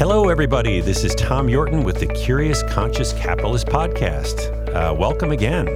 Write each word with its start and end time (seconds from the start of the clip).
Hello, 0.00 0.30
everybody. 0.30 0.80
This 0.80 1.04
is 1.04 1.14
Tom 1.14 1.46
Yorton 1.46 1.84
with 1.84 2.00
the 2.00 2.06
Curious 2.06 2.62
Conscious 2.62 3.12
Capitalist 3.12 3.66
Podcast. 3.66 4.48
Uh, 4.74 4.94
welcome 4.94 5.30
again. 5.30 5.68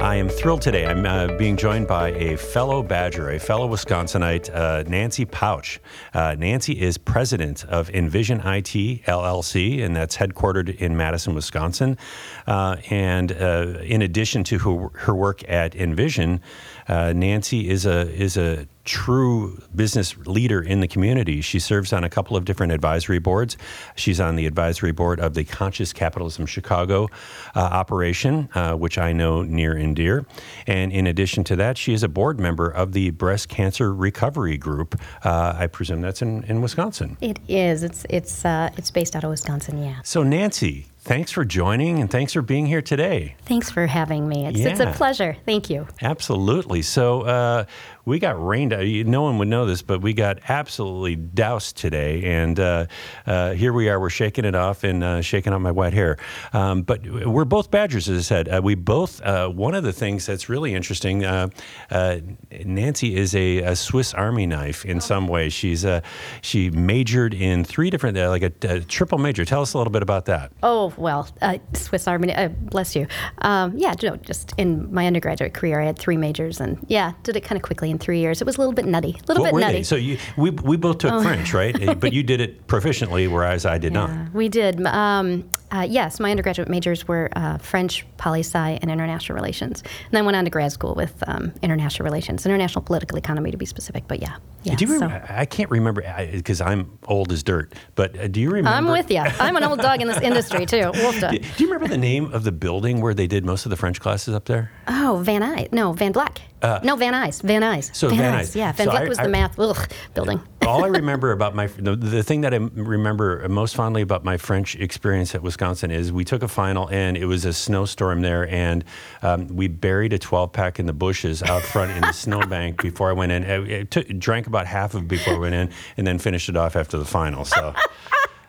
I 0.00 0.14
am 0.14 0.30
thrilled 0.30 0.62
today. 0.62 0.86
I'm 0.86 1.04
uh, 1.04 1.36
being 1.36 1.58
joined 1.58 1.86
by 1.86 2.12
a 2.12 2.38
fellow 2.38 2.82
Badger, 2.82 3.32
a 3.32 3.38
fellow 3.38 3.68
Wisconsinite, 3.68 4.48
uh, 4.48 4.84
Nancy 4.88 5.26
Pautsch. 5.26 5.78
Uh, 6.14 6.34
Nancy 6.38 6.80
is 6.80 6.96
president 6.96 7.66
of 7.66 7.90
Envision 7.90 8.40
IT 8.40 9.02
LLC, 9.04 9.84
and 9.84 9.94
that's 9.94 10.16
headquartered 10.16 10.74
in 10.78 10.96
Madison, 10.96 11.34
Wisconsin. 11.34 11.98
Uh, 12.46 12.76
and 12.88 13.32
uh, 13.32 13.74
in 13.82 14.00
addition 14.00 14.42
to 14.44 14.58
her, 14.58 14.88
her 15.00 15.14
work 15.14 15.46
at 15.50 15.76
Envision, 15.76 16.40
Nancy 16.88 17.68
is 17.68 17.84
a 17.84 18.10
is 18.10 18.38
a 18.38 18.66
true 18.86 19.60
business 19.74 20.16
leader 20.26 20.62
in 20.62 20.80
the 20.80 20.88
community. 20.88 21.42
She 21.42 21.58
serves 21.58 21.92
on 21.92 22.04
a 22.04 22.08
couple 22.08 22.36
of 22.36 22.44
different 22.44 22.72
advisory 22.72 23.18
boards. 23.18 23.58
She's 23.96 24.20
on 24.20 24.36
the 24.36 24.46
advisory 24.46 24.92
board 24.92 25.20
of 25.20 25.34
the 25.34 25.44
Conscious 25.44 25.92
Capitalism 25.92 26.46
Chicago 26.46 27.08
uh, 27.54 27.60
operation, 27.60 28.48
uh, 28.54 28.74
which 28.74 28.96
I 28.96 29.12
know 29.12 29.42
near 29.42 29.76
and 29.76 29.94
dear. 29.94 30.24
And 30.66 30.92
in 30.92 31.06
addition 31.06 31.44
to 31.44 31.56
that, 31.56 31.76
she 31.76 31.92
is 31.92 32.02
a 32.02 32.08
board 32.08 32.40
member 32.40 32.70
of 32.70 32.92
the 32.92 33.10
Breast 33.10 33.48
Cancer 33.48 33.92
Recovery 33.92 34.56
Group. 34.56 34.98
Uh, 35.22 35.54
I 35.58 35.66
presume 35.66 36.00
that's 36.00 36.22
in, 36.22 36.44
in 36.44 36.62
Wisconsin. 36.62 37.18
It 37.20 37.38
is. 37.48 37.82
It's 37.82 38.06
it's 38.08 38.44
uh, 38.44 38.70
it's 38.76 38.90
based 38.90 39.16
out 39.16 39.24
of 39.24 39.30
Wisconsin. 39.30 39.82
Yeah. 39.82 40.00
So 40.04 40.22
Nancy, 40.22 40.86
thanks 41.00 41.32
for 41.32 41.44
joining 41.44 42.00
and 42.00 42.10
thanks 42.10 42.32
for 42.32 42.42
being 42.42 42.66
here 42.66 42.82
today. 42.82 43.36
Thanks 43.44 43.70
for 43.70 43.86
having 43.86 44.28
me. 44.28 44.46
It's, 44.46 44.60
it's 44.60 44.80
a 44.80 44.92
pleasure. 44.92 45.36
Thank 45.44 45.70
you. 45.70 45.86
Absolutely. 46.02 46.82
So 46.82 47.22
uh, 47.22 47.64
we 48.06 48.18
got 48.20 48.42
rained. 48.42 48.72
uh, 48.72 48.78
you- 48.78 49.04
No 49.04 49.22
one 49.22 49.36
would 49.38 49.48
know 49.48 49.66
this, 49.66 49.82
but 49.82 50.00
we 50.00 50.14
got 50.14 50.38
absolutely 50.48 51.16
doused 51.16 51.76
today, 51.76 52.22
and 52.24 52.58
uh, 52.58 52.86
uh, 53.26 53.52
here 53.52 53.72
we 53.72 53.88
are. 53.88 54.00
We're 54.00 54.10
shaking 54.10 54.44
it 54.44 54.54
off 54.54 54.84
and 54.84 55.02
uh, 55.04 55.20
shaking 55.20 55.52
out 55.52 55.60
my 55.60 55.72
wet 55.72 55.92
hair. 55.92 56.16
Um, 56.52 56.82
but 56.82 57.04
we're 57.26 57.44
both 57.44 57.70
Badgers, 57.70 58.08
as 58.08 58.18
I 58.18 58.22
said. 58.22 58.48
Uh, 58.48 58.60
we 58.62 58.76
both. 58.76 59.20
Uh, 59.20 59.48
one 59.48 59.74
of 59.74 59.82
the 59.82 59.92
things 59.92 60.24
that's 60.24 60.48
really 60.48 60.72
interesting. 60.72 61.24
Uh, 61.24 61.48
uh, 61.90 62.18
Nancy 62.64 63.16
is 63.16 63.34
a, 63.34 63.58
a 63.58 63.76
Swiss 63.76 64.14
Army 64.14 64.46
knife 64.46 64.84
in 64.84 65.00
some 65.00 65.26
ways. 65.26 65.52
She's 65.52 65.84
uh, 65.84 66.00
she 66.42 66.70
majored 66.70 67.34
in 67.34 67.64
three 67.64 67.90
different, 67.90 68.16
uh, 68.16 68.28
like 68.30 68.42
a, 68.42 68.52
a 68.68 68.80
triple 68.80 69.18
major. 69.18 69.44
Tell 69.44 69.62
us 69.62 69.74
a 69.74 69.78
little 69.78 69.92
bit 69.92 70.02
about 70.02 70.26
that. 70.26 70.52
Oh 70.62 70.94
well, 70.96 71.28
uh, 71.42 71.58
Swiss 71.74 72.06
Army. 72.06 72.32
Uh, 72.32 72.48
bless 72.48 72.94
you. 72.94 73.08
Um, 73.38 73.76
yeah, 73.76 73.94
no, 74.00 74.14
just 74.16 74.52
in 74.56 74.94
my 74.94 75.06
undergraduate 75.08 75.54
career, 75.54 75.80
I 75.80 75.86
had 75.86 75.98
three 75.98 76.16
majors, 76.16 76.60
and 76.60 76.78
yeah, 76.88 77.12
did 77.24 77.34
it 77.36 77.40
kind 77.42 77.56
of 77.56 77.62
quickly 77.62 77.90
in 77.96 77.98
three 77.98 78.20
years. 78.20 78.40
It 78.40 78.44
was 78.44 78.56
a 78.56 78.58
little 78.58 78.74
bit 78.74 78.84
nutty. 78.86 79.16
A 79.24 79.26
little 79.26 79.42
What 79.44 79.54
bit 79.54 79.60
nutty. 79.60 79.78
they? 79.78 79.82
So 79.82 79.96
you, 79.96 80.18
we 80.36 80.50
we 80.50 80.76
both 80.76 80.98
took 80.98 81.22
French, 81.22 81.52
right? 81.54 81.88
Uh, 81.88 81.94
but 82.02 82.12
you 82.12 82.22
did 82.22 82.40
it 82.40 82.66
proficiently, 82.66 83.30
whereas 83.30 83.64
I 83.66 83.78
did 83.78 83.92
not. 83.92 84.32
We 84.32 84.48
did. 84.48 84.84
Um, 84.86 85.48
uh, 85.72 85.84
yes, 85.88 86.20
my 86.20 86.30
undergraduate 86.30 86.68
majors 86.68 87.08
were 87.08 87.28
uh, 87.34 87.58
French, 87.58 88.06
poli 88.18 88.40
sci, 88.40 88.78
and 88.80 88.88
international 88.90 89.34
relations. 89.34 89.82
And 89.82 90.12
then 90.12 90.24
went 90.24 90.36
on 90.36 90.44
to 90.44 90.50
grad 90.50 90.70
school 90.70 90.94
with 90.94 91.22
um, 91.26 91.52
international 91.60 92.04
relations, 92.04 92.46
international 92.46 92.82
political 92.82 93.18
economy 93.18 93.50
to 93.50 93.56
be 93.56 93.66
specific. 93.66 94.04
But 94.06 94.20
yeah, 94.22 94.36
yeah. 94.62 94.76
do 94.76 94.84
you 94.84 94.88
so- 94.88 94.94
remember? 95.06 95.26
I 95.28 95.44
can't 95.44 95.70
remember 95.70 96.02
because 96.32 96.60
I'm 96.60 96.98
old 97.08 97.32
as 97.32 97.42
dirt. 97.42 97.74
But 97.96 98.16
uh, 98.16 98.28
do 98.28 98.40
you 98.40 98.50
remember? 98.50 98.76
I'm 98.76 98.86
with 98.86 99.10
you. 99.10 99.18
I'm 99.18 99.56
an 99.56 99.64
old 99.64 99.80
dog 99.80 100.00
in 100.00 100.06
this 100.08 100.20
industry 100.20 100.66
too. 100.66 100.92
Do 100.92 101.38
you 101.58 101.66
remember 101.66 101.88
the 101.88 101.98
name 101.98 102.32
of 102.32 102.44
the 102.44 102.52
building 102.52 103.00
where 103.00 103.14
they 103.14 103.26
did 103.26 103.44
most 103.44 103.66
of 103.66 103.70
the 103.70 103.76
French 103.76 104.00
classes 104.00 104.34
up 104.34 104.44
there? 104.44 104.70
Oh, 104.86 105.20
Van 105.24 105.42
Hise. 105.42 105.68
No, 105.72 105.92
Van 105.92 106.12
Black. 106.12 106.40
no, 106.62 106.96
Van 106.96 107.12
Hise. 107.14 107.40
Van 107.42 107.62
Hise. 107.62 107.85
Uh, 107.90 107.92
so 107.92 108.08
Van 108.08 108.18
Van 108.18 108.32
Hise. 108.34 108.46
Hise. 108.48 108.56
Yeah, 108.56 108.72
Van 108.72 108.86
So 108.90 109.04
was 109.08 109.18
I- 109.18 109.22
the 109.24 109.28
math 109.28 109.58
ugh, 109.58 109.88
building. 110.14 110.40
All 110.66 110.84
I 110.84 110.88
remember 111.02 111.30
about 111.32 111.54
my 111.54 111.66
the, 111.68 111.94
the 111.94 112.22
thing 112.22 112.40
that 112.40 112.52
I 112.52 112.56
remember 112.56 113.48
most 113.48 113.76
fondly 113.76 114.02
about 114.02 114.24
my 114.24 114.36
French 114.36 114.74
experience 114.76 115.34
at 115.34 115.42
Wisconsin 115.42 115.90
is 115.90 116.12
we 116.12 116.24
took 116.24 116.42
a 116.42 116.48
final 116.48 116.88
and 116.90 117.16
it 117.16 117.26
was 117.26 117.44
a 117.44 117.52
snowstorm 117.52 118.20
there 118.22 118.48
and 118.48 118.84
um, 119.22 119.46
we 119.48 119.68
buried 119.68 120.12
a 120.12 120.18
12 120.18 120.52
pack 120.52 120.78
in 120.80 120.86
the 120.86 120.92
bushes 120.92 121.42
out 121.42 121.62
front 121.62 121.92
in 121.92 122.00
the 122.00 122.12
snowbank 122.24 122.82
before 122.82 123.10
I 123.10 123.12
went 123.12 123.30
in. 123.32 123.44
I, 123.44 123.78
I 123.80 123.82
took, 123.84 124.08
drank 124.18 124.46
about 124.48 124.66
half 124.66 124.94
of 124.94 125.02
it 125.02 125.08
before 125.08 125.34
I 125.34 125.38
went 125.38 125.54
in 125.54 125.70
and 125.96 126.06
then 126.06 126.18
finished 126.18 126.48
it 126.48 126.56
off 126.56 126.74
after 126.74 126.98
the 126.98 127.04
final. 127.04 127.44
So 127.44 127.72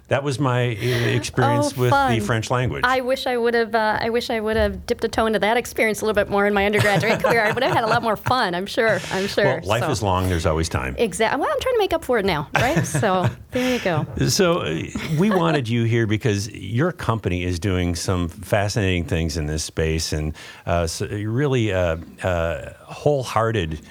that 0.07 0.23
was 0.23 0.40
my 0.40 0.69
uh, 0.69 0.69
experience 1.18 1.73
Oh, 1.78 1.81
with 1.81 1.91
the 1.91 2.19
French 2.25 2.50
language. 2.50 2.84
I 2.85 3.01
wish 3.01 3.28
I 3.28 3.38
would 3.38 3.53
have. 3.53 3.75
Uh, 3.75 3.97
I 4.00 4.09
wish 4.09 4.29
I 4.29 4.40
would 4.40 4.56
have 4.56 4.85
dipped 4.85 5.03
a 5.03 5.07
toe 5.07 5.25
into 5.25 5.40
that 5.40 5.57
experience 5.57 6.01
a 6.01 6.06
little 6.06 6.16
bit 6.16 6.29
more 6.29 6.45
in 6.47 6.53
my 6.53 6.66
undergraduate 6.66 7.22
career. 7.22 7.44
I 7.44 7.51
would 7.51 7.63
have 7.63 7.73
had 7.73 7.84
a 7.84 7.88
lot 7.88 8.03
more 8.03 8.16
fun. 8.16 8.56
I'm 8.56 8.66
sure. 8.66 9.00
I'm 9.12 9.28
sure. 9.28 9.45
well, 9.45 9.62
life 9.63 9.84
so. 9.84 9.91
is 9.91 10.03
long. 10.03 10.29
There's 10.29 10.45
always 10.45 10.69
time. 10.69 10.95
Exactly. 10.97 11.40
Well, 11.40 11.50
I'm 11.51 11.59
trying 11.59 11.75
to 11.75 11.79
make 11.79 11.94
up 11.94 12.03
for 12.03 12.19
it 12.19 12.25
now, 12.25 12.50
right? 12.53 12.85
So 12.97 13.29
there 13.51 13.73
you 13.73 13.79
go. 13.84 14.06
So 14.28 14.62
uh, 14.62 14.81
we 15.19 15.29
wanted 15.29 15.68
you 15.68 15.84
here 15.84 16.07
because 16.07 16.50
your 16.50 16.91
company 16.91 17.44
is 17.44 17.59
doing 17.59 17.95
some 17.95 18.28
fascinating 18.29 19.03
things 19.06 19.38
in 19.38 19.45
this 19.45 19.63
space, 19.63 20.13
and 20.13 20.34
uh, 20.66 20.88
so 20.88 21.06
really 21.07 21.74
uh, 21.74 21.97
uh, 22.24 22.74
wholehearted 22.84 23.81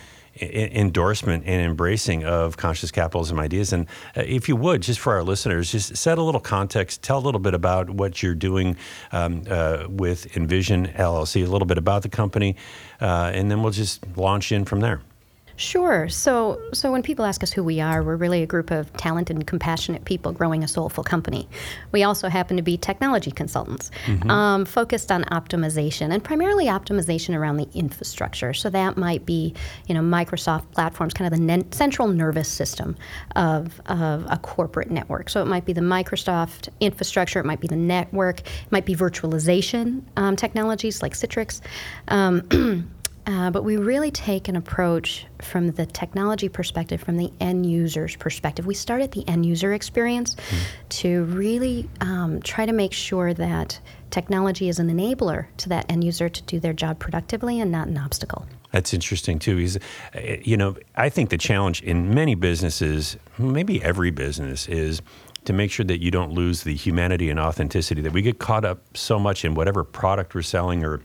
endorsement 0.40 1.44
and 1.46 1.62
embracing 1.62 2.24
of 2.24 2.56
conscious 2.56 2.90
capitalism 2.90 3.38
ideas. 3.38 3.72
And 3.72 3.86
uh, 4.16 4.22
if 4.26 4.48
you 4.48 4.56
would, 4.56 4.82
just 4.82 5.00
for 5.00 5.14
our 5.14 5.22
listeners, 5.22 5.72
just 5.72 5.96
set 5.96 6.18
a 6.18 6.22
little 6.22 6.40
context, 6.40 7.02
tell 7.02 7.18
a 7.18 7.24
little 7.24 7.40
bit 7.40 7.54
about 7.54 7.90
what 7.90 8.22
you're 8.22 8.34
doing 8.34 8.76
um, 9.12 9.42
uh, 9.48 9.86
with 9.88 10.36
Envision 10.36 10.88
LLC, 10.88 11.46
a 11.46 11.48
little 11.48 11.66
bit 11.66 11.78
about 11.78 12.02
the 12.02 12.08
company, 12.08 12.56
uh, 13.00 13.30
and 13.34 13.50
then 13.50 13.62
we'll 13.62 13.72
just 13.72 14.04
launch 14.16 14.52
in 14.52 14.64
from 14.64 14.80
there. 14.80 15.00
Sure. 15.56 16.08
So, 16.08 16.60
so 16.72 16.92
when 16.92 17.02
people 17.02 17.24
ask 17.24 17.42
us 17.42 17.50
who 17.50 17.64
we 17.64 17.80
are, 17.80 18.02
we're 18.02 18.16
really 18.16 18.42
a 18.42 18.46
group 18.46 18.70
of 18.70 18.92
talented 18.94 19.36
and 19.36 19.46
compassionate 19.46 20.04
people 20.04 20.32
growing 20.32 20.62
a 20.62 20.68
soulful 20.68 21.02
company. 21.02 21.48
We 21.92 22.02
also 22.02 22.28
happen 22.28 22.58
to 22.58 22.62
be 22.62 22.76
technology 22.76 23.30
consultants, 23.30 23.90
um, 24.28 24.66
focused 24.66 25.10
on 25.10 25.24
optimization 25.24 26.12
and 26.12 26.22
primarily 26.22 26.66
optimization 26.66 27.34
around 27.34 27.56
the 27.56 27.68
infrastructure. 27.72 28.52
So 28.52 28.68
that 28.70 28.98
might 28.98 29.24
be, 29.24 29.54
you 29.86 29.94
know, 29.94 30.02
Microsoft 30.02 30.70
platforms, 30.72 31.14
kind 31.14 31.32
of 31.32 31.38
the 31.38 31.44
nen- 31.44 31.72
central 31.72 32.08
nervous 32.08 32.48
system 32.48 32.94
of, 33.34 33.80
of 33.86 34.26
a 34.28 34.36
corporate 34.36 34.90
network. 34.90 35.30
So 35.30 35.40
it 35.40 35.46
might 35.46 35.64
be 35.64 35.72
the 35.72 35.80
Microsoft 35.80 36.68
infrastructure, 36.80 37.40
it 37.40 37.46
might 37.46 37.60
be 37.60 37.68
the 37.68 37.76
network, 37.76 38.40
it 38.40 38.70
might 38.72 38.84
be 38.84 38.94
virtualization 38.94 40.02
um, 40.18 40.36
technologies 40.36 41.02
like 41.02 41.14
Citrix. 41.14 41.62
Um, 42.08 42.90
Uh, 43.26 43.50
but 43.50 43.64
we 43.64 43.76
really 43.76 44.12
take 44.12 44.46
an 44.46 44.54
approach 44.54 45.26
from 45.42 45.72
the 45.72 45.84
technology 45.84 46.48
perspective, 46.48 47.00
from 47.00 47.16
the 47.16 47.32
end 47.40 47.66
user's 47.66 48.14
perspective. 48.14 48.66
We 48.66 48.74
start 48.74 49.02
at 49.02 49.10
the 49.12 49.26
end 49.28 49.44
user 49.44 49.72
experience 49.72 50.36
to 50.90 51.24
really 51.24 51.88
um, 52.00 52.40
try 52.42 52.66
to 52.66 52.72
make 52.72 52.92
sure 52.92 53.34
that 53.34 53.80
technology 54.10 54.68
is 54.68 54.78
an 54.78 54.88
enabler 54.88 55.46
to 55.56 55.68
that 55.70 55.90
end 55.90 56.04
user 56.04 56.28
to 56.28 56.42
do 56.42 56.60
their 56.60 56.72
job 56.72 57.00
productively 57.00 57.58
and 57.58 57.72
not 57.72 57.88
an 57.88 57.98
obstacle. 57.98 58.46
That's 58.70 58.94
interesting 58.94 59.40
too. 59.40 59.56
Because, 59.56 59.76
uh, 60.14 60.36
you 60.42 60.56
know, 60.56 60.76
I 60.94 61.08
think 61.08 61.30
the 61.30 61.38
challenge 61.38 61.82
in 61.82 62.14
many 62.14 62.36
businesses, 62.36 63.16
maybe 63.38 63.82
every 63.82 64.12
business, 64.12 64.68
is 64.68 65.02
to 65.46 65.52
make 65.52 65.70
sure 65.70 65.84
that 65.86 66.02
you 66.02 66.10
don't 66.10 66.32
lose 66.32 66.62
the 66.62 66.74
humanity 66.74 67.30
and 67.30 67.40
authenticity. 67.40 68.02
That 68.02 68.12
we 68.12 68.22
get 68.22 68.38
caught 68.38 68.64
up 68.64 68.78
so 68.96 69.18
much 69.18 69.44
in 69.44 69.54
whatever 69.54 69.82
product 69.82 70.34
we're 70.34 70.42
selling 70.42 70.84
or 70.84 71.00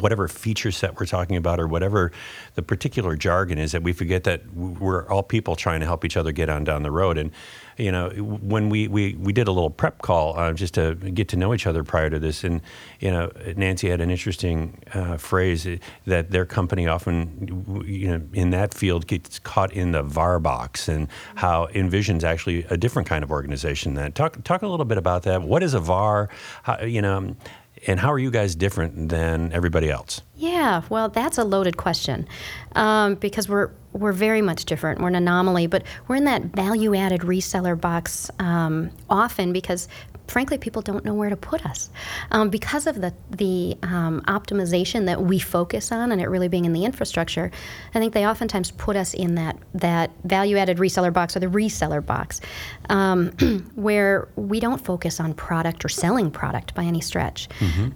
whatever 0.00 0.28
feature 0.28 0.70
set 0.70 0.98
we're 0.98 1.06
talking 1.06 1.36
about 1.36 1.58
or 1.60 1.66
whatever 1.66 2.12
the 2.54 2.62
particular 2.62 3.16
jargon 3.16 3.58
is 3.58 3.72
that 3.72 3.82
we 3.82 3.92
forget 3.92 4.24
that 4.24 4.46
we're 4.54 5.08
all 5.08 5.22
people 5.22 5.56
trying 5.56 5.80
to 5.80 5.86
help 5.86 6.04
each 6.04 6.16
other 6.16 6.32
get 6.32 6.48
on 6.48 6.64
down 6.64 6.82
the 6.82 6.90
road. 6.90 7.18
And 7.18 7.30
you 7.76 7.92
know 7.92 8.08
when 8.08 8.70
we 8.70 8.88
we, 8.88 9.14
we 9.14 9.32
did 9.34 9.48
a 9.48 9.52
little 9.52 9.68
prep 9.68 10.00
call 10.00 10.38
uh, 10.38 10.52
just 10.54 10.74
to 10.74 10.94
get 10.94 11.28
to 11.28 11.36
know 11.36 11.52
each 11.52 11.66
other 11.66 11.84
prior 11.84 12.08
to 12.08 12.18
this 12.18 12.42
and 12.42 12.62
you 13.00 13.10
know 13.10 13.30
nancy 13.54 13.90
had 13.90 14.00
an 14.00 14.10
interesting 14.10 14.78
uh, 14.94 15.18
phrase 15.18 15.68
that 16.06 16.30
their 16.30 16.46
company 16.46 16.86
often 16.86 17.84
you 17.86 18.08
know 18.08 18.22
in 18.32 18.48
that 18.48 18.72
field 18.72 19.06
gets 19.06 19.38
caught 19.40 19.72
in 19.74 19.92
the 19.92 20.02
VAR 20.02 20.40
box 20.40 20.88
and 20.88 21.08
how 21.34 21.66
envision's 21.74 22.24
actually 22.24 22.64
a 22.70 22.78
different 22.78 23.06
kind 23.06 23.22
of 23.22 23.30
organization 23.30 23.94
that. 23.94 24.14
Talk 24.14 24.42
talk 24.44 24.62
a 24.62 24.66
little 24.66 24.86
bit 24.86 24.98
about 24.98 25.24
that. 25.24 25.42
What 25.42 25.62
is 25.62 25.74
a 25.74 25.80
VAR? 25.80 26.28
How, 26.62 26.82
you 26.82 27.02
know 27.02 27.36
and 27.86 28.00
how 28.00 28.12
are 28.12 28.18
you 28.18 28.30
guys 28.30 28.54
different 28.54 29.08
than 29.08 29.52
everybody 29.52 29.90
else? 29.90 30.22
Yeah, 30.36 30.82
well, 30.88 31.08
that's 31.08 31.38
a 31.38 31.44
loaded 31.44 31.76
question 31.76 32.28
um, 32.74 33.14
because 33.16 33.48
we're 33.48 33.70
we're 33.96 34.12
very 34.12 34.42
much 34.42 34.64
different. 34.64 35.00
We're 35.00 35.08
an 35.08 35.14
anomaly, 35.14 35.66
but 35.66 35.82
we're 36.08 36.16
in 36.16 36.24
that 36.24 36.42
value-added 36.44 37.22
reseller 37.22 37.80
box 37.80 38.30
um, 38.38 38.90
often 39.08 39.52
because, 39.52 39.88
frankly, 40.28 40.58
people 40.58 40.82
don't 40.82 41.04
know 41.04 41.14
where 41.14 41.30
to 41.30 41.36
put 41.36 41.64
us 41.64 41.90
um, 42.30 42.50
because 42.50 42.86
of 42.86 43.00
the 43.00 43.14
the 43.30 43.76
um, 43.82 44.22
optimization 44.28 45.06
that 45.06 45.22
we 45.22 45.38
focus 45.38 45.92
on, 45.92 46.12
and 46.12 46.20
it 46.20 46.28
really 46.28 46.48
being 46.48 46.64
in 46.64 46.72
the 46.72 46.84
infrastructure. 46.84 47.50
I 47.94 47.98
think 47.98 48.12
they 48.12 48.26
oftentimes 48.26 48.70
put 48.72 48.96
us 48.96 49.14
in 49.14 49.34
that 49.36 49.56
that 49.74 50.10
value-added 50.24 50.78
reseller 50.78 51.12
box 51.12 51.36
or 51.36 51.40
the 51.40 51.46
reseller 51.46 52.04
box, 52.04 52.40
um, 52.88 53.30
where 53.74 54.28
we 54.36 54.60
don't 54.60 54.84
focus 54.84 55.20
on 55.20 55.34
product 55.34 55.84
or 55.84 55.88
selling 55.88 56.30
product 56.30 56.74
by 56.74 56.84
any 56.84 57.00
stretch. 57.00 57.48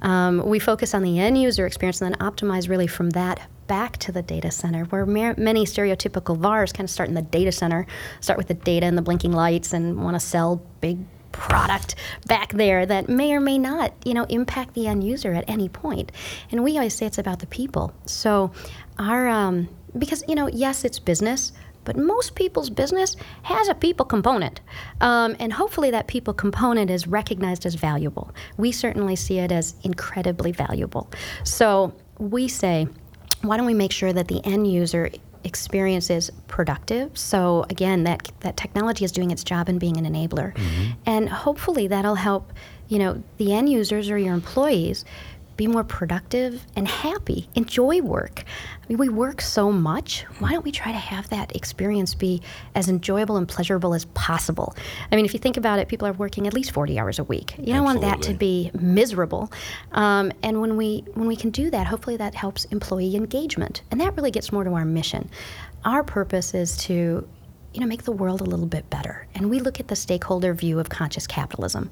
Um, 0.03 0.45
we 0.47 0.59
focus 0.59 0.95
on 0.95 1.03
the 1.03 1.19
end 1.19 1.41
user 1.41 1.67
experience 1.67 2.01
and 2.01 2.15
then 2.15 2.21
optimize 2.21 2.69
really 2.69 2.87
from 2.87 3.11
that 3.11 3.49
back 3.71 3.99
to 3.99 4.11
the 4.11 4.21
data 4.21 4.51
center, 4.51 4.83
where 4.87 5.07
ma- 5.07 5.35
many 5.37 5.65
stereotypical 5.65 6.37
VARs 6.37 6.73
kind 6.73 6.89
of 6.89 6.91
start 6.91 7.09
in 7.09 7.15
the 7.15 7.23
data 7.23 7.53
center, 7.53 7.87
start 8.21 8.37
with 8.37 8.49
the 8.49 8.55
data 8.55 8.85
and 8.85 8.99
the 8.99 9.03
blinking 9.03 9.31
lights, 9.31 9.73
and 9.73 10.03
want 10.03 10.17
to 10.17 10.21
sell 10.21 10.61
big 10.81 10.99
product 11.31 11.95
back 12.27 12.53
there 12.53 12.85
that 12.85 13.09
may 13.09 13.33
or 13.33 13.39
may 13.39 13.59
not, 13.59 13.93
you 14.05 14.13
know, 14.13 14.25
impact 14.25 14.75
the 14.75 14.89
end 14.89 15.05
user 15.05 15.35
at 15.35 15.45
any 15.47 15.69
point. 15.69 16.11
And 16.51 16.65
we 16.65 16.77
always 16.79 16.95
say 16.95 17.07
it's 17.07 17.19
about 17.19 17.39
the 17.39 17.47
people. 17.47 17.95
So 18.07 18.51
our 18.99 19.29
um, 19.29 19.69
because 19.97 20.25
you 20.27 20.35
know, 20.35 20.49
yes, 20.49 20.85
it's 20.85 20.99
business, 20.99 21.53
but 21.85 21.97
most 21.97 22.35
people's 22.35 22.71
business 22.71 23.15
has 23.43 23.69
a 23.69 23.75
people 23.77 24.05
component. 24.05 24.61
Um, 25.01 25.37
and 25.39 25.53
hopefully 25.53 25.93
that 25.93 26.09
people 26.09 26.35
component 26.35 26.91
is 26.91 27.07
recognized 27.07 27.65
as 27.65 27.77
valuable. 27.77 28.33
We 28.57 28.73
certainly 28.73 29.15
see 29.15 29.39
it 29.39 29.53
as 29.53 29.77
incredibly 29.85 30.51
valuable. 30.51 31.09
So 31.45 31.95
we 32.19 32.49
say, 32.49 32.89
why 33.43 33.57
don't 33.57 33.67
we 33.67 33.75
make 33.75 33.93
sure 33.93 34.13
that 34.13 34.29
the 34.29 34.45
end 34.45 34.71
user 34.71 35.11
experience 35.45 36.11
is 36.11 36.31
productive. 36.49 37.17
So 37.17 37.65
again, 37.71 38.05
that 38.05 38.31
that 38.41 38.57
technology 38.57 39.05
is 39.05 39.13
doing 39.13 39.31
its 39.31 39.43
job 39.43 39.69
and 39.69 39.81
being 39.81 39.97
an 39.97 40.05
enabler, 40.05 40.55
mm-hmm. 40.55 40.93
and 41.07 41.29
hopefully 41.29 41.87
that'll 41.87 42.17
help 42.17 42.53
you 42.89 42.99
know 42.99 43.23
the 43.39 43.53
end 43.53 43.71
users 43.71 44.11
or 44.11 44.19
your 44.19 44.35
employees 44.35 45.05
be 45.61 45.67
more 45.67 45.85
productive 45.85 46.65
and 46.75 46.89
happy, 46.89 47.47
enjoy 47.55 48.01
work. 48.01 48.45
I 48.83 48.87
mean, 48.89 48.97
we 48.97 49.11
work 49.11 49.43
so 49.43 49.71
much. 49.71 50.23
Why 50.39 50.53
don't 50.53 50.65
we 50.65 50.73
try 50.73 50.91
to 50.91 50.97
have 50.97 51.29
that 51.29 51.55
experience 51.55 52.15
be 52.15 52.41
as 52.75 52.89
enjoyable 52.89 53.37
and 53.37 53.47
pleasurable 53.47 53.93
as 53.93 54.07
possible? 54.07 54.75
I 55.13 55.17
mean, 55.17 55.27
if 55.27 55.35
you 55.35 55.39
think 55.39 55.59
about 55.59 55.79
it, 55.79 55.87
people 55.87 56.09
are 56.09 56.15
working 56.15 56.47
at 56.47 56.55
least 56.55 56.71
40 56.71 56.99
hours 56.99 57.19
a 57.19 57.25
week. 57.25 57.59
You 57.59 57.75
don't 57.75 57.87
Absolutely. 57.87 58.09
want 58.09 58.23
that 58.23 58.27
to 58.29 58.35
be 58.39 58.71
miserable. 58.73 59.53
Um, 59.93 60.33
and 60.43 60.63
when 60.63 60.79
we 60.79 61.05
when 61.13 61.29
we 61.29 61.37
can 61.37 61.51
do 61.51 61.69
that, 61.69 61.87
hopefully 61.87 62.17
that 62.17 62.35
helps 62.35 62.65
employee 62.67 63.15
engagement, 63.15 63.83
and 63.91 64.01
that 64.01 64.17
really 64.17 64.31
gets 64.31 64.51
more 64.51 64.65
to 64.65 64.73
our 64.73 64.87
mission. 64.87 65.29
Our 65.85 66.03
purpose 66.03 66.55
is 66.55 66.75
to 66.89 67.29
you 67.73 67.81
know, 67.81 67.87
make 67.87 68.03
the 68.03 68.13
world 68.13 68.41
a 68.41 68.45
little 68.45 68.67
bit 68.67 68.89
better. 68.91 69.27
And 69.35 69.49
we 69.49 69.61
look 69.61 69.79
at 69.79 69.89
the 69.89 69.97
stakeholder 69.97 70.55
view 70.55 70.79
of 70.81 70.89
conscious 70.89 71.27
capitalism. 71.27 71.91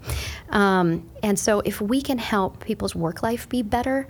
Um, 0.50 1.08
and 1.22 1.38
so 1.38 1.60
if 1.60 1.80
we 1.80 2.02
can 2.02 2.18
help 2.18 2.64
people's 2.64 2.94
work 2.94 3.22
life 3.22 3.48
be 3.48 3.62
better, 3.62 4.08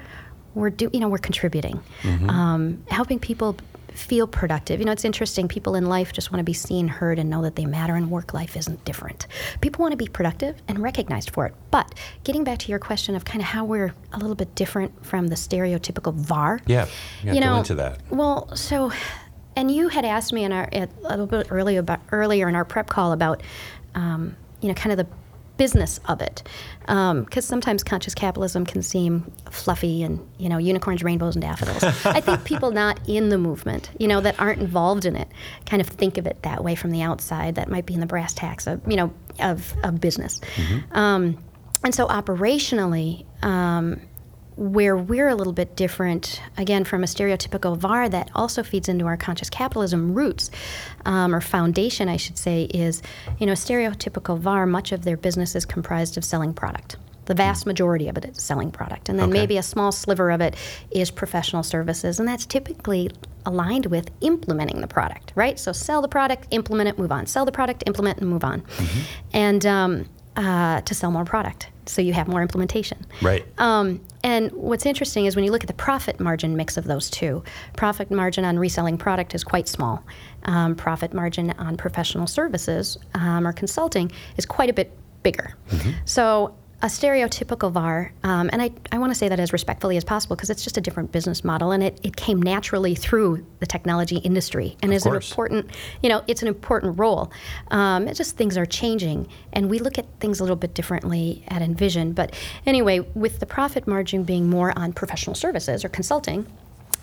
we're 0.54 0.70
do, 0.70 0.90
you 0.92 1.00
know, 1.00 1.08
we're 1.08 1.18
contributing, 1.18 1.80
mm-hmm. 2.02 2.30
um, 2.30 2.82
helping 2.88 3.18
people 3.18 3.56
feel 3.98 4.26
productive. 4.26 4.78
You 4.78 4.86
know, 4.86 4.92
it's 4.92 5.04
interesting. 5.04 5.48
People 5.48 5.74
in 5.74 5.86
life 5.86 6.12
just 6.12 6.32
want 6.32 6.38
to 6.40 6.44
be 6.44 6.52
seen, 6.52 6.88
heard, 6.88 7.18
and 7.18 7.28
know 7.28 7.42
that 7.42 7.56
they 7.56 7.66
matter, 7.66 7.94
and 7.96 8.10
work 8.10 8.32
life 8.32 8.56
isn't 8.56 8.84
different. 8.84 9.26
People 9.60 9.82
want 9.82 9.92
to 9.92 9.96
be 9.96 10.06
productive 10.06 10.62
and 10.68 10.78
recognized 10.78 11.30
for 11.30 11.46
it. 11.46 11.54
But 11.70 11.94
getting 12.24 12.44
back 12.44 12.58
to 12.60 12.70
your 12.70 12.78
question 12.78 13.14
of 13.14 13.24
kind 13.24 13.40
of 13.40 13.46
how 13.46 13.64
we're 13.64 13.94
a 14.12 14.18
little 14.18 14.36
bit 14.36 14.54
different 14.54 15.04
from 15.04 15.26
the 15.28 15.34
stereotypical 15.34 16.14
VAR. 16.14 16.60
Yeah, 16.66 16.86
yeah 17.22 17.32
you 17.34 17.40
know, 17.40 17.54
go 17.54 17.58
into 17.58 17.74
that. 17.74 18.00
Well, 18.10 18.54
so 18.54 18.92
and 19.58 19.72
you 19.72 19.88
had 19.88 20.04
asked 20.04 20.32
me 20.32 20.44
in 20.44 20.52
our 20.52 20.68
a 20.72 20.88
little 21.02 21.26
bit 21.26 21.48
earlier 21.50 21.80
about 21.80 22.00
earlier 22.12 22.48
in 22.48 22.54
our 22.54 22.64
prep 22.64 22.88
call 22.88 23.10
about 23.10 23.42
um, 23.96 24.36
you 24.60 24.68
know 24.68 24.74
kind 24.74 24.92
of 24.92 24.98
the 25.04 25.12
business 25.56 25.98
of 26.04 26.22
it. 26.22 26.44
Because 26.82 26.96
um, 26.96 27.26
sometimes 27.26 27.82
conscious 27.82 28.14
capitalism 28.14 28.64
can 28.64 28.80
seem 28.84 29.32
fluffy 29.50 30.04
and 30.04 30.24
you 30.38 30.48
know 30.48 30.58
unicorns 30.58 31.02
rainbows 31.02 31.34
and 31.34 31.42
daffodils. 31.42 31.82
I 32.06 32.20
think 32.20 32.44
people 32.44 32.70
not 32.70 33.00
in 33.08 33.30
the 33.30 33.38
movement 33.38 33.90
you 33.98 34.06
know 34.06 34.20
that 34.20 34.38
aren't 34.38 34.60
involved 34.60 35.04
in 35.04 35.16
it 35.16 35.28
kind 35.66 35.82
of 35.82 35.88
think 35.88 36.18
of 36.18 36.26
it 36.28 36.40
that 36.44 36.62
way 36.62 36.76
from 36.76 36.92
the 36.92 37.02
outside. 37.02 37.56
That 37.56 37.68
might 37.68 37.84
be 37.84 37.94
in 37.94 38.00
the 38.00 38.06
brass 38.06 38.32
tacks 38.32 38.68
of 38.68 38.80
you 38.88 38.96
know 38.96 39.12
of, 39.40 39.74
of 39.82 40.00
business. 40.00 40.40
Mm-hmm. 40.54 40.96
um, 40.96 41.44
and 41.82 41.94
so 41.94 42.06
operationally 42.06 43.26
um, 43.44 44.00
where 44.58 44.96
we're 44.96 45.28
a 45.28 45.36
little 45.36 45.52
bit 45.52 45.76
different, 45.76 46.42
again, 46.56 46.82
from 46.82 47.04
a 47.04 47.06
stereotypical 47.06 47.76
VAR 47.76 48.08
that 48.08 48.28
also 48.34 48.64
feeds 48.64 48.88
into 48.88 49.06
our 49.06 49.16
conscious 49.16 49.48
capitalism 49.48 50.12
roots, 50.12 50.50
um, 51.04 51.32
or 51.32 51.40
foundation, 51.40 52.08
I 52.08 52.16
should 52.16 52.36
say, 52.36 52.64
is, 52.64 53.00
you 53.38 53.46
know, 53.46 53.52
stereotypical 53.52 54.36
VAR, 54.36 54.66
much 54.66 54.90
of 54.90 55.04
their 55.04 55.16
business 55.16 55.54
is 55.54 55.64
comprised 55.64 56.16
of 56.16 56.24
selling 56.24 56.52
product. 56.52 56.96
The 57.26 57.34
vast 57.34 57.66
majority 57.66 58.08
of 58.08 58.16
it 58.16 58.24
is 58.24 58.42
selling 58.42 58.72
product. 58.72 59.08
And 59.08 59.18
then 59.18 59.28
okay. 59.28 59.38
maybe 59.38 59.58
a 59.58 59.62
small 59.62 59.92
sliver 59.92 60.30
of 60.32 60.40
it 60.40 60.56
is 60.90 61.10
professional 61.10 61.62
services. 61.62 62.18
And 62.18 62.26
that's 62.26 62.46
typically 62.46 63.10
aligned 63.46 63.86
with 63.86 64.10
implementing 64.22 64.80
the 64.80 64.88
product, 64.88 65.32
right? 65.36 65.58
So 65.58 65.70
sell 65.70 66.02
the 66.02 66.08
product, 66.08 66.48
implement 66.50 66.88
it, 66.88 66.98
move 66.98 67.12
on. 67.12 67.26
Sell 67.26 67.44
the 67.44 67.52
product, 67.52 67.84
implement, 67.86 68.18
and 68.18 68.28
move 68.28 68.42
on. 68.42 68.62
Mm-hmm. 68.62 69.00
And 69.34 69.66
um, 69.66 70.08
uh, 70.36 70.80
to 70.80 70.94
sell 70.94 71.12
more 71.12 71.24
product 71.24 71.68
so 71.88 72.02
you 72.02 72.12
have 72.12 72.28
more 72.28 72.42
implementation. 72.42 73.04
Right. 73.22 73.44
Um, 73.58 74.00
and 74.28 74.52
what's 74.52 74.84
interesting 74.84 75.24
is 75.24 75.34
when 75.34 75.44
you 75.46 75.50
look 75.50 75.64
at 75.64 75.68
the 75.68 75.72
profit 75.72 76.20
margin 76.20 76.54
mix 76.54 76.76
of 76.76 76.84
those 76.84 77.08
two, 77.08 77.42
profit 77.76 78.10
margin 78.10 78.44
on 78.44 78.58
reselling 78.58 78.98
product 78.98 79.34
is 79.34 79.42
quite 79.42 79.66
small. 79.66 80.04
Um, 80.44 80.74
profit 80.74 81.14
margin 81.14 81.52
on 81.52 81.78
professional 81.78 82.26
services 82.26 82.98
um, 83.14 83.46
or 83.46 83.54
consulting 83.54 84.12
is 84.36 84.44
quite 84.44 84.68
a 84.68 84.74
bit 84.74 84.92
bigger. 85.22 85.56
Mm-hmm. 85.70 85.92
So 86.04 86.54
a 86.80 86.86
stereotypical 86.86 87.72
VAR, 87.72 88.12
um, 88.22 88.48
and 88.52 88.62
I, 88.62 88.70
I 88.92 88.98
want 88.98 89.10
to 89.10 89.18
say 89.18 89.28
that 89.28 89.40
as 89.40 89.52
respectfully 89.52 89.96
as 89.96 90.04
possible 90.04 90.36
because 90.36 90.48
it's 90.48 90.62
just 90.62 90.76
a 90.76 90.80
different 90.80 91.10
business 91.10 91.42
model 91.42 91.72
and 91.72 91.82
it, 91.82 91.98
it 92.04 92.14
came 92.14 92.40
naturally 92.40 92.94
through 92.94 93.44
the 93.58 93.66
technology 93.66 94.18
industry 94.18 94.76
and 94.80 94.92
of 94.92 94.96
is 94.96 95.02
course. 95.02 95.26
an 95.26 95.32
important, 95.32 95.70
you 96.04 96.08
know, 96.08 96.22
it's 96.28 96.40
an 96.40 96.46
important 96.46 96.96
role. 96.96 97.32
Um, 97.72 98.06
it's 98.06 98.16
just 98.16 98.36
things 98.36 98.56
are 98.56 98.64
changing 98.64 99.26
and 99.52 99.68
we 99.68 99.80
look 99.80 99.98
at 99.98 100.06
things 100.20 100.38
a 100.38 100.44
little 100.44 100.54
bit 100.54 100.74
differently 100.74 101.42
at 101.48 101.62
Envision. 101.62 102.12
But 102.12 102.34
anyway, 102.64 103.00
with 103.00 103.40
the 103.40 103.46
profit 103.46 103.88
margin 103.88 104.22
being 104.22 104.48
more 104.48 104.72
on 104.78 104.92
professional 104.92 105.34
services 105.34 105.84
or 105.84 105.88
consulting, 105.88 106.46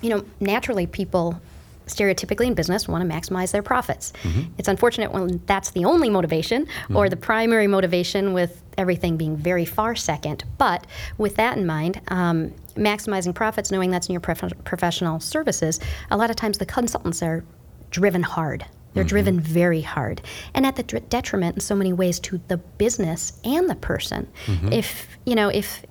you 0.02 0.10
know, 0.10 0.24
naturally 0.40 0.88
people 0.88 1.42
stereotypically 1.86 2.48
in 2.48 2.54
business 2.54 2.88
want 2.88 3.08
to 3.08 3.16
maximize 3.16 3.52
their 3.52 3.62
profits. 3.62 4.14
Mm-hmm. 4.24 4.52
It's 4.58 4.68
unfortunate 4.68 5.12
when 5.12 5.42
that's 5.46 5.72
the 5.72 5.86
only 5.86 6.10
motivation 6.10 6.66
mm-hmm. 6.66 6.96
or 6.96 7.10
the 7.10 7.18
primary 7.18 7.68
motivation 7.68 8.34
with 8.34 8.62
everything 8.78 9.18
being 9.18 9.38
very 9.38 9.66
far 9.66 9.96
second. 9.96 10.44
But 10.58 10.86
with 11.18 11.36
that 11.36 11.58
in 11.58 11.66
mind, 11.66 12.02
um, 12.10 12.54
maximizing 12.76 13.34
profits, 13.34 13.72
knowing 13.72 13.92
that's 13.92 14.08
in 14.08 14.14
your 14.14 14.22
prof- 14.22 14.64
professional 14.64 15.20
services, 15.20 15.80
a 16.12 16.18
lot 16.18 16.30
of 16.30 16.36
times 16.36 16.58
the 16.58 16.66
consultants 16.66 17.22
are 17.22 17.44
driven 17.90 18.24
hard. 18.24 18.66
They're 18.94 19.04
mm-hmm. 19.04 19.10
driven 19.10 19.40
very 19.40 19.82
hard 19.82 20.22
and 20.54 20.66
at 20.66 20.76
the 20.76 20.84
d- 20.84 21.00
detriment 21.10 21.56
in 21.56 21.62
so 21.62 21.76
many 21.76 21.94
ways 21.94 22.20
to 22.22 22.40
the 22.48 22.58
business 22.58 23.34
and 23.44 23.70
the 23.70 23.76
person. 23.76 24.28
Mm-hmm. 24.46 24.74
If, 24.74 25.08
you 25.26 25.36
know, 25.36 25.50
if, 25.50 25.86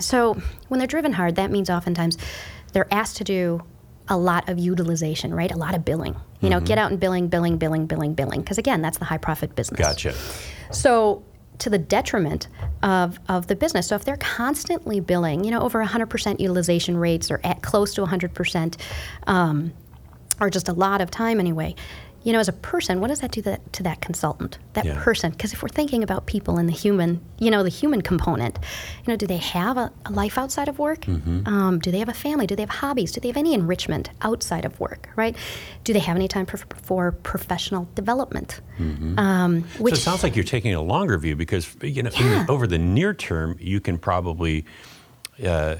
so 0.00 0.40
when 0.68 0.78
they're 0.78 0.86
driven 0.86 1.12
hard, 1.12 1.36
that 1.36 1.50
means 1.50 1.70
oftentimes 1.70 2.18
they're 2.72 2.92
asked 2.92 3.16
to 3.18 3.24
do 3.24 3.62
a 4.12 4.16
lot 4.16 4.48
of 4.48 4.58
utilization, 4.58 5.34
right? 5.34 5.50
A 5.50 5.56
lot 5.56 5.74
of 5.74 5.84
billing. 5.84 6.14
You 6.40 6.50
know, 6.50 6.58
mm-hmm. 6.58 6.66
get 6.66 6.78
out 6.78 6.90
and 6.90 7.00
billing, 7.00 7.28
billing, 7.28 7.56
billing, 7.56 7.86
billing, 7.86 8.14
billing. 8.14 8.40
Because 8.40 8.58
again, 8.58 8.82
that's 8.82 8.98
the 8.98 9.04
high 9.04 9.18
profit 9.18 9.54
business. 9.54 9.80
Gotcha. 9.80 10.14
So 10.70 11.24
to 11.58 11.70
the 11.70 11.78
detriment 11.78 12.48
of, 12.82 13.20
of 13.28 13.46
the 13.46 13.54
business. 13.54 13.86
So 13.86 13.94
if 13.94 14.04
they're 14.04 14.16
constantly 14.16 14.98
billing, 14.98 15.44
you 15.44 15.50
know, 15.50 15.60
over 15.60 15.84
100% 15.84 16.40
utilization 16.40 16.96
rates 16.96 17.30
or 17.30 17.40
at 17.44 17.62
close 17.62 17.94
to 17.94 18.02
100%, 18.02 18.76
um, 19.28 19.72
or 20.40 20.50
just 20.50 20.68
a 20.68 20.72
lot 20.72 21.00
of 21.00 21.10
time 21.10 21.38
anyway, 21.38 21.76
you 22.24 22.32
know, 22.32 22.38
as 22.38 22.48
a 22.48 22.52
person, 22.52 23.00
what 23.00 23.08
does 23.08 23.20
that 23.20 23.32
do 23.32 23.42
that, 23.42 23.72
to 23.72 23.82
that 23.82 24.00
consultant, 24.00 24.58
that 24.74 24.84
yeah. 24.84 25.02
person? 25.02 25.30
Because 25.30 25.52
if 25.52 25.62
we're 25.62 25.68
thinking 25.68 26.02
about 26.02 26.26
people 26.26 26.56
and 26.58 26.68
the 26.68 26.72
human, 26.72 27.20
you 27.38 27.50
know, 27.50 27.62
the 27.62 27.68
human 27.68 28.00
component, 28.00 28.58
you 29.04 29.12
know, 29.12 29.16
do 29.16 29.26
they 29.26 29.38
have 29.38 29.76
a, 29.76 29.92
a 30.06 30.12
life 30.12 30.38
outside 30.38 30.68
of 30.68 30.78
work? 30.78 31.00
Mm-hmm. 31.00 31.46
Um, 31.46 31.78
do 31.80 31.90
they 31.90 31.98
have 31.98 32.08
a 32.08 32.14
family? 32.14 32.46
Do 32.46 32.54
they 32.54 32.62
have 32.62 32.70
hobbies? 32.70 33.12
Do 33.12 33.20
they 33.20 33.28
have 33.28 33.36
any 33.36 33.54
enrichment 33.54 34.10
outside 34.22 34.64
of 34.64 34.78
work? 34.78 35.08
Right? 35.16 35.36
Do 35.84 35.92
they 35.92 35.98
have 35.98 36.16
any 36.16 36.28
time 36.28 36.46
for, 36.46 36.58
for 36.58 37.12
professional 37.12 37.88
development? 37.94 38.60
Mm-hmm. 38.78 39.18
Um, 39.18 39.62
which, 39.78 39.94
so 39.94 39.98
it 39.98 40.02
sounds 40.02 40.22
like 40.22 40.36
you're 40.36 40.44
taking 40.44 40.74
a 40.74 40.82
longer 40.82 41.18
view 41.18 41.34
because 41.34 41.74
you 41.82 42.02
know, 42.02 42.10
yeah. 42.18 42.46
over 42.48 42.66
the 42.66 42.78
near 42.78 43.14
term, 43.14 43.56
you 43.60 43.80
can 43.80 43.98
probably. 43.98 44.64
Uh, 45.44 45.76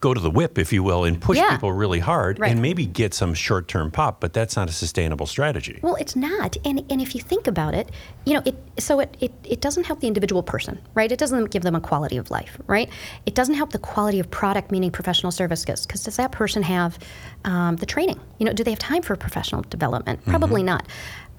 go 0.00 0.12
to 0.12 0.20
the 0.20 0.30
whip, 0.30 0.58
if 0.58 0.72
you 0.72 0.82
will, 0.82 1.04
and 1.04 1.20
push 1.20 1.38
yeah. 1.38 1.52
people 1.52 1.72
really 1.72 2.00
hard 2.00 2.38
right. 2.38 2.50
and 2.50 2.60
maybe 2.60 2.84
get 2.84 3.14
some 3.14 3.32
short 3.32 3.66
term 3.66 3.90
pop, 3.90 4.20
but 4.20 4.32
that's 4.32 4.54
not 4.54 4.68
a 4.68 4.72
sustainable 4.72 5.26
strategy. 5.26 5.80
Well, 5.82 5.94
it's 5.96 6.14
not. 6.14 6.56
And, 6.64 6.84
and 6.90 7.00
if 7.00 7.14
you 7.14 7.20
think 7.22 7.46
about 7.46 7.74
it, 7.74 7.90
you 8.26 8.34
know, 8.34 8.42
it, 8.44 8.56
so 8.78 9.00
it, 9.00 9.16
it, 9.20 9.32
it 9.42 9.60
doesn't 9.60 9.84
help 9.84 10.00
the 10.00 10.06
individual 10.06 10.42
person, 10.42 10.78
right? 10.94 11.10
It 11.10 11.18
doesn't 11.18 11.46
give 11.46 11.62
them 11.62 11.74
a 11.74 11.80
quality 11.80 12.18
of 12.18 12.30
life, 12.30 12.58
right? 12.66 12.90
It 13.24 13.34
doesn't 13.34 13.54
help 13.54 13.72
the 13.72 13.78
quality 13.78 14.20
of 14.20 14.30
product, 14.30 14.70
meaning 14.70 14.90
professional 14.90 15.32
services, 15.32 15.86
because 15.86 16.04
does 16.04 16.16
that 16.16 16.30
person 16.30 16.62
have 16.62 16.98
um, 17.44 17.76
the 17.76 17.86
training? 17.86 18.20
You 18.38 18.46
know, 18.46 18.52
do 18.52 18.62
they 18.64 18.72
have 18.72 18.78
time 18.78 19.02
for 19.02 19.16
professional 19.16 19.62
development? 19.62 20.24
Probably 20.26 20.60
mm-hmm. 20.60 20.66
not. 20.66 20.86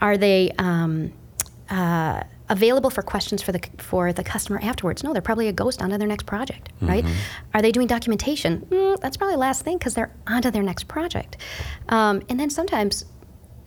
Are 0.02 0.18
they, 0.18 0.52
um, 0.58 1.14
uh, 1.70 2.24
available 2.50 2.89
for 2.89 3.01
questions 3.01 3.42
for 3.42 3.51
the 3.51 3.62
for 3.77 4.13
the 4.13 4.24
customer 4.24 4.60
afterwards. 4.62 5.04
No, 5.04 5.13
they're 5.13 5.22
probably 5.22 5.48
a 5.48 5.54
ghost 5.54 5.82
onto 5.82 5.98
their 5.98 6.08
next 6.08 6.25
project, 6.25 6.70
right? 6.82 7.04
Mm-hmm. 7.04 7.18
Are 7.54 7.62
they 7.62 7.72
doing 7.72 7.88
documentation? 7.88 8.62
Mm, 8.70 9.00
that's 9.01 9.18
probably 9.18 9.36
the 9.36 9.39
last 9.39 9.63
thing 9.63 9.77
because 9.77 9.94
they're 9.94 10.13
onto 10.27 10.51
their 10.51 10.63
next 10.63 10.88
project. 10.88 11.38
Um, 11.89 12.22
and 12.30 12.39
then 12.39 12.50
sometimes 12.50 13.06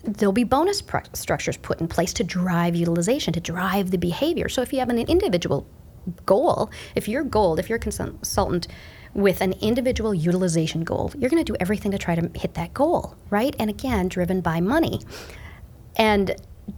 there'll 0.03 0.33
be 0.33 0.45
bonus 0.45 0.81
pro- 0.81 1.03
structures 1.13 1.57
put 1.59 1.81
in 1.81 1.89
place 1.89 2.13
to 2.15 2.25
drive 2.25 2.75
utilization, 2.75 3.33
to 3.35 3.41
drive 3.41 3.91
the 3.91 3.99
behavior. 3.99 4.49
So 4.49 4.63
if 4.63 4.73
you 4.73 4.79
have 4.79 4.89
an 4.89 4.99
individual 4.99 5.67
goal, 6.25 6.71
if 6.95 7.09
your 7.09 7.23
goal, 7.23 7.59
if 7.59 7.69
you're 7.69 7.77
a 7.77 7.81
consultant 7.81 8.67
with 9.13 9.41
an 9.41 9.53
individual 9.61 10.15
utilization 10.15 10.85
goal, 10.85 11.13
you're 11.19 11.31
going 11.31 11.45
to 11.45 11.53
do 11.53 11.57
everything 11.61 11.91
to 11.91 11.99
try 11.99 12.15
to 12.15 12.31
hit 12.39 12.55
that 12.55 12.73
goal, 12.73 13.17
right? 13.29 13.55
And 13.59 13.69
again, 13.69 14.09
driven 14.09 14.41
by 14.41 14.61
money. 14.61 15.01
And 15.97 16.35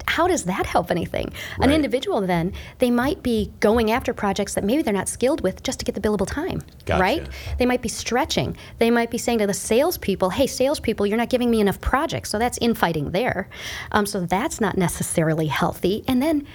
how 0.07 0.27
does 0.29 0.45
that 0.45 0.67
help 0.67 0.91
anything? 0.91 1.33
Right. 1.59 1.69
An 1.69 1.75
individual 1.75 2.21
then, 2.21 2.53
they 2.79 2.91
might 2.91 3.23
be 3.23 3.53
going 3.61 3.91
after 3.91 4.13
projects 4.13 4.55
that 4.55 4.65
maybe 4.65 4.83
they're 4.83 4.93
not 4.93 5.09
skilled 5.09 5.41
with 5.43 5.63
just 5.63 5.79
to 5.81 5.85
get 5.85 5.95
the 5.95 6.01
billable 6.01 6.27
time, 6.27 6.63
Gotcha. 6.85 7.01
right? 7.01 7.29
They 7.59 7.67
might 7.67 7.83
be 7.83 7.89
stretching. 7.89 8.57
They 8.79 8.91
might 8.91 9.11
be 9.11 9.19
saying 9.19 9.39
to 9.39 9.47
the 9.47 9.55
salespeople, 9.55 10.31
"Hey, 10.31 10.47
salespeople, 10.47 11.07
you're 11.07 11.19
not 11.19 11.31
giving 11.31 11.51
me 11.51 11.61
enough 11.61 11.81
projects." 11.81 12.31
So 12.31 12.39
that's 12.39 12.59
infighting 12.59 13.11
there. 13.13 13.49
Um, 13.93 14.07
so 14.07 14.21
that's 14.21 14.61
not 14.61 14.77
necessarily 14.77 15.47
healthy. 15.47 16.05
And 16.07 16.23
then, 16.23 16.47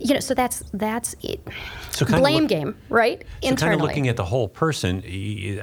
you 0.00 0.14
know, 0.14 0.20
so 0.20 0.34
that's 0.34 0.64
that's 0.72 1.14
it. 1.22 1.46
So 1.90 2.06
blame 2.06 2.42
look- 2.42 2.48
game, 2.48 2.74
right? 2.88 3.22
So 3.42 3.54
kind 3.54 3.74
of 3.74 3.80
looking 3.82 4.08
at 4.08 4.16
the 4.16 4.24
whole 4.24 4.48
person, 4.48 5.02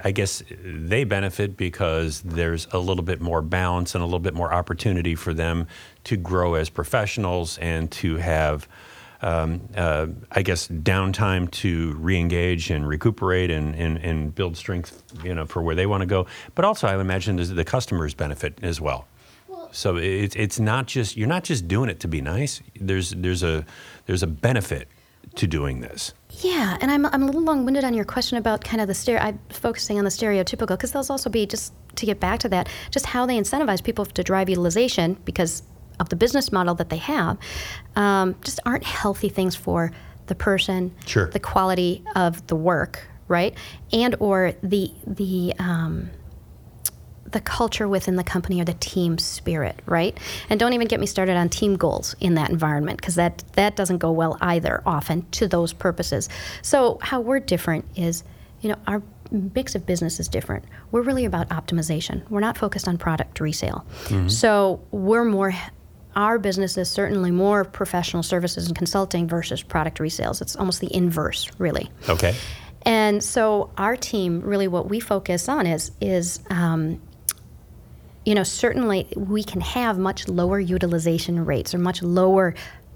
I 0.04 0.12
guess 0.12 0.44
they 0.64 1.04
benefit 1.04 1.58
because 1.58 2.22
there's 2.22 2.68
a 2.72 2.78
little 2.78 3.04
bit 3.04 3.20
more 3.20 3.42
balance 3.42 3.96
and 3.96 4.02
a 4.04 4.06
little 4.06 4.20
bit 4.20 4.36
more 4.36 4.54
opportunity 4.54 5.16
for 5.16 5.34
them 5.34 5.68
to 6.06 6.16
grow 6.16 6.54
as 6.54 6.70
professionals 6.70 7.58
and 7.58 7.92
to 7.94 8.18
have, 8.18 8.68
um, 9.24 9.62
uh, 9.76 10.08
I 10.32 10.44
guess, 10.44 10.68
downtime 10.68 11.50
to 11.52 11.94
re-engage 11.98 12.70
and 12.70 12.88
recuperate 12.88 13.50
and, 13.50 13.76
and, 13.76 13.98
and 13.98 14.36
build 14.36 14.56
strength, 14.56 15.04
you 15.24 15.34
know, 15.34 15.46
for 15.46 15.64
where 15.64 15.76
they 15.76 15.88
want 15.88 16.02
to 16.02 16.08
go. 16.08 16.28
But 16.54 16.64
also, 16.64 16.88
I 16.88 16.96
would 16.96 17.02
imagine 17.02 17.38
the 17.38 17.66
customers 17.66 18.14
benefit 18.14 18.60
as 18.62 18.80
well. 18.80 19.08
So 19.78 19.96
it's 19.96 20.36
it's 20.36 20.60
not 20.60 20.88
just 20.88 21.16
you're 21.16 21.28
not 21.28 21.44
just 21.44 21.68
doing 21.68 21.88
it 21.88 22.00
to 22.00 22.08
be 22.08 22.20
nice. 22.20 22.62
There's 22.82 23.12
there's 23.12 23.44
a 23.44 23.64
there's 24.08 24.24
a 24.24 24.28
benefit 24.28 24.88
to 25.36 25.46
doing 25.46 25.82
this. 25.82 26.16
Yeah, 26.42 26.78
and 26.82 26.90
I'm, 26.90 27.06
I'm 27.06 27.22
a 27.22 27.26
little 27.28 27.44
long-winded 27.44 27.84
on 27.84 27.94
your 27.94 28.06
question 28.06 28.40
about 28.40 28.64
kind 28.64 28.82
of 28.82 28.88
the 28.88 28.96
stereo. 28.96 29.22
I'm 29.22 29.40
focusing 29.50 30.00
on 30.00 30.04
the 30.04 30.10
stereotypical 30.10 30.70
because 30.70 30.94
those 30.94 31.12
also 31.12 31.30
be 31.30 31.46
just 31.46 31.74
to 31.96 32.08
get 32.08 32.20
back 32.20 32.40
to 32.40 32.50
that, 32.50 32.70
just 32.90 33.06
how 33.06 33.28
they 33.28 33.38
incentivize 33.38 33.84
people 33.84 34.04
to 34.06 34.24
drive 34.24 34.50
utilization 34.50 35.16
because 35.26 35.62
of 36.00 36.10
the 36.10 36.16
business 36.16 36.52
model 36.52 36.74
that 36.76 36.90
they 36.90 36.98
have, 36.98 37.38
um, 37.96 38.36
just 38.44 38.60
aren't 38.66 38.84
healthy 38.84 39.30
things 39.30 39.56
for 39.56 39.92
the 40.26 40.36
person, 40.36 40.92
Sure. 41.06 41.28
the 41.30 41.40
quality 41.40 42.04
of 42.16 42.46
the 42.48 42.56
work, 42.56 43.08
right, 43.28 43.56
and 43.94 44.16
or 44.20 44.54
the 44.64 44.92
the 45.06 45.54
um, 45.60 46.10
the 47.32 47.42
culture 47.42 47.88
within 47.88 48.16
the 48.16 48.24
company 48.24 48.62
or 48.62 48.66
the 48.66 48.74
team 48.76 49.18
spirit, 49.18 49.80
right? 49.86 50.18
And 50.50 50.60
don't 50.60 50.74
even 50.74 50.88
get 50.88 51.00
me 51.00 51.06
started 51.06 51.36
on 51.36 51.50
team 51.50 51.76
goals 51.76 52.16
in 52.20 52.36
that 52.36 52.50
environment 52.50 53.00
because 53.00 53.16
that 53.16 53.44
that 53.54 53.76
doesn't 53.76 53.98
go 53.98 54.12
well 54.12 54.38
either 54.42 54.82
often 54.86 55.26
to 55.32 55.48
those 55.48 55.74
purposes. 55.74 56.30
So 56.62 57.00
how 57.02 57.22
we're 57.22 57.40
different 57.40 57.86
is, 57.96 58.24
you 58.62 58.70
know, 58.70 58.78
our 58.88 59.04
mix 59.32 59.76
of 59.76 59.86
business 59.86 60.20
is 60.20 60.30
different. 60.30 60.64
We're 60.92 61.02
really 61.02 61.26
about 61.26 61.50
optimization. 61.50 62.28
We're 62.30 62.40
not 62.40 62.58
focused 62.58 62.88
on 62.88 62.98
product 62.98 63.40
resale. 63.40 63.86
So 64.30 64.82
we're 64.92 65.26
more 65.26 65.54
our 66.16 66.40
business 66.40 66.78
is 66.78 66.90
certainly 66.90 67.30
more 67.30 67.64
professional 67.64 68.24
services 68.24 68.66
and 68.66 68.76
consulting 68.76 69.28
versus 69.28 69.62
product 69.62 70.00
resales. 70.00 70.42
It's 70.42 70.56
almost 70.56 70.82
the 70.82 70.92
inverse, 70.94 71.52
really. 71.60 71.92
Okay. 72.10 72.34
And 72.82 73.24
so 73.24 73.70
our 73.78 73.96
team, 73.96 74.42
really, 74.42 74.68
what 74.68 74.90
we 74.90 75.00
focus 75.00 75.48
on 75.48 75.68
is 75.68 75.92
is 76.02 76.40
um, 76.50 77.00
you 78.28 78.36
know 78.36 78.44
certainly 78.44 79.08
we 79.16 79.42
can 79.42 79.62
have 79.62 79.98
much 79.98 80.28
lower 80.28 80.60
utilization 80.60 81.46
rates 81.46 81.74
or 81.74 81.78
much 81.78 82.04
lower 82.04 82.54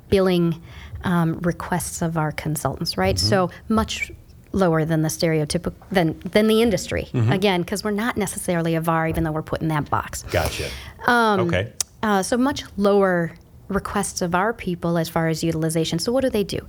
billing 0.09 0.61
um, 1.05 1.39
requests 1.39 2.01
of 2.01 2.17
our 2.17 2.33
consultants, 2.33 2.97
right? 2.97 3.17
So 3.17 3.49
much 3.69 4.11
lower 4.51 4.83
than 4.83 5.01
the 5.01 5.07
stereotypical 5.07 5.73
than 5.89 6.19
than 6.19 6.47
the 6.47 6.61
industry 6.61 7.07
again 7.29 7.61
because 7.61 7.81
we're 7.85 7.91
not 7.91 8.17
necessarily 8.17 8.75
a 8.75 8.81
VAR 8.81 9.07
even 9.07 9.23
though 9.23 9.31
we're 9.31 9.41
put 9.41 9.61
in 9.61 9.69
that 9.69 9.89
box. 9.89 10.23
Gotcha. 10.23 10.69
Um, 11.07 11.39
okay. 11.39 11.71
Uh, 12.03 12.21
so 12.21 12.35
much 12.35 12.65
lower 12.75 13.31
requests 13.71 14.21
of 14.21 14.35
our 14.35 14.53
people 14.53 14.97
as 14.97 15.09
far 15.09 15.27
as 15.27 15.43
utilization. 15.43 15.97
So 15.99 16.11
what 16.11 16.21
do 16.21 16.29
they 16.29 16.43
do? 16.43 16.59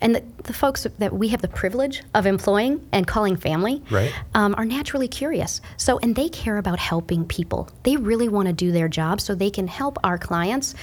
And 0.00 0.14
the, 0.14 0.22
the 0.44 0.52
folks 0.52 0.86
that 0.98 1.12
we 1.12 1.28
have 1.28 1.42
the 1.42 1.48
privilege 1.48 2.02
of 2.14 2.26
employing 2.26 2.86
and 2.92 3.06
calling 3.06 3.36
family 3.36 3.82
Right. 3.90 4.12
um, 4.34 4.54
are 4.56 4.64
naturally 4.64 5.08
curious. 5.08 5.60
So 5.76 5.98
and 5.98 6.14
they 6.16 6.28
care 6.28 6.58
about 6.58 6.78
helping 6.78 7.24
people. 7.26 7.68
They 7.82 7.96
really 7.96 8.28
want 8.28 8.46
to 8.46 8.52
do 8.52 8.72
their 8.72 8.88
job 8.88 9.20
so 9.20 9.34
they 9.34 9.50
can 9.50 9.66
help 9.68 9.98
our 10.04 10.18
clients 10.18 10.74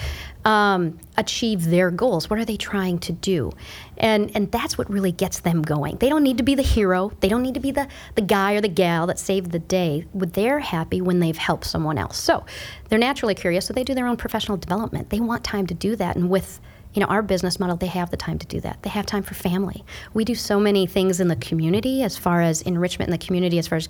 um, 0.46 0.98
achieve 1.17 1.65
their 1.65 1.91
goals. 1.91 2.29
What 2.29 2.39
are 2.39 2.46
they 2.46 2.58
trying 2.58 3.00
to 3.00 3.12
do? 3.12 3.51
And 3.98 4.31
and 4.36 4.51
that's 4.51 4.77
what 4.77 4.89
really 4.89 5.12
gets 5.12 5.41
them 5.41 5.62
going. 5.62 5.98
They 5.98 6.10
don't 6.10 6.24
need 6.24 6.38
to 6.38 6.43
be 6.43 6.55
the 6.55 6.63
hero. 6.63 7.12
They 7.19 7.27
don't 7.27 7.41
need 7.41 7.55
to 7.55 7.60
be 7.60 7.72
the 7.72 7.88
the 8.15 8.22
guy 8.22 8.53
or 8.53 8.62
the 8.62 8.69
gal 8.69 9.08
that 9.08 9.19
saved 9.19 9.51
the 9.51 9.60
day. 9.60 10.05
They're 10.13 10.60
happy 10.60 11.01
when 11.01 11.19
they've 11.19 11.38
helped 11.38 11.65
someone 11.65 11.98
else. 11.98 12.17
So 12.17 12.46
they're 12.88 13.00
naturally 13.00 13.36
curious. 13.36 13.65
So 13.65 13.74
they 13.74 13.84
do 13.84 13.93
their 13.93 14.08
own 14.08 14.17
professional 14.17 14.58
development. 14.58 15.10
They 15.10 15.19
want 15.19 15.43
time 15.43 15.67
to 15.67 15.74
do 15.74 15.96
that. 15.98 16.15
And 16.15 16.29
with 16.29 16.62
you 16.93 17.01
know 17.01 17.08
our 17.08 17.22
business 17.22 17.60
model, 17.60 17.75
they 17.75 17.88
have 17.88 18.10
the 18.10 18.17
time 18.17 18.39
to 18.39 18.48
do 18.48 18.62
that. 18.62 18.81
They 18.84 18.89
have 18.89 19.05
time 19.05 19.24
for 19.24 19.34
family. 19.34 19.84
We 20.13 20.24
do 20.24 20.36
so 20.36 20.60
many 20.60 20.88
things 20.88 21.19
in 21.19 21.27
the 21.27 21.36
community 21.36 22.03
as 22.03 22.17
far 22.17 22.41
as 22.41 22.62
enrichment 22.62 23.10
in 23.10 23.12
the 23.12 23.25
community, 23.25 23.60
as 23.60 23.67
far 23.67 23.77
as 23.77 23.89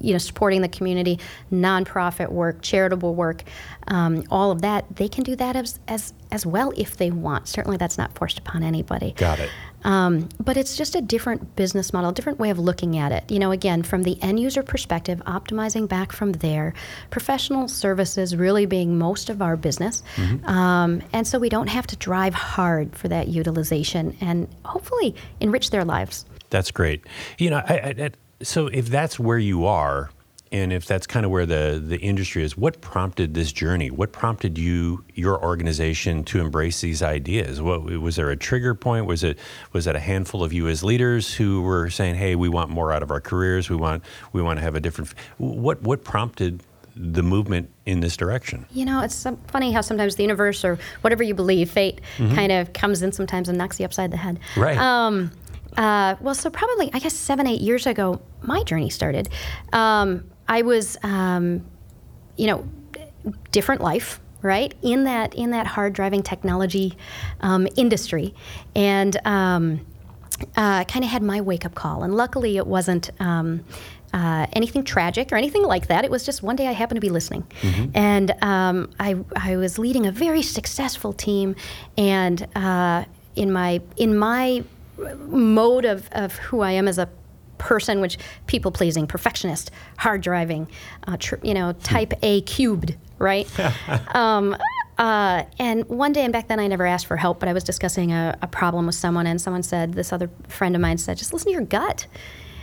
you 0.00 0.12
know, 0.12 0.18
supporting 0.18 0.62
the 0.62 0.68
community, 0.68 1.18
nonprofit 1.52 2.30
work, 2.30 2.62
charitable 2.62 3.14
work, 3.14 3.42
um, 3.88 4.24
all 4.30 4.50
of 4.50 4.62
that. 4.62 4.96
They 4.96 5.08
can 5.08 5.24
do 5.24 5.36
that 5.36 5.56
as, 5.56 5.78
as 5.88 6.14
as 6.32 6.46
well 6.46 6.72
if 6.76 6.96
they 6.96 7.10
want. 7.10 7.48
Certainly, 7.48 7.76
that's 7.78 7.98
not 7.98 8.14
forced 8.14 8.38
upon 8.38 8.62
anybody. 8.62 9.12
Got 9.16 9.40
it. 9.40 9.50
Um, 9.82 10.28
but 10.38 10.56
it's 10.56 10.76
just 10.76 10.94
a 10.94 11.00
different 11.00 11.56
business 11.56 11.92
model, 11.92 12.10
a 12.10 12.12
different 12.12 12.38
way 12.38 12.50
of 12.50 12.58
looking 12.58 12.98
at 12.98 13.12
it. 13.12 13.30
You 13.30 13.38
know, 13.38 13.50
again, 13.50 13.82
from 13.82 14.02
the 14.02 14.20
end 14.22 14.38
user 14.38 14.62
perspective, 14.62 15.22
optimizing 15.26 15.88
back 15.88 16.12
from 16.12 16.32
there, 16.32 16.74
professional 17.10 17.66
services 17.66 18.36
really 18.36 18.66
being 18.66 18.98
most 18.98 19.30
of 19.30 19.40
our 19.40 19.56
business. 19.56 20.02
Um, 20.44 21.02
and 21.12 21.26
so 21.26 21.38
we 21.38 21.48
don't 21.48 21.68
have 21.68 21.86
to 21.88 21.96
drive 21.96 22.34
hard 22.34 22.94
for 22.94 23.08
that 23.08 23.28
utilization 23.28 24.16
and 24.20 24.48
hopefully 24.64 25.14
enrich 25.40 25.70
their 25.70 25.84
lives. 25.84 26.26
That's 26.50 26.70
great. 26.70 27.04
You 27.38 27.50
know, 27.50 27.62
I, 27.66 27.94
I, 27.98 28.10
so 28.42 28.66
if 28.68 28.88
that's 28.88 29.18
where 29.18 29.38
you 29.38 29.66
are, 29.66 30.10
and 30.52 30.72
if 30.72 30.84
that's 30.84 31.06
kind 31.06 31.24
of 31.24 31.30
where 31.30 31.46
the 31.46 31.82
the 31.84 31.98
industry 31.98 32.42
is, 32.42 32.56
what 32.56 32.80
prompted 32.80 33.34
this 33.34 33.52
journey? 33.52 33.90
What 33.90 34.12
prompted 34.12 34.58
you, 34.58 35.04
your 35.14 35.42
organization, 35.42 36.24
to 36.24 36.40
embrace 36.40 36.80
these 36.80 37.02
ideas? 37.02 37.62
What 37.62 37.84
was 37.84 38.16
there 38.16 38.30
a 38.30 38.36
trigger 38.36 38.74
point? 38.74 39.06
Was 39.06 39.22
it 39.22 39.38
was 39.72 39.86
it 39.86 39.94
a 39.94 40.00
handful 40.00 40.42
of 40.42 40.52
you 40.52 40.68
as 40.68 40.82
leaders 40.82 41.32
who 41.32 41.62
were 41.62 41.88
saying, 41.88 42.16
"Hey, 42.16 42.34
we 42.34 42.48
want 42.48 42.70
more 42.70 42.92
out 42.92 43.02
of 43.02 43.10
our 43.10 43.20
careers. 43.20 43.70
We 43.70 43.76
want 43.76 44.02
we 44.32 44.42
want 44.42 44.58
to 44.58 44.62
have 44.62 44.74
a 44.74 44.80
different." 44.80 45.14
What 45.38 45.82
what 45.82 46.02
prompted 46.02 46.62
the 46.96 47.22
movement 47.22 47.70
in 47.86 48.00
this 48.00 48.16
direction? 48.16 48.66
You 48.72 48.84
know, 48.84 49.00
it's 49.02 49.14
some, 49.14 49.36
funny 49.46 49.70
how 49.72 49.80
sometimes 49.80 50.16
the 50.16 50.22
universe 50.22 50.64
or 50.64 50.78
whatever 51.02 51.22
you 51.22 51.34
believe, 51.34 51.70
fate, 51.70 52.00
kind 52.18 52.50
of 52.50 52.72
comes 52.72 53.02
in 53.02 53.12
sometimes 53.12 53.48
and 53.48 53.56
knocks 53.56 53.78
you 53.78 53.84
upside 53.84 54.10
the 54.10 54.16
head. 54.16 54.40
Right. 54.56 54.76
Um, 54.76 55.30
uh, 55.80 56.14
well, 56.20 56.34
so 56.34 56.50
probably, 56.50 56.90
I 56.92 56.98
guess, 56.98 57.14
seven, 57.14 57.46
eight 57.46 57.62
years 57.62 57.86
ago, 57.86 58.20
my 58.42 58.62
journey 58.64 58.90
started. 58.90 59.30
Um, 59.72 60.30
I 60.46 60.60
was, 60.60 60.98
um, 61.02 61.64
you 62.36 62.48
know, 62.48 62.68
different 63.50 63.80
life, 63.80 64.20
right? 64.42 64.74
In 64.82 65.04
that 65.04 65.34
in 65.34 65.52
that 65.52 65.66
hard 65.66 65.94
driving 65.94 66.22
technology 66.22 66.98
um, 67.40 67.66
industry, 67.76 68.34
and 68.76 69.16
um, 69.24 69.86
uh, 70.54 70.84
kind 70.84 71.02
of 71.02 71.10
had 71.10 71.22
my 71.22 71.40
wake 71.40 71.64
up 71.64 71.74
call. 71.74 72.02
And 72.02 72.14
luckily, 72.14 72.58
it 72.58 72.66
wasn't. 72.66 73.10
Um, 73.18 73.64
uh, 74.12 74.44
anything 74.54 74.82
tragic 74.82 75.30
or 75.30 75.36
anything 75.36 75.62
like 75.62 75.86
that. 75.86 76.04
It 76.04 76.10
was 76.10 76.26
just 76.26 76.42
one 76.42 76.56
day 76.56 76.66
I 76.66 76.72
happened 76.72 76.96
to 76.96 77.00
be 77.00 77.10
listening, 77.10 77.46
and 77.94 78.34
um, 78.42 78.90
I 78.98 79.14
I 79.36 79.56
was 79.56 79.78
leading 79.78 80.04
a 80.04 80.10
very 80.10 80.42
successful 80.42 81.12
team, 81.12 81.54
and 81.96 82.44
uh, 82.56 83.04
in 83.36 83.52
my 83.52 83.80
in 83.96 84.18
my 84.18 84.64
mode 85.28 85.84
of, 85.84 86.08
of 86.12 86.36
who 86.36 86.60
I 86.60 86.72
am 86.72 86.88
as 86.88 86.98
a 86.98 87.08
person, 87.58 88.00
which 88.00 88.18
people 88.46 88.72
pleasing, 88.72 89.06
perfectionist, 89.06 89.70
hard 89.98 90.22
driving, 90.22 90.66
uh, 91.06 91.16
tr- 91.18 91.36
you 91.42 91.54
know, 91.54 91.72
type 91.72 92.12
A 92.22 92.40
cubed, 92.42 92.96
right? 93.18 93.48
um, 94.14 94.56
uh, 94.98 95.44
and 95.58 95.84
one 95.88 96.12
day, 96.12 96.24
and 96.24 96.32
back 96.32 96.48
then 96.48 96.58
I 96.58 96.66
never 96.66 96.86
asked 96.86 97.06
for 97.06 97.16
help, 97.16 97.38
but 97.40 97.48
I 97.48 97.52
was 97.52 97.64
discussing 97.64 98.12
a, 98.12 98.36
a 98.42 98.46
problem 98.46 98.86
with 98.86 98.94
someone, 98.94 99.26
and 99.26 99.40
someone 99.40 99.62
said, 99.62 99.94
this 99.94 100.12
other 100.12 100.30
friend 100.48 100.74
of 100.74 100.82
mine 100.82 100.98
said, 100.98 101.16
just 101.16 101.32
listen 101.32 101.46
to 101.46 101.52
your 101.52 101.62
gut. 101.62 102.06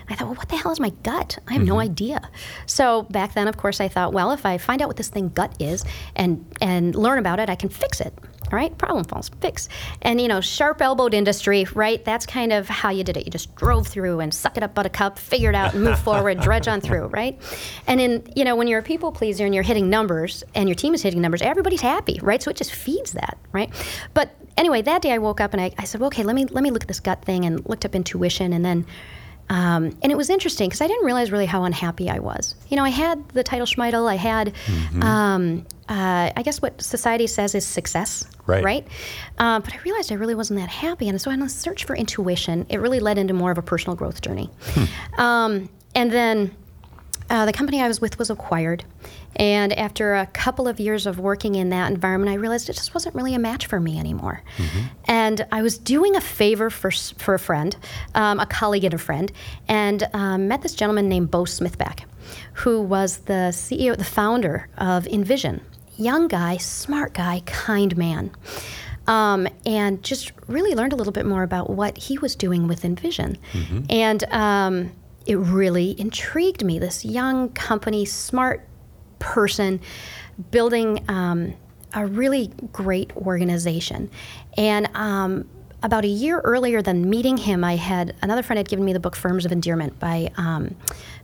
I 0.10 0.16
thought, 0.16 0.28
well, 0.28 0.36
what 0.36 0.50
the 0.50 0.56
hell 0.56 0.72
is 0.72 0.80
my 0.80 0.92
gut? 1.04 1.38
I 1.48 1.54
have 1.54 1.64
no 1.64 1.80
idea. 1.80 2.30
So 2.66 3.04
back 3.04 3.34
then, 3.34 3.48
of 3.48 3.58
course, 3.58 3.82
I 3.82 3.88
thought, 3.88 4.14
well, 4.14 4.32
if 4.32 4.46
I 4.46 4.58
find 4.58 4.82
out 4.82 4.88
what 4.88 4.96
this 4.96 5.10
thing 5.10 5.30
gut 5.30 5.54
is 5.60 5.84
and 6.16 6.46
and 6.62 6.96
learn 6.96 7.20
about 7.20 7.40
it, 7.40 7.50
I 7.50 7.56
can 7.56 7.68
fix 7.68 8.00
it. 8.00 8.14
All 8.52 8.58
right, 8.58 8.76
problem 8.78 9.04
falls, 9.04 9.30
fix. 9.42 9.68
And 10.02 10.22
you 10.22 10.28
know, 10.28 10.40
sharp 10.42 10.82
elbowed 10.82 11.14
industry, 11.14 11.66
right? 11.74 12.04
That's 12.04 12.26
kind 12.26 12.54
of 12.54 12.70
how 12.70 12.90
you 12.90 13.04
did 13.04 13.18
it. 13.18 13.26
You 13.26 13.32
just 13.32 13.54
drove 13.56 13.88
through 13.88 14.22
and 14.22 14.34
suck 14.34 14.56
it 14.56 14.64
up, 14.64 14.74
buttercup, 14.74 15.20
figure 15.20 15.50
it 15.50 15.56
out, 15.56 15.76
move 15.76 16.00
forward, 16.00 16.40
dredge 16.42 16.68
on 16.68 16.80
through, 16.80 17.08
right? 17.08 17.40
And 17.88 18.00
in 18.00 18.32
you 18.36 18.46
know, 18.46 18.56
when 18.56 18.68
you're 18.68 18.80
a 18.80 18.84
people 18.84 19.12
pleaser 19.12 19.46
and 19.46 19.54
you're 19.54 19.64
hitting 19.64 19.90
numbers 19.90 20.44
and 20.56 20.70
your 20.70 20.76
team 20.76 20.94
is 20.94 21.02
hitting 21.02 21.22
numbers, 21.22 21.42
everybody's 21.42 21.82
happy, 21.82 22.20
right? 22.22 22.42
So 22.42 22.52
it 22.52 22.58
just 22.58 22.74
feeds 22.74 23.14
that, 23.14 23.38
right? 23.52 23.70
But 24.14 24.36
anyway, 24.56 24.82
that 24.82 25.02
day 25.02 25.12
I 25.12 25.18
woke 25.18 25.42
up 25.42 25.54
and 25.54 25.62
I, 25.62 25.72
I 25.78 25.84
said, 25.84 26.00
well, 26.00 26.08
okay, 26.08 26.24
let 26.24 26.36
me 26.36 26.46
let 26.46 26.64
me 26.64 26.72
look 26.72 26.84
at 26.84 26.88
this 26.88 27.00
gut 27.00 27.24
thing 27.24 27.46
and 27.46 27.68
looked 27.68 27.86
up 27.86 27.96
intuition 27.96 28.54
and 28.54 28.64
then 28.64 28.86
Um, 29.50 29.98
and 30.02 30.12
it 30.12 30.18
was 30.18 30.30
interesting 30.30 30.68
because 30.68 30.82
I 30.82 30.88
didn't 30.88 31.06
realize 31.06 31.32
really 31.32 31.46
how 31.46 31.64
unhappy 31.64 32.10
I 32.10 32.20
was. 32.20 32.56
You 32.70 32.76
know, 32.78 32.84
I 32.84 32.90
had 32.90 33.28
the 33.30 33.44
title 33.44 33.66
Schmeidel, 33.66 34.10
I 34.10 34.16
had, 34.16 34.54
Mm-hmm. 34.66 35.02
um, 35.04 35.66
uh, 35.90 36.32
I 36.36 36.42
guess 36.44 36.62
what 36.62 36.82
society 36.82 37.28
says 37.28 37.56
is 37.56 37.66
success, 37.66 38.26
Right. 38.46 38.62
right? 38.64 38.88
Uh, 39.38 39.60
but 39.62 39.74
I 39.74 39.78
realized 39.86 40.12
I 40.12 40.16
really 40.16 40.36
wasn't 40.36 40.60
that 40.60 40.68
happy. 40.70 41.08
And 41.08 41.20
so 41.22 41.32
in 41.32 41.42
a 41.42 41.48
search 41.48 41.86
for 41.86 41.96
intuition, 41.96 42.66
it 42.70 42.82
really 42.82 43.00
led 43.00 43.18
into 43.18 43.34
more 43.34 43.52
of 43.52 43.58
a 43.58 43.62
personal 43.62 43.96
growth 43.96 44.20
journey. 44.20 44.50
Um, 45.18 45.70
and 45.96 46.12
then 46.12 46.52
uh, 47.30 47.46
the 47.46 47.54
company 47.54 47.82
I 47.82 47.88
was 47.88 48.00
with 48.00 48.18
was 48.18 48.30
acquired. 48.30 48.84
And 49.36 49.72
after 49.74 50.16
a 50.16 50.26
couple 50.28 50.68
of 50.68 50.80
years 50.80 51.06
of 51.06 51.20
working 51.20 51.56
in 51.56 51.70
that 51.70 51.92
environment, 51.92 52.32
I 52.32 52.36
realized 52.36 52.70
it 52.70 52.74
just 52.74 52.94
wasn't 52.94 53.14
really 53.16 53.34
a 53.36 53.40
match 53.40 53.68
for 53.68 53.80
me 53.80 54.00
anymore. 54.00 54.42
And 55.06 55.46
I 55.52 55.62
was 55.62 55.78
doing 55.78 56.16
a 56.16 56.22
favor 56.22 56.70
for, 56.70 56.90
for 56.90 57.36
a 57.36 57.40
friend, 57.40 57.76
um, 58.16 58.40
a 58.40 58.46
colleague 58.46 58.84
and 58.84 58.94
a 58.94 58.98
friend, 58.98 59.32
and 59.68 60.08
um, 60.14 60.48
met 60.48 60.62
this 60.62 60.74
gentleman 60.74 61.08
named 61.10 61.30
Bo 61.30 61.44
Smithback, 61.46 62.06
who 62.54 62.82
was 62.82 63.18
the 63.20 63.52
CEO, 63.52 63.96
the 63.98 64.04
founder 64.04 64.68
of 64.78 65.06
Envision. 65.08 65.62
Young 65.98 66.28
guy, 66.28 66.58
smart 66.58 67.14
guy, 67.14 67.42
kind 67.46 67.96
man. 67.98 68.32
Um, 69.08 69.48
and 69.66 70.04
just 70.04 70.32
really 70.48 70.76
learned 70.76 70.94
a 70.94 70.96
little 70.96 71.14
bit 71.14 71.26
more 71.26 71.44
about 71.44 71.70
what 71.70 71.98
he 71.98 72.18
was 72.18 72.36
doing 72.36 72.68
with 72.68 72.84
Envision. 72.84 73.38
And 73.90 74.24
um, 74.34 74.92
it 75.28 75.36
really 75.36 76.00
intrigued 76.00 76.64
me. 76.64 76.80
This 76.80 77.06
young 77.06 77.50
company, 77.50 78.06
smart 78.06 78.66
person, 79.20 79.82
building 80.52 81.04
um, 81.10 81.54
a 81.94 82.06
really 82.06 82.52
great 82.72 83.16
organization. 83.18 84.10
And 84.58 84.90
um, 84.96 85.50
about 85.84 86.06
a 86.06 86.10
year 86.10 86.40
earlier 86.40 86.82
than 86.82 87.10
meeting 87.10 87.38
him, 87.38 87.64
I 87.64 87.76
had 87.76 88.16
another 88.22 88.42
friend 88.42 88.58
had 88.58 88.70
given 88.70 88.86
me 88.86 88.94
the 88.94 89.00
book 89.00 89.16
Firms 89.16 89.46
of 89.46 89.52
Endearment 89.52 90.00
by 90.00 90.32
um, 90.38 90.76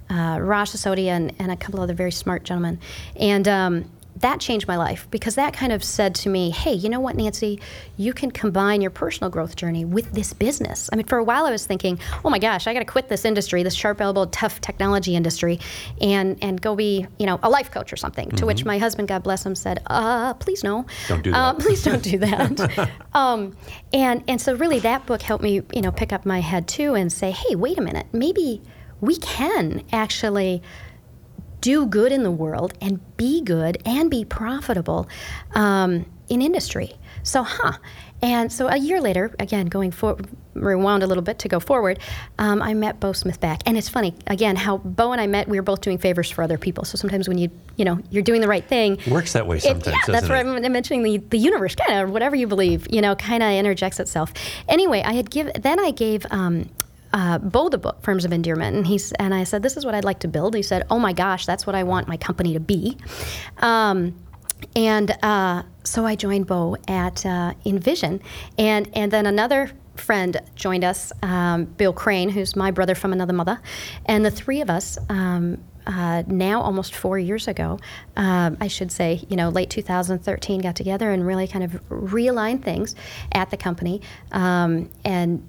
uh, 0.10 0.38
Raj 0.42 0.72
Sisodia 0.72 1.12
and, 1.12 1.34
and 1.40 1.52
a 1.52 1.56
couple 1.56 1.80
other 1.80 1.94
very 1.94 2.12
smart 2.12 2.44
gentlemen. 2.44 2.80
And 3.16 3.48
um, 3.48 3.92
that 4.24 4.40
changed 4.40 4.68
my 4.68 4.76
life 4.78 5.08
because 5.12 5.36
that 5.36 5.54
kind 5.54 5.72
of 5.72 5.84
said 5.84 6.16
to 6.16 6.30
me, 6.30 6.50
hey, 6.50 6.74
you 6.74 6.90
know 6.90 7.00
what, 7.00 7.16
Nancy? 7.16 7.60
You 7.96 8.12
can 8.14 8.32
combine 8.32 8.82
your 8.82 8.90
personal 8.92 9.30
growth 9.30 9.56
journey 9.56 9.86
with 9.86 10.12
this 10.14 10.34
business. 10.34 10.90
I 10.92 10.96
mean, 10.96 11.06
for 11.06 11.18
a 11.18 11.24
while 11.24 11.46
I 11.46 11.52
was 11.52 11.66
thinking, 11.66 12.00
oh 12.26 12.30
my 12.30 12.40
gosh, 12.40 12.66
I 12.68 12.74
got 12.74 12.80
to 12.80 12.86
quit 12.86 13.08
this 13.10 13.24
industry, 13.26 13.64
this 13.64 13.74
sharp 13.76 14.02
elbowed, 14.02 14.32
tough 14.34 14.60
technology 14.62 15.16
industry, 15.16 15.60
and, 16.02 16.38
and 16.42 16.60
go 16.62 16.76
be, 16.76 17.06
you 17.20 17.26
know, 17.26 17.40
a 17.44 17.50
life 17.50 17.70
coach 17.72 17.94
or 17.94 17.98
something. 17.98 18.30
To 18.32 18.46
which 18.46 18.66
my 18.66 18.78
husband, 18.78 19.08
God 19.08 19.24
bless 19.24 19.46
him, 19.46 19.56
said, 19.56 19.82
uh, 19.88 20.34
please 20.36 20.64
no. 20.64 20.86
Don't 21.08 21.22
do 21.24 21.32
Uh, 21.34 21.54
that. 21.54 21.62
please 21.62 21.84
don't 21.84 22.02
do 22.04 22.18
that. 22.18 22.90
um, 23.14 23.56
and, 23.94 24.24
and 24.28 24.42
so 24.42 24.56
really 24.56 24.80
that 24.80 25.06
book 25.06 25.22
helped 25.22 25.44
me, 25.44 25.62
you 25.74 25.82
know, 25.82 25.92
pick 25.92 26.12
up 26.14 26.26
my 26.26 26.40
head 26.42 26.68
too 26.68 26.96
and 26.96 27.12
say, 27.12 27.32
hey, 27.32 27.56
wait 27.56 27.78
a 27.78 27.82
minute, 27.82 28.08
maybe 28.12 28.62
we 29.02 29.18
can 29.18 29.84
actually 29.92 30.62
do 31.64 31.86
good 31.86 32.12
in 32.12 32.24
the 32.24 32.32
world 32.32 32.74
and 32.82 33.00
be 33.16 33.42
good 33.42 33.82
and 33.86 34.12
be 34.12 34.26
profitable 34.26 35.08
um, 35.56 36.06
in 36.28 36.42
industry. 36.42 36.92
So, 37.24 37.42
huh. 37.44 37.78
And 38.22 38.52
so 38.52 38.68
a 38.68 38.76
year 38.76 39.00
later, 39.00 39.34
again, 39.40 39.68
going 39.68 39.92
for 39.92 40.18
rewound 40.56 41.04
a 41.04 41.08
little 41.08 41.24
bit 41.24 41.40
to 41.40 41.48
go 41.48 41.62
forward, 41.62 42.00
um, 42.38 42.62
I 42.62 42.74
met 42.74 43.00
Bo 43.00 43.12
Smithback. 43.14 43.62
And 43.66 43.78
it's 43.78 43.88
funny, 43.88 44.14
again, 44.28 44.58
how 44.58 44.78
Bo 44.78 45.14
and 45.14 45.22
I 45.22 45.28
met, 45.28 45.48
we 45.48 45.58
were 45.58 45.64
both 45.64 45.80
doing 45.80 45.98
favors 45.98 46.30
for 46.30 46.44
other 46.44 46.58
people. 46.58 46.84
So 46.84 46.98
sometimes 46.98 47.30
when 47.30 47.38
you, 47.38 47.50
you 47.78 47.86
know, 47.86 48.00
you're 48.12 48.24
doing 48.24 48.42
the 48.42 48.48
right 48.50 48.66
thing. 48.66 49.00
Works 49.10 49.34
that 49.34 49.48
way 49.48 49.58
it- 49.58 49.64
sometimes. 49.64 49.88
yeah, 49.88 50.00
that's 50.08 50.28
what 50.28 50.38
it? 50.38 50.66
I'm 50.66 50.72
mentioning. 50.72 51.04
The, 51.04 51.18
the 51.30 51.38
universe, 51.38 51.76
kind 51.76 52.02
of, 52.02 52.12
whatever 52.12 52.36
you 52.36 52.48
believe, 52.48 52.88
you 52.92 53.02
know, 53.02 53.16
kind 53.16 53.42
of 53.42 53.52
interjects 53.52 54.02
itself. 54.02 54.34
Anyway, 54.68 55.02
I 55.02 55.14
had 55.14 55.30
give, 55.32 55.50
then 55.62 55.80
I 55.80 55.92
gave, 55.92 56.26
um, 56.30 56.70
uh, 57.14 57.38
Bo 57.38 57.70
the 57.70 57.78
book, 57.78 58.02
Firms 58.04 58.26
of 58.26 58.34
Endearment, 58.34 58.76
and 58.76 58.88
he's 58.88 59.12
and 59.14 59.34
I 59.34 59.44
said, 59.44 59.64
"This 59.64 59.78
is 59.78 59.86
what 59.86 59.96
I'd 59.96 60.04
like 60.04 60.20
to 60.20 60.28
build." 60.28 60.56
He 60.56 60.64
said, 60.64 60.86
"Oh 60.90 61.00
my 61.00 61.14
gosh, 61.14 61.46
that's 61.46 61.66
what 61.66 61.76
I 61.76 61.84
want 61.84 62.08
my 62.08 62.18
company 62.18 62.54
to 62.54 62.60
be," 62.60 62.98
um, 63.60 64.16
and 64.76 65.16
uh, 65.24 65.64
so 65.84 66.06
I 66.06 66.16
joined 66.16 66.48
Bo 66.48 66.78
at 66.88 67.26
uh, 67.26 67.54
Envision, 67.66 68.22
and 68.58 68.90
and 68.94 69.12
then 69.12 69.26
another 69.26 69.72
friend 69.96 70.42
joined 70.56 70.84
us, 70.84 71.12
um, 71.22 71.66
Bill 71.66 71.94
Crane, 71.94 72.30
who's 72.30 72.56
my 72.56 72.72
brother 72.72 72.96
from 72.96 73.14
another 73.14 73.34
mother, 73.34 73.62
and 74.06 74.26
the 74.26 74.32
three 74.32 74.62
of 74.62 74.70
us. 74.70 74.98
Um, 75.10 75.64
uh, 75.86 76.24
now, 76.28 76.62
almost 76.62 76.96
four 76.96 77.20
years 77.20 77.50
ago, 77.50 77.78
um, 78.16 78.56
I 78.62 78.70
should 78.70 78.90
say, 78.90 79.26
you 79.28 79.36
know, 79.36 79.50
late 79.50 79.70
2013, 79.70 80.62
got 80.62 80.78
together 80.78 81.12
and 81.12 81.28
really 81.28 81.46
kind 81.46 81.66
of 81.66 81.72
realigned 81.90 82.64
things 82.64 82.96
at 83.34 83.50
the 83.50 83.58
company, 83.58 84.02
um, 84.32 84.90
and 85.04 85.46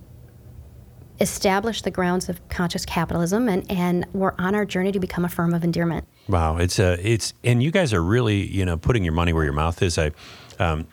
establish 1.25 1.81
the 1.81 1.91
grounds 1.91 2.29
of 2.29 2.47
conscious 2.51 2.85
capitalism, 2.85 3.49
and, 3.49 3.69
and 3.71 4.07
we're 4.13 4.35
on 4.39 4.55
our 4.55 4.67
journey 4.67 4.93
to 4.93 5.01
become 5.01 5.25
a 5.25 5.29
firm 5.29 5.55
of 5.55 5.65
endearment. 5.65 6.07
Wow, 6.29 6.59
it's 6.59 6.79
uh, 6.79 6.99
it's 7.01 7.33
and 7.43 7.63
you 7.63 7.71
guys 7.71 7.93
are 7.93 8.03
really 8.03 8.47
you 8.47 8.65
know 8.65 8.77
putting 8.77 9.03
your 9.03 9.15
money 9.15 9.33
where 9.33 9.45
your 9.45 9.53
mouth 9.55 9.83
is. 9.83 9.99
I. 9.99 10.13
Um, 10.61 10.87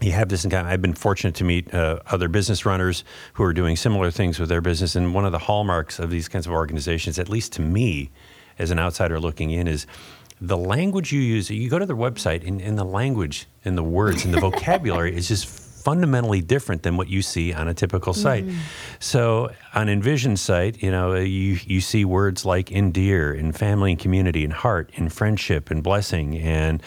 you 0.00 0.10
have 0.10 0.28
this 0.28 0.44
in 0.44 0.50
common. 0.50 0.66
I've 0.66 0.82
been 0.82 0.94
fortunate 0.94 1.36
to 1.36 1.44
meet 1.44 1.72
uh, 1.72 2.00
other 2.06 2.26
business 2.26 2.66
runners 2.66 3.04
who 3.34 3.44
are 3.44 3.52
doing 3.52 3.76
similar 3.76 4.10
things 4.10 4.40
with 4.40 4.48
their 4.48 4.60
business. 4.60 4.96
And 4.96 5.14
one 5.14 5.24
of 5.24 5.30
the 5.30 5.38
hallmarks 5.38 6.00
of 6.00 6.10
these 6.10 6.26
kinds 6.26 6.44
of 6.44 6.52
organizations, 6.52 7.20
at 7.20 7.28
least 7.28 7.52
to 7.52 7.62
me, 7.62 8.10
as 8.58 8.72
an 8.72 8.80
outsider 8.80 9.20
looking 9.20 9.52
in, 9.52 9.68
is 9.68 9.86
the 10.40 10.56
language 10.56 11.12
you 11.12 11.20
use. 11.20 11.50
You 11.50 11.70
go 11.70 11.78
to 11.78 11.86
their 11.86 11.94
website, 11.94 12.44
and, 12.44 12.60
and 12.60 12.76
the 12.76 12.84
language 12.84 13.46
and 13.64 13.78
the 13.78 13.84
words 13.84 14.24
and 14.24 14.34
the 14.34 14.40
vocabulary 14.48 15.14
is 15.14 15.28
just 15.28 15.46
fundamentally 15.82 16.40
different 16.40 16.82
than 16.82 16.96
what 16.96 17.08
you 17.08 17.22
see 17.22 17.52
on 17.52 17.68
a 17.68 17.74
typical 17.74 18.14
site. 18.14 18.44
So 19.00 19.50
on 19.74 19.88
Envision 19.88 20.36
site, 20.36 20.82
you 20.82 20.90
know, 20.90 21.14
you 21.14 21.58
you 21.64 21.80
see 21.80 22.04
words 22.04 22.44
like 22.44 22.70
endear, 22.70 23.32
and 23.32 23.54
family 23.54 23.92
and 23.92 24.00
community, 24.00 24.44
and 24.44 24.52
heart, 24.52 24.90
and 24.96 25.12
friendship, 25.12 25.70
and 25.70 25.82
blessing, 25.82 26.38
and 26.38 26.82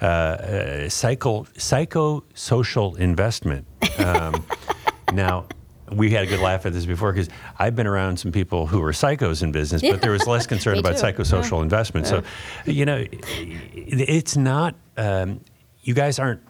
uh, 0.00 0.04
uh, 0.04 0.88
psycho 0.88 1.44
psychosocial 1.56 2.98
investment. 2.98 3.66
Um, 3.98 4.44
now. 5.12 5.46
We 5.88 6.10
had 6.10 6.24
a 6.24 6.26
good 6.26 6.40
laugh 6.40 6.66
at 6.66 6.72
this 6.72 6.84
before 6.84 7.12
because 7.12 7.28
I've 7.60 7.76
been 7.76 7.86
around 7.86 8.16
some 8.16 8.32
people 8.32 8.66
who 8.66 8.80
were 8.80 8.90
psychos 8.90 9.44
in 9.44 9.52
business, 9.52 9.82
but 9.82 10.02
there 10.02 10.10
was 10.10 10.26
less 10.26 10.44
concern 10.44 10.78
about 10.82 10.96
psychosocial 10.96 11.62
investment. 11.62 12.08
So, 12.08 12.24
you 12.64 12.84
know, 12.84 13.04
it's 13.12 14.36
not, 14.36 14.74
um, 14.96 15.42
you 15.82 15.94
guys 15.94 16.18
aren't 16.18 16.40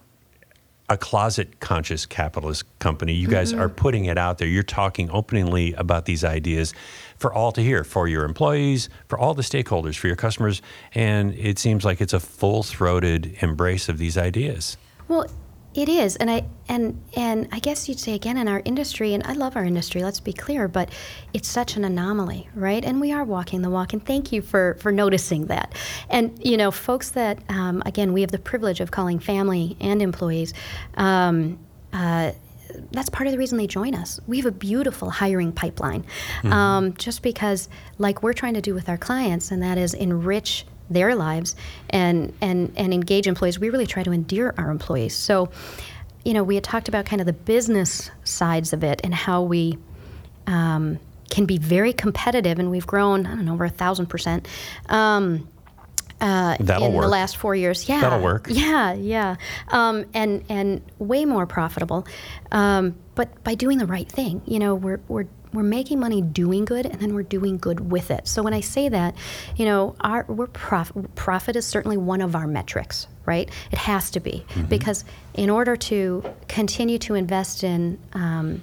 a 0.88 0.96
closet 0.96 1.58
conscious 1.60 2.06
capitalist 2.06 2.64
company. 2.78 3.12
You 3.12 3.28
guys 3.28 3.52
Mm-hmm. 3.52 3.60
are 3.60 3.68
putting 3.68 4.04
it 4.04 4.18
out 4.18 4.38
there. 4.38 4.48
You're 4.48 4.62
talking 4.62 5.10
openly 5.10 5.72
about 5.74 6.04
these 6.04 6.24
ideas 6.24 6.72
for 7.18 7.32
all 7.32 7.50
to 7.52 7.60
hear, 7.62 7.82
for 7.84 8.06
your 8.08 8.24
employees, 8.24 8.88
for 9.08 9.18
all 9.18 9.34
the 9.34 9.42
stakeholders, 9.42 9.96
for 9.96 10.06
your 10.06 10.16
customers. 10.16 10.62
And 10.94 11.34
it 11.34 11.58
seems 11.58 11.84
like 11.84 12.00
it's 12.00 12.12
a 12.12 12.20
full 12.20 12.62
throated 12.62 13.36
embrace 13.40 13.88
of 13.88 13.98
these 13.98 14.16
ideas. 14.18 14.76
Well, 15.08 15.26
it 15.76 15.90
is, 15.90 16.16
and 16.16 16.30
I 16.30 16.46
and 16.68 17.02
and 17.14 17.48
I 17.52 17.58
guess 17.58 17.86
you'd 17.86 18.00
say 18.00 18.14
again 18.14 18.38
in 18.38 18.48
our 18.48 18.62
industry, 18.64 19.12
and 19.12 19.22
I 19.26 19.34
love 19.34 19.56
our 19.56 19.64
industry. 19.64 20.02
Let's 20.02 20.20
be 20.20 20.32
clear, 20.32 20.68
but 20.68 20.90
it's 21.34 21.48
such 21.48 21.76
an 21.76 21.84
anomaly, 21.84 22.48
right? 22.54 22.82
And 22.82 22.98
we 22.98 23.12
are 23.12 23.24
walking 23.24 23.60
the 23.60 23.68
walk. 23.68 23.92
And 23.92 24.04
thank 24.04 24.32
you 24.32 24.40
for 24.40 24.78
for 24.80 24.90
noticing 24.90 25.46
that. 25.46 25.74
And 26.08 26.42
you 26.42 26.56
know, 26.56 26.70
folks 26.70 27.10
that 27.10 27.38
um, 27.50 27.82
again 27.84 28.14
we 28.14 28.22
have 28.22 28.30
the 28.30 28.38
privilege 28.38 28.80
of 28.80 28.90
calling 28.90 29.18
family 29.18 29.76
and 29.78 30.00
employees. 30.00 30.54
Um, 30.94 31.58
uh, 31.92 32.32
that's 32.90 33.08
part 33.10 33.26
of 33.26 33.32
the 33.32 33.38
reason 33.38 33.58
they 33.58 33.66
join 33.66 33.94
us. 33.94 34.18
We 34.26 34.38
have 34.38 34.46
a 34.46 34.52
beautiful 34.52 35.10
hiring 35.10 35.52
pipeline, 35.52 36.04
um, 36.44 36.94
just 36.94 37.22
because, 37.22 37.68
like 37.98 38.22
we're 38.22 38.32
trying 38.32 38.54
to 38.54 38.60
do 38.60 38.74
with 38.74 38.88
our 38.88 38.98
clients, 38.98 39.50
and 39.50 39.62
that 39.62 39.78
is 39.78 39.94
enrich 39.94 40.66
their 40.90 41.14
lives 41.14 41.56
and 41.90 42.32
and 42.40 42.72
and 42.76 42.92
engage 42.94 43.26
employees. 43.26 43.58
We 43.58 43.70
really 43.70 43.86
try 43.86 44.02
to 44.02 44.12
endear 44.12 44.54
our 44.56 44.70
employees. 44.70 45.14
So, 45.14 45.50
you 46.24 46.34
know, 46.34 46.44
we 46.44 46.54
had 46.54 46.64
talked 46.64 46.88
about 46.88 47.06
kind 47.06 47.20
of 47.20 47.26
the 47.26 47.32
business 47.32 48.10
sides 48.24 48.72
of 48.72 48.84
it 48.84 49.00
and 49.04 49.14
how 49.14 49.42
we 49.42 49.78
um, 50.46 50.98
can 51.30 51.46
be 51.46 51.58
very 51.58 51.92
competitive, 51.92 52.58
and 52.58 52.70
we've 52.70 52.86
grown 52.86 53.26
I 53.26 53.34
don't 53.34 53.44
know 53.44 53.54
over 53.54 53.64
a 53.64 53.70
thousand 53.70 54.06
percent. 54.06 54.48
Um, 54.88 55.48
uh, 56.20 56.56
That'll 56.60 56.86
in 56.86 57.00
the 57.00 57.08
last 57.08 57.36
four 57.36 57.54
years, 57.54 57.88
yeah, 57.88 58.00
That'll 58.00 58.22
work. 58.22 58.46
Yeah, 58.50 58.94
yeah, 58.94 59.36
um, 59.68 60.06
and 60.14 60.44
and 60.48 60.80
way 60.98 61.26
more 61.26 61.46
profitable, 61.46 62.06
um, 62.50 62.96
but 63.14 63.44
by 63.44 63.54
doing 63.54 63.78
the 63.78 63.86
right 63.86 64.10
thing. 64.10 64.40
You 64.46 64.58
know, 64.58 64.74
we're 64.74 65.00
we're 65.08 65.26
we're 65.56 65.62
making 65.62 65.98
money 65.98 66.20
doing 66.20 66.64
good, 66.64 66.86
and 66.86 67.00
then 67.00 67.14
we're 67.14 67.22
doing 67.22 67.56
good 67.58 67.90
with 67.90 68.10
it. 68.10 68.28
So 68.28 68.42
when 68.42 68.54
I 68.54 68.60
say 68.60 68.88
that, 68.90 69.14
you 69.56 69.64
know, 69.64 69.96
our 70.00 70.24
we're 70.28 70.46
prof- 70.46 70.92
profit 71.14 71.56
is 71.56 71.66
certainly 71.66 71.96
one 71.96 72.20
of 72.20 72.36
our 72.36 72.46
metrics, 72.46 73.06
right? 73.24 73.50
It 73.72 73.78
has 73.78 74.10
to 74.10 74.20
be 74.20 74.44
because 74.68 75.04
in 75.34 75.50
order 75.50 75.76
to 75.76 76.22
continue 76.48 76.98
to 76.98 77.14
invest 77.14 77.64
in 77.64 77.98
um, 78.12 78.62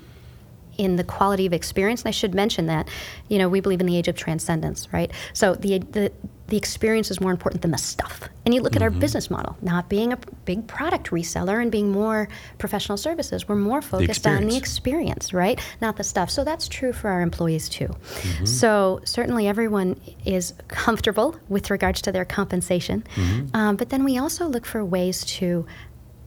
in 0.78 0.96
the 0.96 1.04
quality 1.04 1.46
of 1.46 1.54
experience. 1.54 2.02
And 2.02 2.08
I 2.08 2.12
should 2.12 2.34
mention 2.34 2.66
that, 2.66 2.88
you 3.28 3.38
know, 3.38 3.48
we 3.48 3.60
believe 3.60 3.80
in 3.80 3.86
the 3.86 3.98
age 3.98 4.08
of 4.08 4.16
transcendence, 4.16 4.92
right? 4.92 5.12
So 5.34 5.56
the 5.56 5.80
the 5.80 6.12
the 6.48 6.58
experience 6.58 7.10
is 7.10 7.22
more 7.22 7.32
important 7.32 7.62
than 7.62 7.72
the 7.72 7.78
stuff. 7.78 8.30
And 8.46 8.54
you 8.54 8.62
look 8.62 8.74
mm-hmm. 8.74 8.84
at 8.84 8.94
our 8.94 9.00
business 9.00 9.32
model, 9.32 9.56
not 9.62 9.88
being 9.88 10.12
a 10.12 10.18
big 10.46 10.68
product 10.68 11.10
reseller 11.12 11.62
and 11.62 11.72
being 11.72 11.92
more 11.92 12.28
professional 12.58 12.98
services. 12.98 13.48
We're 13.48 13.56
more 13.56 13.82
focused 13.82 14.24
the 14.24 14.32
on 14.32 14.48
the 14.48 14.58
experience, 14.58 15.34
right? 15.34 15.60
Not 15.82 15.96
the 15.96 16.04
stuff. 16.04 16.30
So 16.30 16.44
that's 16.44 16.68
true 16.68 16.92
for 16.92 17.10
our 17.10 17.22
employees 17.22 17.70
too. 17.70 17.88
Mm-hmm. 17.88 18.46
So 18.46 19.00
certainly 19.06 19.48
everyone 19.48 20.00
is 20.26 20.54
comfortable 20.68 21.38
with 21.48 21.72
regards 21.72 22.02
to 22.04 22.12
their 22.12 22.26
compensation. 22.26 23.06
Mm-hmm. 23.16 23.56
Um, 23.56 23.76
but 23.78 23.90
then 23.90 24.04
we 24.04 24.18
also 24.18 24.48
look 24.48 24.66
for 24.66 24.84
ways 24.84 25.24
to 25.26 25.66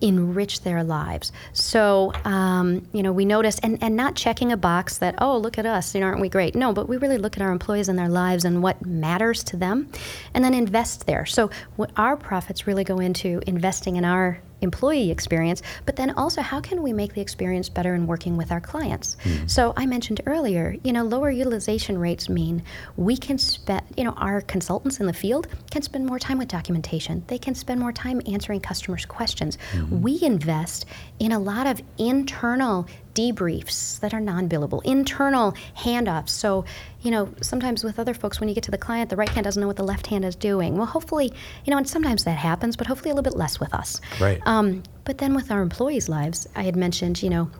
enrich 0.00 0.60
their 0.62 0.84
lives. 0.84 1.32
So, 1.52 2.12
um, 2.24 2.86
you 2.92 3.02
know, 3.02 3.12
we 3.12 3.24
notice, 3.24 3.58
and, 3.60 3.82
and 3.82 3.96
not 3.96 4.14
checking 4.14 4.52
a 4.52 4.56
box 4.56 4.98
that, 4.98 5.16
oh, 5.18 5.38
look 5.38 5.58
at 5.58 5.66
us, 5.66 5.94
you 5.94 6.00
know, 6.00 6.06
aren't 6.06 6.20
we 6.20 6.28
great? 6.28 6.54
No, 6.54 6.72
but 6.72 6.88
we 6.88 6.96
really 6.96 7.18
look 7.18 7.36
at 7.36 7.42
our 7.42 7.50
employees 7.50 7.88
and 7.88 7.98
their 7.98 8.08
lives 8.08 8.44
and 8.44 8.62
what 8.62 8.84
matters 8.84 9.44
to 9.44 9.56
them 9.56 9.88
and 10.34 10.44
then 10.44 10.54
invest 10.54 11.06
there. 11.06 11.26
So, 11.26 11.50
what 11.76 11.90
our 11.96 12.16
profits 12.16 12.66
really 12.66 12.84
go 12.84 12.98
into 12.98 13.42
investing 13.46 13.96
in 13.96 14.04
our 14.04 14.40
employee 14.60 15.10
experience, 15.10 15.62
but 15.84 15.96
then 15.96 16.10
also 16.12 16.40
how 16.42 16.60
can 16.60 16.82
we 16.82 16.92
make 16.92 17.14
the 17.14 17.20
experience 17.20 17.68
better 17.68 17.94
in 17.94 18.06
working 18.06 18.36
with 18.36 18.50
our 18.50 18.60
clients? 18.60 19.16
Mm. 19.24 19.50
So 19.50 19.72
I 19.76 19.86
mentioned 19.86 20.20
earlier, 20.26 20.76
you 20.82 20.92
know, 20.92 21.04
lower 21.04 21.30
utilization 21.30 21.98
rates 21.98 22.28
mean 22.28 22.62
we 22.96 23.16
can 23.16 23.38
spend, 23.38 23.82
you 23.96 24.04
know, 24.04 24.12
our 24.12 24.40
consultants 24.40 25.00
in 25.00 25.06
the 25.06 25.12
field 25.12 25.48
can 25.70 25.82
spend 25.82 26.06
more 26.06 26.18
time 26.18 26.38
with 26.38 26.48
documentation. 26.48 27.24
They 27.26 27.38
can 27.38 27.54
spend 27.54 27.80
more 27.80 27.92
time 27.92 28.20
answering 28.26 28.60
customers' 28.60 29.06
questions. 29.06 29.58
Mm-hmm. 29.72 30.00
We 30.02 30.22
invest 30.22 30.86
in 31.18 31.32
a 31.32 31.38
lot 31.38 31.66
of 31.66 31.82
internal 31.98 32.86
debriefs 33.16 33.98
that 34.00 34.12
are 34.14 34.20
non-billable, 34.20 34.84
internal 34.84 35.52
handoffs. 35.76 36.28
So, 36.28 36.64
you 37.00 37.10
know, 37.10 37.28
sometimes 37.40 37.82
with 37.82 37.98
other 37.98 38.14
folks, 38.14 38.38
when 38.38 38.48
you 38.48 38.54
get 38.54 38.64
to 38.64 38.70
the 38.70 38.78
client, 38.78 39.10
the 39.10 39.16
right 39.16 39.28
hand 39.28 39.44
doesn't 39.44 39.60
know 39.60 39.66
what 39.66 39.76
the 39.76 39.82
left 39.82 40.06
hand 40.06 40.24
is 40.24 40.36
doing. 40.36 40.76
Well, 40.76 40.86
hopefully, 40.86 41.32
you 41.64 41.70
know, 41.70 41.78
and 41.78 41.88
sometimes 41.88 42.24
that 42.24 42.38
happens, 42.38 42.76
but 42.76 42.86
hopefully 42.86 43.10
a 43.10 43.14
little 43.14 43.28
bit 43.30 43.38
less 43.38 43.58
with 43.58 43.72
us. 43.74 44.00
Right. 44.20 44.40
Um, 44.46 44.82
but 45.04 45.18
then 45.18 45.34
with 45.34 45.50
our 45.50 45.62
employees' 45.62 46.08
lives, 46.08 46.46
I 46.54 46.62
had 46.62 46.76
mentioned, 46.76 47.22
you 47.22 47.30
know, 47.30 47.50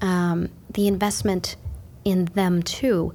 um, 0.00 0.48
the 0.72 0.86
investment 0.86 1.56
in 2.04 2.26
them 2.26 2.62
too. 2.62 3.12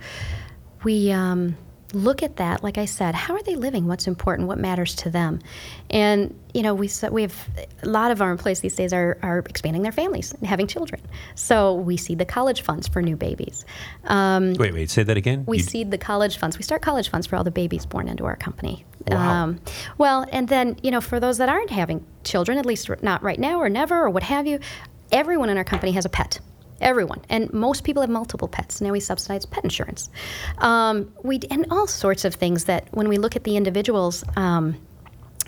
We. 0.83 1.11
Um, 1.11 1.57
look 1.93 2.21
at 2.23 2.35
that 2.37 2.63
like 2.63 2.77
i 2.77 2.85
said 2.85 3.15
how 3.15 3.35
are 3.35 3.43
they 3.43 3.55
living? 3.55 3.85
What's 3.85 4.07
important? 4.07 4.47
What 4.47 4.57
matters 4.57 4.95
to 4.95 5.09
them? 5.09 5.39
And 5.89 6.37
you 6.53 6.63
know 6.63 6.73
we 6.73 6.89
we 7.11 7.21
have 7.21 7.49
a 7.83 7.87
lot 7.87 8.11
of 8.11 8.21
our 8.21 8.31
employees 8.31 8.61
these 8.61 8.75
days 8.75 8.93
are, 8.93 9.17
are 9.21 9.39
expanding 9.39 9.83
their 9.83 9.91
families 9.91 10.33
and 10.33 10.47
having 10.47 10.67
children. 10.67 11.01
So 11.35 11.75
we 11.75 11.97
seed 11.97 12.17
the 12.17 12.25
college 12.25 12.61
funds 12.61 12.87
for 12.87 13.01
new 13.01 13.15
babies. 13.15 13.65
Um, 14.05 14.53
wait 14.53 14.73
wait 14.73 14.89
say 14.89 15.03
that 15.03 15.17
again? 15.17 15.43
we 15.47 15.57
you... 15.57 15.63
seed 15.63 15.91
the 15.91 15.97
college 15.97 16.37
funds. 16.37 16.57
We 16.57 16.63
start 16.63 16.81
college 16.81 17.09
funds 17.09 17.27
for 17.27 17.35
all 17.35 17.43
the 17.43 17.51
babies 17.51 17.85
born 17.85 18.07
into 18.07 18.25
our 18.25 18.35
company. 18.35 18.85
Wow. 19.07 19.43
Um, 19.43 19.61
well 19.97 20.25
and 20.31 20.47
then 20.47 20.77
you 20.81 20.91
know 20.91 21.01
for 21.01 21.19
those 21.19 21.37
that 21.37 21.49
aren't 21.49 21.69
having 21.69 22.05
children 22.23 22.57
at 22.57 22.65
least 22.65 22.89
not 23.01 23.23
right 23.23 23.39
now 23.39 23.59
or 23.59 23.69
never 23.69 24.03
or 24.03 24.09
what 24.09 24.23
have 24.23 24.45
you 24.45 24.59
everyone 25.11 25.49
in 25.49 25.57
our 25.57 25.63
company 25.63 25.93
has 25.93 26.05
a 26.05 26.09
pet 26.09 26.39
everyone. 26.81 27.21
And 27.29 27.51
most 27.53 27.83
people 27.83 28.01
have 28.01 28.09
multiple 28.09 28.47
pets. 28.47 28.81
Now 28.81 28.91
we 28.91 28.99
subsidize 28.99 29.45
pet 29.45 29.63
insurance. 29.63 30.09
Um, 30.59 31.11
we 31.23 31.39
and 31.49 31.65
all 31.69 31.87
sorts 31.87 32.25
of 32.25 32.35
things 32.35 32.65
that 32.65 32.87
when 32.91 33.07
we 33.07 33.17
look 33.17 33.35
at 33.35 33.43
the 33.43 33.57
individuals 33.57 34.23
um, 34.35 34.75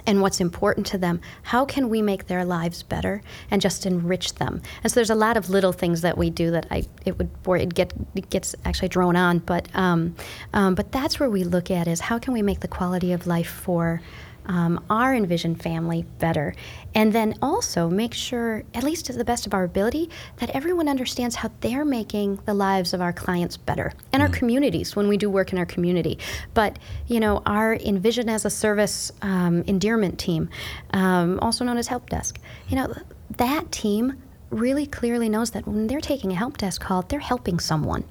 and 0.08 0.22
what's 0.22 0.40
important 0.40 0.88
to 0.88 0.98
them 0.98 1.22
how 1.44 1.66
can 1.66 1.90
we 1.90 2.02
make 2.02 2.28
their 2.28 2.44
lives 2.44 2.82
better 2.82 3.22
and 3.50 3.62
just 3.62 3.86
enrich 3.86 4.36
them? 4.36 4.62
And 4.84 4.92
so 4.92 4.96
there's 4.96 5.10
a 5.10 5.16
lot 5.16 5.38
of 5.38 5.50
little 5.50 5.74
things 5.74 6.02
that 6.02 6.18
we 6.18 6.30
do 6.30 6.52
that 6.52 6.66
i 6.72 6.84
it 7.06 7.18
would 7.18 7.30
it 7.62 7.74
get 7.74 7.94
it 8.16 8.30
gets 8.30 8.56
actually 8.66 8.90
drone 8.90 9.16
on. 9.16 9.40
But 9.40 9.68
um, 9.76 10.16
um, 10.54 10.76
but 10.76 10.92
that's 10.92 11.20
where 11.20 11.30
we 11.30 11.44
look 11.44 11.70
at 11.72 11.88
is 11.88 12.00
how 12.00 12.20
can 12.20 12.34
we 12.34 12.42
make 12.42 12.62
the 12.62 12.68
quality 12.68 13.12
of 13.14 13.28
life 13.28 13.50
for 13.50 14.02
um, 14.46 14.84
our 14.90 15.14
envisioned 15.14 15.62
family 15.62 16.06
better. 16.20 16.54
And 16.94 17.14
then 17.14 17.36
also 17.42 17.90
make 17.90 18.14
sure, 18.14 18.64
at 18.74 18.84
least 18.84 19.06
to 19.06 19.14
the 19.14 19.24
best 19.24 19.46
of 19.46 19.54
our 19.54 19.64
ability, 19.64 20.10
that 20.38 20.50
everyone 20.52 20.90
understands 20.90 21.36
how 21.36 21.52
they're 21.62 21.86
making 21.86 22.40
the 22.46 22.54
lives 22.54 22.94
of 22.94 23.02
our 23.02 23.14
clients 23.14 23.58
better 23.58 23.94
and 24.12 24.22
mm-hmm. 24.22 24.32
our 24.32 24.38
communities 24.38 24.96
when 24.96 25.08
we 25.08 25.18
do 25.18 25.30
work 25.30 25.52
in 25.54 25.58
our 25.58 25.66
community. 25.66 26.18
But, 26.54 26.80
you 27.08 27.20
know, 27.20 27.42
our 27.46 27.76
Envision 27.76 28.30
as 28.30 28.46
a 28.46 28.50
Service 28.50 29.12
um, 29.22 29.64
endearment 29.68 30.20
team, 30.20 30.50
um, 30.92 31.40
also 31.40 31.64
known 31.64 31.78
as 31.78 31.88
Help 31.88 32.10
Desk, 32.10 32.40
you 32.68 32.76
know, 32.76 32.94
that 33.38 33.72
team 33.72 34.22
really 34.52 34.86
clearly 34.86 35.30
knows 35.30 35.52
that 35.52 35.66
when 35.66 35.88
they're 35.88 36.02
taking 36.02 36.32
a 36.32 36.36
help 36.36 36.58
desk 36.58 36.82
call, 36.82 37.02
they're 37.04 37.20
helping 37.20 37.60
someone. 37.60 38.04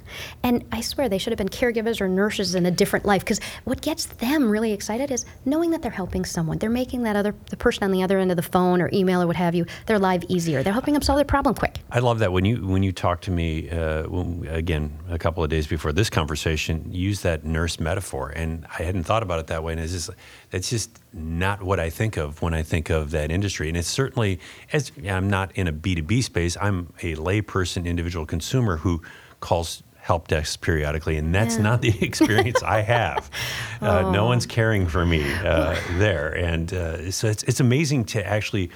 And 0.43 0.65
I 0.73 0.81
swear 0.81 1.09
they 1.09 1.19
should 1.19 1.33
have 1.33 1.39
been 1.39 1.49
caregivers 1.49 2.01
or 2.01 2.09
nurses 2.09 2.55
in 2.55 2.67
a 2.67 2.71
different 2.71 3.05
life 3.05 3.23
because 3.23 3.41
what 3.65 3.81
gets 3.83 4.07
them 4.07 4.51
really 4.51 4.73
excited 4.73 5.11
is 5.11 5.25
knowing 5.45 5.71
that 5.71 5.83
they're 5.83 5.91
helping 5.91 6.25
someone. 6.25 6.59
They're 6.59 6.71
making 6.71 7.03
that 7.05 7.17
other 7.17 7.35
the 7.51 7.57
person 7.57 7.85
on 7.85 7.93
the 7.93 8.03
other 8.03 8.19
end 8.19 8.31
of 8.31 8.37
the 8.37 8.43
phone 8.43 8.81
or 8.81 8.91
email 8.93 9.23
or 9.23 9.27
what 9.27 9.37
have 9.37 9.55
you 9.55 9.67
their 9.87 9.99
life 9.99 10.25
easier. 10.29 10.63
They're 10.63 10.73
helping 10.73 10.95
them 10.95 11.03
solve 11.03 11.19
their 11.19 11.25
problem 11.25 11.55
quick. 11.55 11.81
I 11.91 11.99
love 11.99 12.19
that 12.21 12.33
when 12.33 12.45
you 12.45 12.67
when 12.67 12.83
you 12.83 12.93
talk 12.93 13.21
to 13.23 13.31
me 13.31 13.71
uh, 13.71 14.05
when, 14.05 14.47
again 14.49 14.99
a 15.09 15.19
couple 15.19 15.45
of 15.45 15.51
days 15.51 15.67
before 15.67 15.93
this 15.93 16.09
conversation, 16.09 16.91
use 16.91 17.21
that 17.23 17.45
nurse 17.45 17.79
metaphor, 17.79 18.31
and 18.31 18.67
I 18.79 18.83
hadn't 18.83 19.05
thought 19.05 19.23
about 19.23 19.41
it 19.41 19.47
that 19.49 19.63
way, 19.63 19.73
and 19.73 19.81
it's 19.81 19.93
just 19.93 20.11
it's 20.53 20.71
just 20.71 20.99
not 21.13 21.63
what 21.63 21.81
I 21.81 21.91
think 21.91 22.17
of 22.17 22.41
when 22.43 22.55
I 22.55 22.63
think 22.63 22.91
of 22.91 23.11
that 23.11 23.31
industry. 23.31 23.69
And 23.69 23.77
it's 23.77 23.89
certainly, 23.89 24.39
as 24.73 24.93
I'm 25.09 25.29
not 25.29 25.53
in 25.57 25.67
a 25.67 25.73
B2B 25.73 26.23
space, 26.23 26.57
I'm 26.61 26.93
a 27.03 27.15
layperson, 27.17 27.87
individual 27.87 28.27
consumer 28.27 28.79
who 28.79 29.03
calls 29.41 29.83
help 29.97 30.29
desks 30.29 30.57
periodically, 30.57 31.17
and 31.17 31.35
that's 31.35 31.57
yeah. 31.57 31.63
not 31.63 31.83
the 31.83 31.95
experience 32.05 32.63
I 32.63 32.83
have. 32.83 33.31
Uh, 33.83 34.03
oh. 34.05 34.11
No 34.13 34.27
one's 34.27 34.45
caring 34.45 34.87
for 34.87 35.07
me 35.07 35.25
uh, 35.37 35.75
there, 35.93 36.37
and 36.37 36.71
uh, 36.71 37.11
so 37.11 37.29
it's 37.29 37.43
it's 37.45 37.61
amazing 37.61 38.05
to 38.05 38.23
actually 38.27 38.71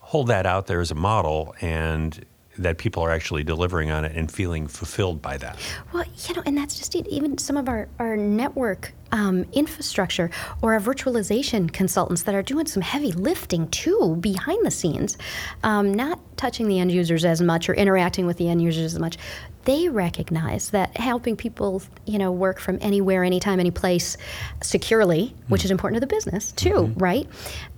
hold 0.00 0.26
that 0.26 0.46
out 0.46 0.66
there 0.66 0.80
as 0.80 0.90
a 0.90 0.96
model 0.96 1.54
and 1.60 2.26
that 2.58 2.78
people 2.78 3.02
are 3.02 3.10
actually 3.10 3.44
delivering 3.44 3.90
on 3.90 4.04
it 4.04 4.16
and 4.16 4.30
feeling 4.30 4.66
fulfilled 4.66 5.22
by 5.22 5.36
that. 5.38 5.58
Well, 5.92 6.04
you 6.26 6.34
know, 6.34 6.42
and 6.44 6.56
that's 6.56 6.76
just 6.78 6.94
it. 6.94 7.06
Even 7.08 7.38
some 7.38 7.56
of 7.56 7.68
our, 7.68 7.88
our 7.98 8.16
network 8.16 8.92
um, 9.12 9.46
infrastructure 9.52 10.30
or 10.60 10.74
our 10.74 10.80
virtualization 10.80 11.72
consultants 11.72 12.22
that 12.24 12.34
are 12.34 12.42
doing 12.42 12.66
some 12.66 12.82
heavy 12.82 13.12
lifting 13.12 13.68
too 13.68 14.16
behind 14.20 14.64
the 14.66 14.70
scenes, 14.70 15.16
um, 15.62 15.94
not 15.94 16.20
touching 16.36 16.68
the 16.68 16.78
end 16.78 16.92
users 16.92 17.24
as 17.24 17.40
much 17.40 17.68
or 17.68 17.74
interacting 17.74 18.26
with 18.26 18.36
the 18.36 18.48
end 18.48 18.62
users 18.62 18.94
as 18.94 18.98
much. 18.98 19.16
They 19.64 19.88
recognize 19.88 20.70
that 20.70 20.96
helping 20.96 21.36
people, 21.36 21.82
you 22.06 22.18
know, 22.18 22.32
work 22.32 22.58
from 22.58 22.78
anywhere, 22.80 23.24
anytime, 23.24 23.60
any 23.60 23.70
place, 23.70 24.16
securely, 24.62 25.26
mm-hmm. 25.26 25.52
which 25.52 25.64
is 25.64 25.70
important 25.70 25.96
to 25.96 26.06
the 26.06 26.14
business 26.14 26.52
too, 26.52 26.70
mm-hmm. 26.70 26.98
right? 26.98 27.28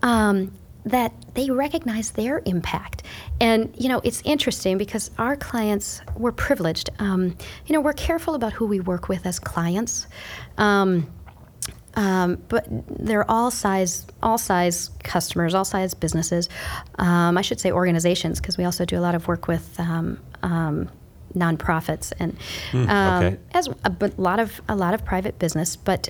Um, 0.03 0.53
that 0.85 1.13
they 1.35 1.51
recognize 1.51 2.13
their 2.13 2.43
impact. 2.45 3.03
And, 3.41 3.75
you 3.79 3.89
know, 3.89 4.01
it's 4.05 4.23
interesting 4.25 4.79
because 4.79 5.11
our 5.19 5.37
clients, 5.37 6.01
we're 6.17 6.33
privileged. 6.33 6.91
Um, 6.99 7.37
you 7.67 7.75
know, 7.75 7.81
we're 7.81 7.93
careful 7.93 8.35
about 8.35 8.53
who 8.53 8.67
we 8.67 8.81
work 8.81 9.09
with 9.09 9.27
as 9.27 9.39
clients. 9.39 10.07
Um, 10.59 11.07
um, 11.95 12.43
but 12.49 12.67
they're 12.89 13.29
all 13.31 13.51
size, 13.51 14.07
all 14.23 14.39
size 14.39 14.91
customers, 15.03 15.55
all 15.55 15.65
size 15.65 15.93
businesses. 15.95 16.49
Um, 16.99 17.37
I 17.37 17.43
should 17.43 17.61
say 17.61 17.73
organizations 17.73 18.41
because 18.41 18.57
we 18.57 18.65
also 18.65 18.85
do 18.85 18.99
a 18.99 19.03
lot 19.03 19.15
of 19.15 19.27
work 19.27 19.49
with 19.49 19.79
um, 19.79 20.21
um, 20.43 20.89
nonprofits 21.35 22.13
and 22.19 22.37
mm, 22.71 22.85
okay. 22.85 23.39
as 23.53 23.69
a, 23.69 23.75
a, 23.85 24.11
lot 24.17 24.41
of 24.41 24.61
a 24.69 24.77
lot 24.77 24.95
of 24.95 25.05
private 25.05 25.39
business. 25.39 25.77
But 25.77 26.09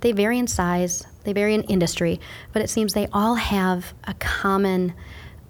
they 0.00 0.12
vary 0.12 0.38
in 0.38 0.46
size, 0.46 1.06
they 1.28 1.34
vary 1.34 1.54
in 1.54 1.62
industry, 1.64 2.20
but 2.52 2.62
it 2.62 2.70
seems 2.70 2.94
they 2.94 3.06
all 3.12 3.34
have 3.34 3.92
a 4.04 4.14
common 4.14 4.94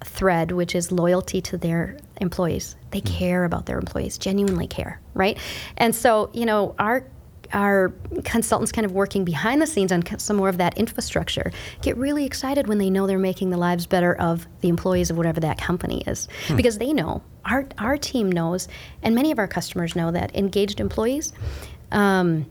thread, 0.04 0.50
which 0.50 0.74
is 0.74 0.90
loyalty 0.90 1.40
to 1.42 1.56
their 1.56 1.96
employees. 2.20 2.74
They 2.90 3.00
mm. 3.00 3.06
care 3.06 3.44
about 3.44 3.66
their 3.66 3.78
employees, 3.78 4.18
genuinely 4.18 4.66
care, 4.66 5.00
right? 5.14 5.38
And 5.76 5.94
so, 5.94 6.30
you 6.32 6.46
know, 6.46 6.74
our 6.78 7.06
our 7.54 7.94
consultants 8.24 8.72
kind 8.72 8.84
of 8.84 8.92
working 8.92 9.24
behind 9.24 9.62
the 9.62 9.66
scenes 9.66 9.90
on 9.90 10.02
some 10.18 10.36
more 10.36 10.50
of 10.50 10.58
that 10.58 10.76
infrastructure 10.76 11.50
get 11.80 11.96
really 11.96 12.26
excited 12.26 12.66
when 12.66 12.76
they 12.76 12.90
know 12.90 13.06
they're 13.06 13.18
making 13.18 13.48
the 13.48 13.56
lives 13.56 13.86
better 13.86 14.14
of 14.16 14.46
the 14.60 14.68
employees 14.68 15.08
of 15.08 15.16
whatever 15.16 15.40
that 15.40 15.56
company 15.56 16.02
is 16.06 16.28
hmm. 16.46 16.56
because 16.56 16.76
they 16.76 16.92
know 16.92 17.22
our, 17.46 17.66
our 17.78 17.96
team 17.96 18.30
knows 18.30 18.68
and 19.02 19.14
many 19.14 19.32
of 19.32 19.38
our 19.38 19.48
customers 19.48 19.96
know 19.96 20.10
that 20.10 20.36
engaged 20.36 20.78
employees 20.78 21.32
um, 21.90 22.44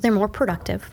they're 0.00 0.12
more 0.12 0.28
productive 0.28 0.88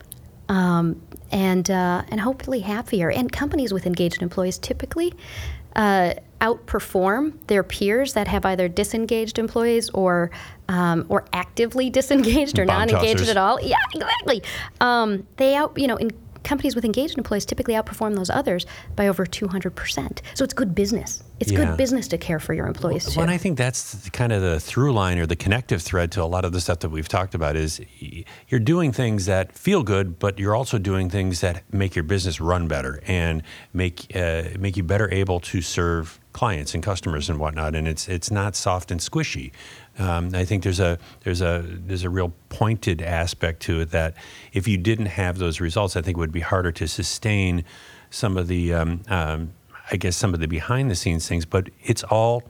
um, 0.52 1.00
and 1.30 1.70
uh, 1.70 2.02
and 2.08 2.20
hopefully 2.20 2.60
happier. 2.60 3.10
And 3.10 3.32
companies 3.32 3.72
with 3.72 3.86
engaged 3.86 4.22
employees 4.22 4.58
typically 4.58 5.14
uh, 5.74 6.12
outperform 6.42 7.34
their 7.46 7.62
peers 7.62 8.12
that 8.12 8.28
have 8.28 8.44
either 8.44 8.68
disengaged 8.68 9.38
employees 9.38 9.88
or 9.90 10.30
um, 10.68 11.06
or 11.08 11.24
actively 11.32 11.88
disengaged 12.00 12.58
or 12.58 12.66
non-engaged 12.66 13.28
at 13.28 13.38
all. 13.38 13.58
Yeah, 13.62 13.76
exactly. 13.94 14.42
Um, 14.80 15.26
they 15.38 15.54
out 15.54 15.72
you 15.78 15.86
know 15.86 15.96
in 15.96 16.12
companies 16.44 16.74
with 16.74 16.84
engaged 16.84 17.16
employees 17.18 17.44
typically 17.44 17.74
outperform 17.74 18.14
those 18.16 18.30
others 18.30 18.66
by 18.96 19.08
over 19.08 19.24
200%. 19.24 20.20
So 20.34 20.44
it's 20.44 20.54
good 20.54 20.74
business. 20.74 21.22
It's 21.40 21.50
Yeah. 21.50 21.64
good 21.64 21.76
business 21.76 22.06
to 22.08 22.18
care 22.18 22.38
for 22.38 22.54
your 22.54 22.66
employees 22.66 23.04
too. 23.06 23.12
Well, 23.16 23.24
and 23.24 23.30
I 23.32 23.36
think 23.36 23.58
that's 23.58 24.08
kind 24.10 24.32
of 24.32 24.42
the 24.42 24.60
through 24.60 24.92
line 24.92 25.18
or 25.18 25.26
the 25.26 25.34
connective 25.36 25.82
thread 25.82 26.12
to 26.12 26.22
a 26.22 26.24
lot 26.24 26.44
of 26.44 26.52
the 26.52 26.60
stuff 26.60 26.80
that 26.80 26.90
we've 26.90 27.08
talked 27.08 27.34
about 27.34 27.56
is 27.56 27.80
you're 28.48 28.60
doing 28.60 28.92
things 28.92 29.26
that 29.26 29.52
feel 29.52 29.82
good, 29.82 30.18
but 30.18 30.38
you're 30.38 30.54
also 30.54 30.78
doing 30.78 31.10
things 31.10 31.40
that 31.40 31.62
make 31.72 31.96
your 31.96 32.04
business 32.04 32.40
run 32.40 32.68
better 32.68 33.00
and 33.06 33.42
make 33.72 34.14
uh, 34.14 34.42
make 34.58 34.76
you 34.76 34.82
better 34.84 35.12
able 35.12 35.40
to 35.40 35.60
serve 35.60 36.20
clients 36.32 36.74
and 36.74 36.82
customers 36.82 37.28
and 37.28 37.38
whatnot. 37.38 37.74
And 37.74 37.88
it's 37.88 38.08
it's 38.08 38.30
not 38.30 38.54
soft 38.54 38.90
and 38.90 39.00
squishy. 39.00 39.50
Um, 39.98 40.34
I 40.34 40.44
think 40.44 40.62
there's 40.62 40.80
a 40.80 40.98
there's 41.22 41.42
a 41.42 41.64
there's 41.66 42.04
a 42.04 42.10
real 42.10 42.32
pointed 42.48 43.02
aspect 43.02 43.60
to 43.62 43.80
it 43.80 43.90
that 43.90 44.14
if 44.52 44.66
you 44.66 44.78
didn't 44.78 45.06
have 45.06 45.38
those 45.38 45.60
results, 45.60 45.96
I 45.96 46.02
think 46.02 46.16
it 46.16 46.20
would 46.20 46.32
be 46.32 46.40
harder 46.40 46.72
to 46.72 46.88
sustain 46.88 47.64
some 48.10 48.36
of 48.36 48.48
the 48.48 48.72
um, 48.72 49.02
um, 49.08 49.52
I 49.90 49.96
guess 49.96 50.16
some 50.16 50.32
of 50.34 50.40
the 50.40 50.48
behind 50.48 50.90
the 50.90 50.94
scenes 50.94 51.28
things. 51.28 51.44
But 51.44 51.70
it's 51.82 52.02
all 52.04 52.44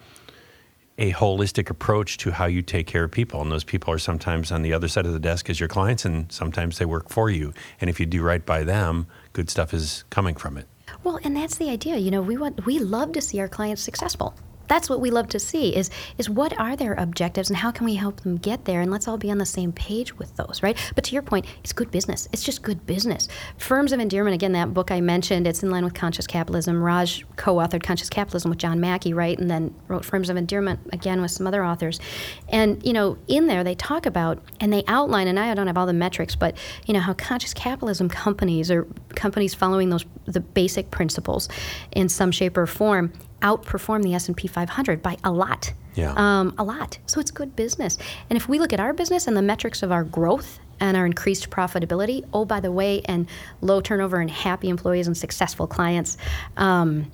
a 0.98 1.12
holistic 1.12 1.70
approach 1.70 2.18
to 2.18 2.31
how 2.31 2.46
you 2.46 2.62
take 2.62 2.87
care 2.87 3.05
of 3.05 3.11
people. 3.11 3.40
And 3.40 3.50
those 3.50 3.64
people 3.64 3.92
are 3.92 3.98
sometimes 3.98 4.52
on 4.52 4.62
the 4.62 4.72
other 4.72 4.88
side 4.88 5.07
of 5.07 5.12
the 5.12 5.18
desk 5.18 5.48
as 5.48 5.59
your 5.59 5.68
clients, 5.68 6.05
and 6.05 6.31
sometimes 6.31 6.78
they 6.78 6.85
work 6.85 7.09
for 7.09 7.31
you. 7.31 7.52
And 7.81 7.88
if 7.88 7.98
you 7.98 8.07
do 8.07 8.22
right 8.22 8.44
by 8.44 8.62
them, 8.62 9.07
good 9.33 9.48
stuff 9.50 9.72
is 9.72 10.05
coming 10.11 10.35
from 10.35 10.59
it. 10.59 10.66
Well, 11.02 11.18
and 11.24 11.37
that's 11.37 11.57
the 11.57 11.70
idea. 11.70 11.96
You 11.96 12.11
know, 12.11 12.22
we 12.22 12.37
want 12.37 12.64
we 12.66 12.78
love 12.78 13.12
to 13.12 13.20
see 13.20 13.40
our 13.40 13.48
clients 13.48 13.83
successful. 13.83 14.35
That's 14.68 14.88
what 14.88 15.01
we 15.01 15.11
love 15.11 15.29
to 15.29 15.38
see 15.38 15.75
is 15.75 15.90
is 16.18 16.29
what 16.29 16.59
are 16.59 16.77
their 16.77 16.94
objectives 16.94 17.51
and 17.51 17.57
how 17.57 17.70
can 17.70 17.85
we 17.85 17.94
help 17.94 18.20
them 18.20 18.37
get 18.37 18.64
there 18.64 18.81
and 18.81 18.90
let's 18.90 19.09
all 19.09 19.18
be 19.18 19.31
on 19.31 19.38
the 19.38 19.46
same 19.46 19.72
page 19.72 20.18
with 20.18 20.37
those, 20.37 20.62
right? 20.62 20.77
But 20.94 21.05
to 21.05 21.12
your 21.12 21.22
point, 21.22 21.46
it's 21.62 21.72
good 21.72 21.90
business. 21.90 22.29
It's 22.33 22.42
just 22.42 22.62
good 22.62 22.87
business. 22.87 23.29
Firms 23.59 23.92
of 23.92 24.01
Endearment, 24.01 24.35
again, 24.35 24.53
that 24.53 24.75
book 24.75 24.90
I 24.90 25.01
mentioned, 25.01 25.46
it's 25.46 25.62
in 25.62 25.70
line 25.70 25.85
with 25.85 25.94
Conscious 25.94 26.27
Capitalism. 26.27 26.83
Raj 26.83 27.25
co-authored 27.37 27.83
Conscious 27.83 28.11
Capitalism 28.11 28.51
with 28.51 28.59
John 28.59 28.81
Mackey, 28.81 29.12
right? 29.12 29.38
And 29.38 29.51
then 29.51 29.75
wrote 29.88 30.05
Firms 30.05 30.31
of 30.31 30.37
Endearment 30.37 30.81
again 30.92 31.20
with 31.20 31.31
some 31.31 31.46
other 31.46 31.64
authors. 31.64 32.01
And, 32.48 32.85
you 32.85 32.92
know, 32.92 33.18
in 33.29 33.46
there 33.46 33.64
they 33.64 33.75
talk 33.75 34.07
about 34.07 34.42
and 34.61 34.72
they 34.72 34.85
outline, 34.87 35.29
and 35.29 35.38
I 35.38 35.55
don't 35.55 35.66
have 35.66 35.79
all 35.79 35.87
the 35.87 35.92
metrics, 35.92 36.35
but 36.35 36.57
you 36.87 36.94
know, 36.94 37.01
how 37.01 37.14
conscious 37.14 37.55
capitalism 37.55 38.09
companies 38.09 38.70
or 38.70 38.87
companies 39.14 39.55
following 39.55 39.90
those 39.90 40.05
the 40.27 40.40
basic 40.40 40.90
principles 40.90 41.48
in 41.92 42.09
some 42.09 42.31
shape 42.31 42.57
or 42.57 42.66
form 42.66 43.12
outperform 43.42 44.02
the 44.02 44.14
S&P 44.14 44.48
500 44.48 45.02
by 45.02 45.16
a 45.24 45.31
lot. 45.31 45.72
Yeah. 45.94 46.14
Um, 46.16 46.55
a 46.59 46.64
lot. 46.64 46.98
So 47.07 47.20
it's 47.20 47.31
good 47.31 47.55
business. 47.55 47.98
And 48.31 48.37
if 48.37 48.48
we 48.48 48.59
look 48.59 48.72
at 48.72 48.81
our 48.81 48.92
business 48.92 49.26
and 49.26 49.37
the 49.37 49.42
metrics 49.42 49.83
of 49.83 49.92
our 49.92 50.05
growth 50.05 50.59
and 50.81 50.96
our 50.96 51.05
increased 51.05 51.50
profitability, 51.50 52.26
oh, 52.33 52.44
by 52.44 52.61
the 52.61 52.72
way, 52.72 53.02
and 53.02 53.28
low 53.61 53.81
turnover 53.81 54.20
and 54.20 54.31
happy 54.31 54.68
employees 54.68 55.07
and 55.07 55.16
successful 55.16 55.66
clients, 55.66 56.16
um, 56.57 57.11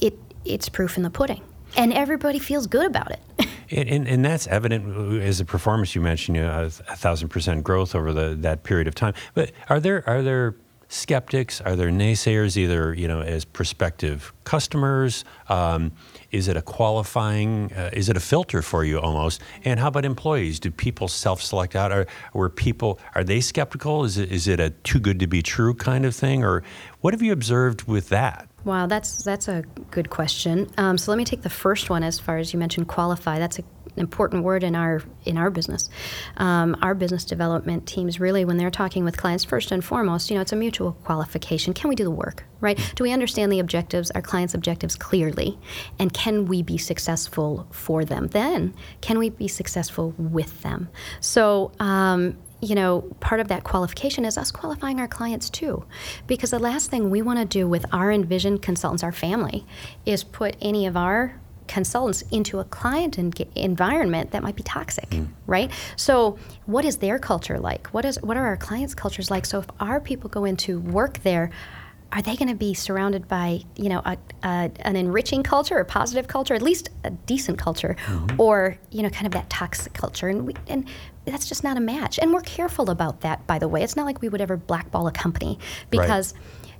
it 0.00 0.18
it's 0.44 0.68
proof 0.68 0.96
in 0.96 1.02
the 1.02 1.10
pudding. 1.10 1.42
And 1.76 1.92
everybody 1.92 2.38
feels 2.38 2.66
good 2.66 2.86
about 2.86 3.10
it. 3.12 3.20
And, 3.70 3.88
and, 3.88 4.06
and 4.06 4.24
that's 4.24 4.46
evident 4.46 5.22
as 5.22 5.38
the 5.38 5.44
performance 5.46 5.94
you 5.94 6.02
mentioned, 6.02 6.36
you 6.36 6.42
know, 6.42 6.64
a, 6.64 6.66
a 6.66 6.96
thousand 6.96 7.30
percent 7.30 7.64
growth 7.64 7.94
over 7.94 8.12
the, 8.12 8.36
that 8.40 8.62
period 8.62 8.86
of 8.86 8.94
time. 8.94 9.14
But 9.32 9.52
are 9.70 9.80
there 9.80 10.06
are 10.06 10.22
there 10.22 10.54
skeptics? 10.88 11.60
Are 11.60 11.76
there 11.76 11.90
naysayers, 11.90 12.56
either 12.56 12.94
you 12.94 13.08
know, 13.08 13.20
as 13.20 13.44
prospective 13.44 14.32
customers? 14.44 15.24
Um, 15.48 15.92
is 16.30 16.48
it 16.48 16.56
a 16.56 16.62
qualifying? 16.62 17.72
Uh, 17.72 17.90
is 17.92 18.08
it 18.08 18.16
a 18.16 18.20
filter 18.20 18.62
for 18.62 18.84
you 18.84 18.98
almost? 18.98 19.40
And 19.64 19.80
how 19.80 19.88
about 19.88 20.04
employees? 20.04 20.60
Do 20.60 20.70
people 20.70 21.08
self-select 21.08 21.76
out? 21.76 21.92
Are 21.92 22.06
were 22.32 22.50
people 22.50 22.98
are 23.14 23.24
they 23.24 23.40
skeptical? 23.40 24.04
Is 24.04 24.18
it 24.18 24.32
is 24.32 24.48
it 24.48 24.60
a 24.60 24.70
too 24.70 25.00
good 25.00 25.20
to 25.20 25.26
be 25.26 25.42
true 25.42 25.74
kind 25.74 26.04
of 26.04 26.14
thing, 26.14 26.44
or 26.44 26.62
what 27.00 27.14
have 27.14 27.22
you 27.22 27.32
observed 27.32 27.84
with 27.84 28.08
that? 28.08 28.48
Wow, 28.64 28.86
that's 28.86 29.22
that's 29.22 29.46
a 29.48 29.62
good 29.90 30.08
question. 30.08 30.70
Um, 30.78 30.96
so 30.96 31.10
let 31.10 31.18
me 31.18 31.24
take 31.24 31.42
the 31.42 31.50
first 31.50 31.90
one 31.90 32.02
as 32.02 32.18
far 32.18 32.38
as 32.38 32.52
you 32.52 32.58
mentioned 32.58 32.88
qualify. 32.88 33.38
That's 33.38 33.58
a, 33.58 33.62
important 33.96 34.44
word 34.44 34.62
in 34.62 34.74
our 34.74 35.02
in 35.24 35.38
our 35.38 35.50
business. 35.50 35.88
Um, 36.36 36.76
our 36.82 36.94
business 36.94 37.24
development 37.24 37.86
teams 37.86 38.20
really, 38.20 38.44
when 38.44 38.56
they're 38.56 38.70
talking 38.70 39.04
with 39.04 39.16
clients, 39.16 39.44
first 39.44 39.70
and 39.72 39.84
foremost, 39.84 40.30
you 40.30 40.36
know, 40.36 40.42
it's 40.42 40.52
a 40.52 40.56
mutual 40.56 40.92
qualification. 41.04 41.72
Can 41.72 41.88
we 41.88 41.94
do 41.94 42.04
the 42.04 42.10
work, 42.10 42.44
right? 42.60 42.78
Do 42.96 43.04
we 43.04 43.12
understand 43.12 43.52
the 43.52 43.60
objectives, 43.60 44.10
our 44.12 44.22
clients' 44.22 44.54
objectives 44.54 44.96
clearly, 44.96 45.58
and 45.98 46.12
can 46.12 46.46
we 46.46 46.62
be 46.62 46.78
successful 46.78 47.66
for 47.70 48.04
them? 48.04 48.28
Then, 48.28 48.74
can 49.00 49.18
we 49.18 49.30
be 49.30 49.48
successful 49.48 50.14
with 50.18 50.62
them? 50.62 50.88
So. 51.20 51.72
Um, 51.80 52.38
you 52.60 52.74
know, 52.74 53.02
part 53.20 53.40
of 53.42 53.48
that 53.48 53.62
qualification 53.62 54.24
is 54.24 54.38
us 54.38 54.50
qualifying 54.50 54.98
our 54.98 55.08
clients 55.08 55.50
too. 55.50 55.84
Because 56.26 56.50
the 56.50 56.58
last 56.58 56.90
thing 56.90 57.10
we 57.10 57.20
want 57.20 57.38
to 57.38 57.44
do 57.44 57.68
with 57.68 57.84
our 57.92 58.10
Envision 58.10 58.56
consultants, 58.56 59.02
our 59.02 59.12
family, 59.12 59.66
is 60.06 60.24
put 60.24 60.56
any 60.62 60.86
of 60.86 60.96
our 60.96 61.38
consultants 61.66 62.22
into 62.30 62.58
a 62.60 62.64
client 62.64 63.18
en- 63.18 63.32
environment 63.54 64.30
that 64.32 64.42
might 64.42 64.56
be 64.56 64.62
toxic, 64.62 65.10
mm. 65.10 65.28
right? 65.46 65.70
So, 65.96 66.38
what 66.66 66.84
is 66.84 66.98
their 66.98 67.18
culture 67.18 67.58
like? 67.58 67.88
What 67.88 68.04
is 68.04 68.20
what 68.22 68.36
are 68.36 68.46
our 68.46 68.56
clients' 68.56 68.94
cultures 68.94 69.30
like? 69.30 69.46
So, 69.46 69.60
if 69.60 69.66
our 69.80 70.00
people 70.00 70.30
go 70.30 70.44
into 70.44 70.80
work 70.80 71.22
there, 71.22 71.50
are 72.12 72.22
they 72.22 72.36
going 72.36 72.48
to 72.48 72.54
be 72.54 72.74
surrounded 72.74 73.26
by 73.26 73.62
you 73.76 73.88
know 73.88 74.00
a, 74.04 74.16
a, 74.44 74.70
an 74.80 74.96
enriching 74.96 75.42
culture, 75.42 75.78
a 75.78 75.84
positive 75.84 76.28
culture, 76.28 76.54
at 76.54 76.62
least 76.62 76.90
a 77.02 77.10
decent 77.10 77.58
culture, 77.58 77.96
mm-hmm. 78.06 78.40
or 78.40 78.78
you 78.90 79.02
know 79.02 79.10
kind 79.10 79.26
of 79.26 79.32
that 79.32 79.50
toxic 79.50 79.92
culture? 79.94 80.28
And 80.28 80.46
we, 80.46 80.54
and 80.68 80.88
that's 81.24 81.48
just 81.48 81.64
not 81.64 81.76
a 81.76 81.80
match. 81.80 82.18
And 82.18 82.32
we're 82.32 82.42
careful 82.42 82.90
about 82.90 83.22
that, 83.22 83.46
by 83.46 83.58
the 83.58 83.68
way. 83.68 83.82
It's 83.82 83.96
not 83.96 84.06
like 84.06 84.22
we 84.22 84.28
would 84.28 84.40
ever 84.40 84.56
blackball 84.56 85.06
a 85.08 85.12
company 85.12 85.58
because 85.90 86.34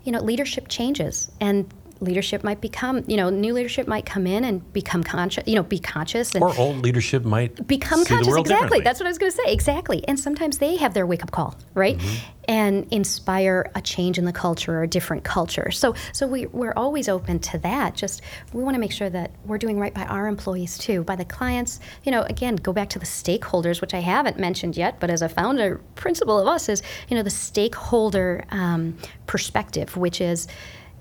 you 0.05 0.13
know 0.13 0.21
leadership 0.21 0.69
changes 0.69 1.31
and 1.41 1.73
leadership 2.01 2.43
might 2.45 2.61
become 2.61 3.05
you 3.07 3.17
know 3.17 3.31
new 3.31 3.53
leadership 3.55 3.87
might 3.87 4.05
come 4.05 4.27
in 4.27 4.45
and 4.45 4.73
become 4.73 5.03
conscious 5.03 5.45
you 5.47 5.55
know 5.55 5.63
be 5.63 5.79
conscious 5.79 6.35
Or 6.37 6.57
old 6.59 6.79
leadership 6.79 7.25
might 7.25 7.67
become 7.67 8.05
conscious. 8.05 8.37
exactly. 8.37 8.81
that's 8.81 9.01
what 9.01 9.07
i 9.07 9.11
was 9.11 9.19
going 9.19 9.33
to 9.33 9.37
say. 9.37 9.53
Exactly. 9.53 10.07
And 10.09 10.19
sometimes 10.19 10.59
they 10.59 10.77
have 10.77 10.95
their 10.95 11.07
wake-up 11.07 11.31
call 11.31 11.57
right? 11.75 11.97
Mm-hmm. 11.99 12.31
and 12.49 12.87
inspire 12.93 13.71
a 13.75 13.81
change 13.81 14.19
in 14.19 14.25
the 14.25 14.33
culture 14.33 14.73
or 14.75 14.83
a 14.83 14.89
different 14.89 15.25
culture. 15.25 15.71
So 15.71 15.95
so 16.13 16.27
we, 16.27 16.47
we're 16.47 16.75
always 16.77 17.09
open 17.09 17.39
to 17.41 17.59
that. 17.59 17.95
Just 17.95 18.23
we 18.53 18.63
want 18.63 18.75
to 18.75 18.81
make 18.81 18.93
sure 18.93 19.11
that 19.11 19.31
we're 19.45 19.59
doing 19.59 19.79
right 19.79 19.95
by 19.95 20.05
our 20.05 20.27
employees 20.27 20.77
too 20.79 21.05
by 21.05 21.17
the 21.17 21.25
clients. 21.25 21.81
You 22.05 22.13
know 22.13 22.23
again 22.23 22.57
go 22.57 22.73
back 22.73 22.89
to 22.91 22.99
the 22.99 23.07
stakeholders 23.07 23.81
which 23.81 23.95
i 23.95 24.01
haven't 24.01 24.39
mentioned 24.39 24.77
yet 24.77 24.99
but 25.01 25.11
as 25.11 25.23
a 25.23 25.29
founder 25.29 25.81
principle 25.95 26.39
of 26.39 26.47
us 26.47 26.69
is 26.69 26.83
you 27.09 27.17
know 27.17 27.23
the 27.23 27.31
stakeholder 27.31 28.45
um, 28.51 28.97
perspective 29.27 29.97
which 29.97 30.21
is 30.21 30.47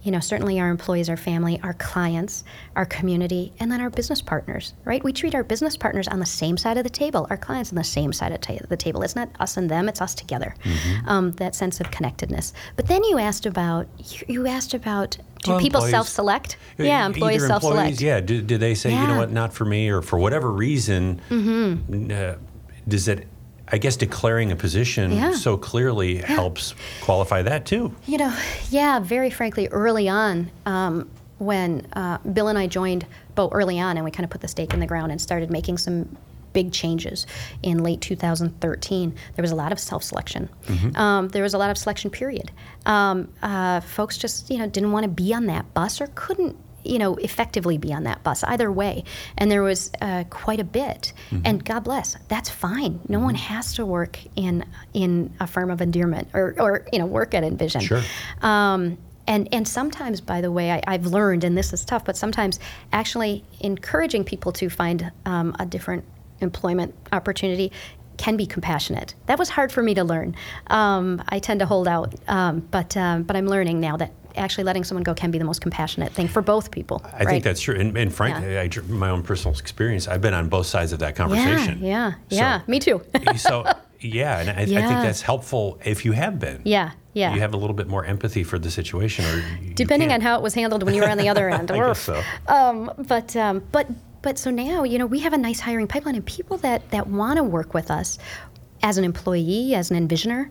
you 0.03 0.11
know, 0.11 0.19
certainly 0.19 0.59
our 0.59 0.69
employees, 0.69 1.09
our 1.09 1.17
family, 1.17 1.59
our 1.63 1.73
clients, 1.75 2.43
our 2.75 2.85
community, 2.85 3.53
and 3.59 3.71
then 3.71 3.79
our 3.81 3.89
business 3.89 4.21
partners, 4.21 4.73
right? 4.83 5.03
We 5.03 5.13
treat 5.13 5.33
our 5.33 5.43
business 5.43 5.77
partners 5.77 6.07
on 6.09 6.19
the 6.19 6.25
same 6.25 6.57
side 6.57 6.77
of 6.77 6.83
the 6.83 6.89
table, 6.89 7.25
our 7.29 7.37
clients 7.37 7.71
on 7.71 7.77
the 7.77 7.83
same 7.83 8.11
side 8.13 8.31
of 8.33 8.41
ta- 8.41 8.57
the 8.67 8.75
table. 8.77 9.01
It's 9.03 9.15
not 9.15 9.29
us 9.39 9.55
and 9.57 9.69
them, 9.69 9.87
it's 9.87 10.01
us 10.01 10.13
together. 10.13 10.55
Mm-hmm. 10.63 11.07
Um, 11.09 11.31
that 11.33 11.55
sense 11.55 11.79
of 11.79 11.89
connectedness. 11.91 12.53
But 12.75 12.87
then 12.87 13.03
you 13.05 13.17
asked 13.17 13.45
about, 13.45 13.87
you, 13.97 14.25
you 14.27 14.47
asked 14.47 14.73
about, 14.73 15.17
do 15.43 15.51
Well, 15.51 15.59
people 15.59 15.81
self 15.81 16.07
select? 16.07 16.57
Yeah, 16.77 17.05
employees 17.05 17.45
self 17.47 17.63
select. 17.63 18.01
yeah. 18.01 18.19
Do, 18.19 18.41
do 18.41 18.57
they 18.57 18.75
say, 18.75 18.91
you 18.91 18.97
know 18.97 19.03
Mm-hmm. 19.03 19.17
what, 19.17 19.31
not 19.31 19.53
for 19.53 19.65
me, 19.65 19.89
or 19.89 20.01
for 20.01 20.17
whatever 20.19 20.51
reason? 20.51 21.19
Uh, 22.11 22.35
does 22.87 23.07
it? 23.07 23.27
I 23.73 23.77
guess 23.79 23.95
declaring 23.97 24.51
a 24.51 24.55
position 24.55 25.11
Yeah. 25.11 25.31
so 25.31 25.57
clearly 25.57 26.17
helps 26.17 26.75
qualify 27.01 27.41
that 27.41 27.65
too. 27.65 27.93
You 28.05 28.19
know, 28.19 28.33
yeah, 28.69 28.99
very 28.99 29.31
frankly, 29.31 29.67
early 29.69 30.07
on, 30.07 30.51
um, 30.67 31.09
when 31.39 31.87
uh, 31.93 32.19
Bill 32.19 32.47
and 32.49 32.57
I 32.57 32.67
joined 32.67 33.05
Bo 33.35 33.49
early 33.51 33.79
on, 33.79 33.97
and 33.97 34.05
we 34.05 34.11
kind 34.11 34.23
of 34.23 34.29
put 34.29 34.41
the 34.41 34.47
stake 34.47 34.73
in 34.75 34.79
the 34.79 34.85
ground 34.85 35.11
and 35.11 35.19
started 35.19 35.49
making 35.49 35.79
some 35.79 36.15
big 36.53 36.71
changes 36.71 37.25
in 37.63 37.79
late 37.83 37.99
2013. 37.99 39.15
There 39.35 39.41
was 39.41 39.51
a 39.51 39.55
lot 39.55 39.71
of 39.71 39.79
self-selection. 39.79 40.49
Um, 40.95 41.29
there 41.29 41.41
was 41.41 41.55
a 41.55 41.57
lot 41.57 41.71
of 41.71 41.77
selection 41.79 42.11
period. 42.11 42.51
Um, 42.85 43.33
uh, 43.41 43.79
folks 43.81 44.19
just, 44.19 44.51
you 44.51 44.59
know, 44.59 44.67
didn't 44.67 44.91
want 44.91 45.03
to 45.05 45.09
be 45.09 45.33
on 45.33 45.47
that 45.47 45.73
bus 45.73 45.99
or 45.99 46.07
couldn't 46.13 46.55
you 46.83 46.99
know, 46.99 47.15
effectively 47.15 47.77
be 47.77 47.93
on 47.93 48.03
that 48.03 48.23
bus 48.23 48.43
either 48.43 48.71
way. 48.71 49.03
And 49.37 49.49
there 49.49 49.63
was 49.63 49.91
uh, 50.01 50.23
quite 50.29 50.59
a 50.59 50.63
bit. 50.63 51.13
And 51.45 51.63
God 51.63 51.83
bless, 51.83 52.15
that's 52.27 52.49
fine. 52.49 52.99
No 53.07 53.19
one 53.19 53.35
has 53.35 53.73
to 53.75 53.85
work 53.85 54.19
in 54.35 54.65
in 54.93 55.33
a 55.39 55.47
firm 55.47 55.69
of 55.71 55.81
endearment 55.81 56.27
or, 56.33 56.55
or 56.59 56.87
you 56.91 56.99
know, 56.99 57.05
work 57.05 57.33
at 57.33 57.43
Envision. 57.43 57.81
Sure. 57.81 58.01
Um, 58.41 58.97
and, 59.25 59.47
and 59.53 59.67
sometimes, 59.67 60.19
by 60.19 60.41
the 60.41 60.51
way, 60.51 60.71
I, 60.71 60.81
I've 60.85 61.05
learned, 61.05 61.43
and 61.43 61.57
this 61.57 61.71
is 61.71 61.85
tough, 61.85 62.03
but 62.03 62.17
sometimes 62.17 62.59
actually 62.91 63.45
encouraging 63.61 64.25
people 64.25 64.51
to 64.53 64.69
find 64.69 65.11
um, 65.25 65.55
a 65.59 65.65
different 65.65 66.03
employment 66.41 66.93
opportunity 67.11 67.71
can 68.17 68.37
be 68.37 68.45
compassionate. 68.45 69.15
That 69.25 69.39
was 69.39 69.49
hard 69.49 69.71
for 69.71 69.81
me 69.81 69.93
to 69.95 70.03
learn. 70.03 70.35
Um, 70.67 71.23
I 71.29 71.39
tend 71.39 71.61
to 71.61 71.65
hold 71.65 71.87
out, 71.87 72.13
um, 72.27 72.59
but 72.59 72.95
um, 72.95 73.23
but 73.23 73.35
I'm 73.35 73.47
learning 73.47 73.79
now 73.79 73.97
that 73.97 74.11
actually 74.35 74.63
letting 74.63 74.83
someone 74.83 75.03
go 75.03 75.13
can 75.13 75.31
be 75.31 75.37
the 75.37 75.45
most 75.45 75.61
compassionate 75.61 76.11
thing 76.13 76.27
for 76.27 76.41
both 76.41 76.71
people. 76.71 77.01
I 77.05 77.19
right? 77.19 77.27
think 77.27 77.43
that's 77.43 77.61
true. 77.61 77.79
And, 77.79 77.97
and 77.97 78.13
frankly, 78.13 78.57
I, 78.57 78.69
my 78.87 79.09
own 79.09 79.23
personal 79.23 79.57
experience, 79.57 80.07
I've 80.07 80.21
been 80.21 80.33
on 80.33 80.49
both 80.49 80.67
sides 80.67 80.93
of 80.93 80.99
that 80.99 81.15
conversation. 81.15 81.79
yeah, 81.81 82.13
So- 82.29 82.35
yeah. 82.35 82.61
Me 82.67 82.79
too. 82.79 83.01
so 83.37 83.65
Yeah, 83.99 84.39
and 84.39 84.49
I, 84.49 84.61
I 84.63 84.65
think 84.65 85.01
that's 85.01 85.21
helpful 85.21 85.79
if 85.85 86.03
you 86.05 86.11
have 86.11 86.39
been. 86.39 86.61
Yeah, 86.65 86.91
yeah. 87.13 87.33
You 87.33 87.39
have 87.39 87.53
a 87.53 87.57
little 87.57 87.75
bit 87.75 87.87
more 87.87 88.03
empathy 88.05 88.43
for 88.43 88.59
the 88.59 88.69
situation, 88.69 89.25
or 89.25 89.43
Depending 89.75 90.11
on 90.11 90.21
how 90.21 90.35
it 90.35 90.41
was 90.41 90.53
handled 90.53 90.83
when 90.83 90.93
you 90.93 91.01
were 91.01 91.09
on 91.09 91.17
the 91.17 91.29
other 91.29 91.49
end. 91.49 91.71
I 91.71 91.77
guess 91.77 91.99
so. 91.99 92.21
Um, 92.47 92.91
but 92.97 93.35
um, 93.35 93.63
but 93.71 93.87
but 94.21 94.37
so 94.37 94.51
now 94.51 94.83
you 94.83 94.97
know 94.97 95.05
we 95.05 95.19
have 95.19 95.33
a 95.33 95.37
nice 95.37 95.59
hiring 95.59 95.87
pipeline 95.87 96.15
and 96.15 96.25
people 96.25 96.57
that 96.57 96.89
that 96.91 97.07
want 97.07 97.37
to 97.37 97.43
work 97.43 97.73
with 97.73 97.89
us 97.91 98.17
as 98.81 98.97
an 98.97 99.05
employee, 99.05 99.73
as 99.73 99.89
an 99.91 100.07
envisioner, 100.07 100.49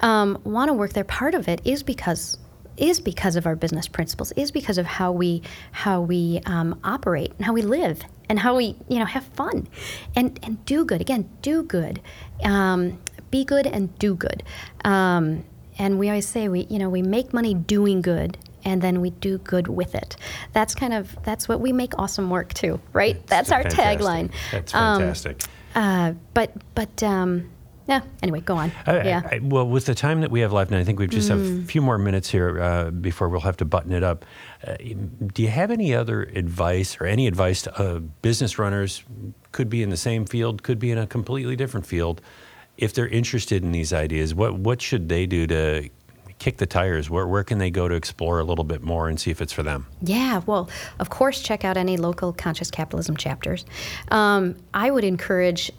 um, 0.00 0.40
want 0.44 0.68
to 0.68 0.72
work 0.72 0.92
there. 0.92 1.02
Part 1.04 1.34
of 1.34 1.48
it 1.48 1.60
is 1.64 1.82
because 1.82 2.38
is 2.76 3.00
because 3.00 3.36
of 3.36 3.46
our 3.46 3.56
business 3.56 3.88
principles, 3.88 4.32
is 4.32 4.50
because 4.50 4.78
of 4.78 4.86
how 4.86 5.12
we 5.12 5.42
how 5.72 6.00
we 6.00 6.40
um, 6.46 6.78
operate 6.84 7.32
and 7.36 7.44
how 7.46 7.52
we 7.52 7.62
live 7.62 8.02
and 8.28 8.38
how 8.38 8.56
we 8.56 8.76
you 8.88 8.98
know 8.98 9.04
have 9.04 9.24
fun 9.24 9.68
and 10.16 10.38
and 10.42 10.64
do 10.64 10.84
good. 10.84 11.00
Again, 11.00 11.28
do 11.42 11.62
good, 11.62 12.00
um, 12.44 12.98
be 13.30 13.44
good 13.44 13.66
and 13.66 13.96
do 13.98 14.14
good. 14.14 14.42
Um, 14.84 15.44
and 15.78 15.98
we 15.98 16.08
always 16.08 16.26
say 16.28 16.48
we 16.48 16.66
you 16.70 16.78
know 16.78 16.88
we 16.90 17.02
make 17.02 17.32
money 17.32 17.54
doing 17.54 18.02
good 18.02 18.38
and 18.64 18.80
then 18.80 19.00
we 19.00 19.10
do 19.10 19.38
good 19.38 19.66
with 19.68 19.94
it. 19.94 20.16
That's 20.52 20.74
kind 20.74 20.92
of 20.94 21.16
that's 21.24 21.48
what 21.48 21.60
we 21.60 21.72
make 21.72 21.98
awesome 21.98 22.30
work 22.30 22.54
too, 22.54 22.80
right? 22.92 23.24
That's 23.26 23.50
our 23.50 23.62
Fantastic. 23.62 23.98
tagline. 24.00 24.30
That's 24.52 24.74
Um, 24.74 24.98
fantastic. 25.00 25.42
uh, 25.74 26.12
but 26.34 26.52
but 26.74 27.02
um, 27.02 27.50
yeah. 27.92 28.00
Anyway, 28.22 28.40
go 28.40 28.56
on. 28.56 28.72
I- 28.86 29.02
yeah. 29.02 29.22
I- 29.30 29.40
well, 29.42 29.66
with 29.68 29.86
the 29.86 29.94
time 29.94 30.20
that 30.22 30.30
we 30.30 30.40
have 30.40 30.52
left, 30.52 30.70
and 30.70 30.80
I 30.80 30.84
think 30.84 30.98
we 30.98 31.06
just 31.06 31.28
have 31.28 31.40
a 31.40 31.62
few 31.64 31.82
more 31.82 31.98
minutes 31.98 32.30
here 32.30 32.60
uh, 32.60 32.90
before 32.90 33.28
we'll 33.28 33.40
have 33.40 33.56
to 33.58 33.64
button 33.64 33.92
it 33.92 34.02
up. 34.02 34.24
Uh, 34.66 34.76
do 35.34 35.42
you 35.42 35.48
have 35.48 35.70
any 35.70 35.94
other 35.94 36.22
advice 36.22 36.96
or 37.00 37.06
any 37.06 37.26
advice 37.26 37.62
to 37.62 37.78
uh, 37.78 37.98
business 38.22 38.58
runners? 38.58 39.02
Could 39.52 39.68
be 39.68 39.82
in 39.82 39.90
the 39.90 39.96
same 39.98 40.24
field, 40.24 40.62
could 40.62 40.78
be 40.78 40.90
in 40.90 40.98
a 40.98 41.06
completely 41.06 41.56
different 41.56 41.84
field. 41.86 42.20
If 42.78 42.94
they're 42.94 43.08
interested 43.08 43.62
in 43.62 43.72
these 43.72 43.92
ideas, 43.92 44.34
what 44.34 44.54
what 44.54 44.80
should 44.80 45.08
they 45.10 45.26
do 45.26 45.46
to 45.48 45.90
kick 46.38 46.56
the 46.56 46.66
tires? 46.66 47.10
Where 47.10 47.26
where 47.28 47.44
can 47.44 47.58
they 47.58 47.70
go 47.70 47.86
to 47.86 47.94
explore 47.94 48.40
a 48.40 48.44
little 48.44 48.64
bit 48.64 48.82
more 48.82 49.08
and 49.10 49.20
see 49.20 49.30
if 49.30 49.40
it's 49.42 49.52
for 49.52 49.62
them? 49.62 49.86
Yeah, 50.00 50.40
well, 50.46 50.70
of 50.98 51.10
course, 51.10 51.42
check 51.42 51.64
out 51.64 51.76
any 51.76 51.96
local 51.98 52.32
conscious 52.32 52.70
capitalism 52.70 53.16
chapters. 53.16 53.66
Um, 54.10 54.56
I 54.72 54.90
would 54.90 55.04
encourage 55.04 55.70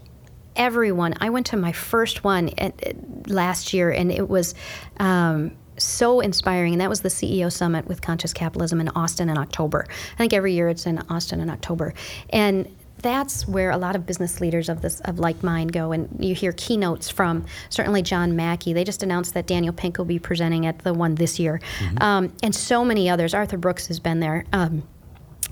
everyone. 0.55 1.15
I 1.19 1.29
went 1.29 1.47
to 1.47 1.57
my 1.57 1.71
first 1.71 2.23
one 2.23 2.49
at, 2.57 2.81
at- 2.83 3.29
last 3.29 3.73
year, 3.73 3.91
and 3.91 4.11
it 4.11 4.27
was. 4.29 4.55
Um, 4.97 5.51
so 5.75 6.19
inspiring, 6.19 6.73
and 6.73 6.81
that 6.81 6.89
was 6.89 7.01
the 7.01 7.09
CEO 7.09 7.51
summit 7.51 7.87
with 7.87 7.99
Conscious 7.99 8.31
Capitalism 8.31 8.79
in 8.79 8.89
Austin 8.89 9.27
in 9.27 9.39
October. 9.39 9.87
I 9.89 10.17
think 10.17 10.31
every 10.31 10.53
year 10.53 10.69
it's 10.69 10.85
in 10.85 10.99
Austin 11.09 11.39
in 11.39 11.49
October, 11.49 11.95
and 12.29 12.67
that's 13.03 13.47
where 13.47 13.69
a 13.69 13.77
lot 13.77 13.95
of 13.95 14.05
business 14.05 14.41
leaders 14.41 14.69
of 14.69 14.81
this 14.81 14.99
of 15.01 15.19
like 15.19 15.43
mind 15.43 15.73
go. 15.73 15.91
And 15.91 16.09
you 16.19 16.33
hear 16.33 16.53
keynotes 16.53 17.09
from 17.09 17.45
certainly 17.69 18.01
john 18.01 18.35
mackey. 18.35 18.73
They 18.73 18.83
just 18.83 19.03
announced 19.03 19.33
that 19.35 19.45
daniel 19.45 19.73
pink 19.73 19.97
will 19.97 20.05
be 20.05 20.19
presenting 20.19 20.65
at 20.65 20.79
the 20.79 20.93
one 20.93 21.15
this 21.15 21.37
year. 21.37 21.59
Um, 21.97 22.33
and 22.41 22.55
so 22.55 22.83
many 22.83 23.09
others. 23.09 23.33
Arthur 23.33 23.57
brooks 23.57 23.87
has 23.87 23.99
been 23.99 24.21
there. 24.21 24.45
Um, 24.53 24.83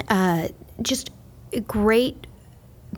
uh, 0.07 0.47
just 0.81 1.11
great 1.67 2.25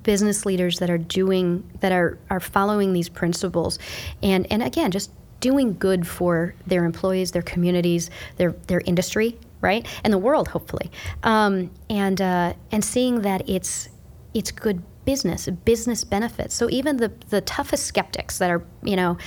business 0.02 0.46
leaders 0.46 0.80
that 0.80 0.90
are 0.90 0.98
doing 0.98 1.70
that 1.82 1.92
are 1.92 2.18
are 2.30 2.40
following 2.40 2.94
these 2.94 3.10
principles 3.10 3.78
and 4.24 4.52
and 4.52 4.64
again 4.64 4.90
just 4.90 5.12
doing 5.40 5.78
good 5.78 6.08
for 6.08 6.56
their 6.66 6.84
employees 6.84 7.32
their 7.32 7.42
communities 7.44 8.10
their 8.38 8.54
their 8.68 8.82
industry 8.86 9.38
right? 9.64 9.88
And 10.04 10.14
the 10.14 10.20
world 10.20 10.50
hopefully. 10.50 10.92
Um, 11.24 11.72
and 11.90 12.22
uh, 12.22 12.54
and 12.72 12.86
seeing 12.86 13.22
that 13.22 13.50
it's 13.50 13.90
it's 14.36 14.52
good 14.52 14.84
business 15.06 15.48
business 15.66 16.04
benefits. 16.04 16.54
So 16.54 16.70
even 16.70 16.98
the 16.98 17.12
the 17.30 17.42
toughest 17.42 17.86
skeptics 17.88 18.38
that 18.38 18.52
are 18.52 18.64
you 18.84 18.96
know 18.96 19.18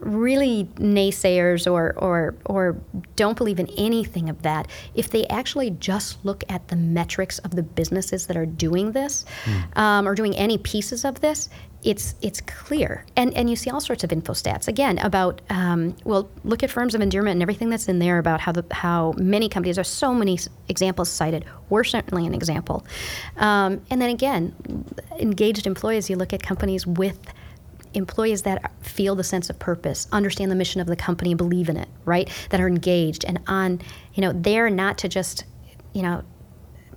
really 0.00 0.64
naysayers 0.76 1.70
or, 1.70 1.94
or, 1.96 2.34
or 2.46 2.76
don't 3.16 3.36
believe 3.36 3.58
in 3.58 3.68
anything 3.76 4.28
of 4.28 4.42
that, 4.42 4.68
if 4.94 5.10
they 5.10 5.26
actually 5.28 5.70
just 5.70 6.24
look 6.24 6.44
at 6.48 6.68
the 6.68 6.76
metrics 6.76 7.38
of 7.40 7.52
the 7.52 7.62
businesses 7.62 8.26
that 8.26 8.36
are 8.36 8.46
doing 8.46 8.92
this 8.92 9.24
um, 9.76 10.06
or 10.06 10.14
doing 10.14 10.34
any 10.36 10.58
pieces 10.58 11.04
of 11.04 11.20
this, 11.20 11.48
it's 11.84 12.16
it's 12.22 12.40
clear. 12.40 13.04
And 13.16 13.32
and 13.34 13.48
you 13.48 13.56
see 13.56 13.70
all 13.70 13.80
sorts 13.80 14.02
of 14.02 14.12
info 14.12 14.32
stats 14.32 14.66
again 14.66 14.98
about 14.98 15.40
um, 15.48 15.96
well, 16.04 16.28
look 16.42 16.62
at 16.62 16.70
firms 16.70 16.94
of 16.94 17.00
endearment 17.00 17.34
and 17.34 17.42
everything 17.42 17.70
that's 17.70 17.88
in 17.88 17.98
there 17.98 18.18
about 18.18 18.40
how 18.40 18.52
the 18.52 18.64
how 18.72 19.14
many 19.16 19.48
companies. 19.48 19.76
There's 19.76 19.88
so 19.88 20.12
many 20.12 20.38
examples 20.68 21.08
cited. 21.08 21.44
We're 21.68 21.84
certainly 21.84 22.26
an 22.26 22.34
example. 22.34 22.84
Um, 23.36 23.80
and 23.90 24.02
then 24.02 24.10
again, 24.10 24.84
engaged 25.18 25.66
employees. 25.66 26.10
You 26.10 26.16
look 26.16 26.32
at 26.32 26.42
companies 26.42 26.86
with 26.86 27.20
employees 27.94 28.42
that 28.42 28.72
feel 28.82 29.14
the 29.14 29.24
sense 29.24 29.50
of 29.50 29.58
purpose, 29.58 30.06
understand 30.12 30.50
the 30.50 30.54
mission 30.54 30.80
of 30.80 30.86
the 30.86 30.96
company, 30.96 31.34
believe 31.34 31.68
in 31.68 31.76
it, 31.76 31.88
right? 32.04 32.28
That 32.50 32.60
are 32.60 32.68
engaged 32.68 33.24
and 33.24 33.40
on, 33.46 33.80
you 34.14 34.20
know, 34.20 34.32
there 34.32 34.70
not 34.70 34.98
to 34.98 35.08
just, 35.08 35.44
you 35.92 36.02
know, 36.02 36.22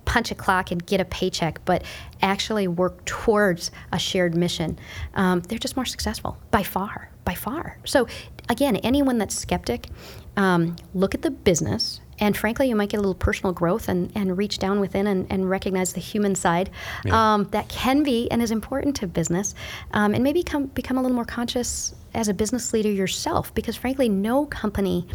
punch 0.04 0.30
a 0.30 0.34
clock 0.34 0.70
and 0.70 0.84
get 0.84 1.00
a 1.00 1.04
paycheck, 1.04 1.64
but 1.64 1.82
actually 2.20 2.68
work 2.68 3.04
towards 3.04 3.70
a 3.92 3.98
shared 3.98 4.34
mission. 4.34 4.78
Um, 5.14 5.40
they're 5.40 5.58
just 5.58 5.76
more 5.76 5.86
successful 5.86 6.36
by 6.50 6.62
far, 6.62 7.10
by 7.24 7.34
far. 7.34 7.78
So, 7.84 8.06
again, 8.48 8.76
anyone 8.76 9.18
that's 9.18 9.34
skeptic, 9.34 9.88
um, 10.36 10.76
look 10.92 11.14
at 11.14 11.22
the 11.22 11.30
business. 11.30 12.01
And 12.22 12.36
frankly, 12.36 12.68
you 12.68 12.76
might 12.76 12.88
get 12.88 12.98
a 12.98 13.00
little 13.00 13.16
personal 13.16 13.52
growth 13.52 13.88
and, 13.88 14.12
and 14.14 14.38
reach 14.38 14.58
down 14.58 14.78
within 14.78 15.08
and, 15.08 15.26
and 15.28 15.50
recognize 15.50 15.92
the 15.92 16.00
human 16.00 16.36
side 16.36 16.70
Yeah. 17.04 17.34
um, 17.34 17.48
that 17.50 17.68
can 17.68 18.04
be 18.04 18.30
and 18.30 18.40
is 18.40 18.52
important 18.52 18.94
to 18.96 19.08
business. 19.08 19.56
Um, 19.92 20.14
and 20.14 20.22
maybe 20.22 20.44
come, 20.44 20.66
become 20.66 20.98
a 20.98 21.02
little 21.02 21.16
more 21.16 21.24
conscious 21.24 21.96
as 22.14 22.28
a 22.28 22.34
business 22.34 22.72
leader 22.72 22.90
yourself, 22.90 23.52
because 23.54 23.76
frankly, 23.76 24.08
no 24.08 24.46
company 24.46 25.08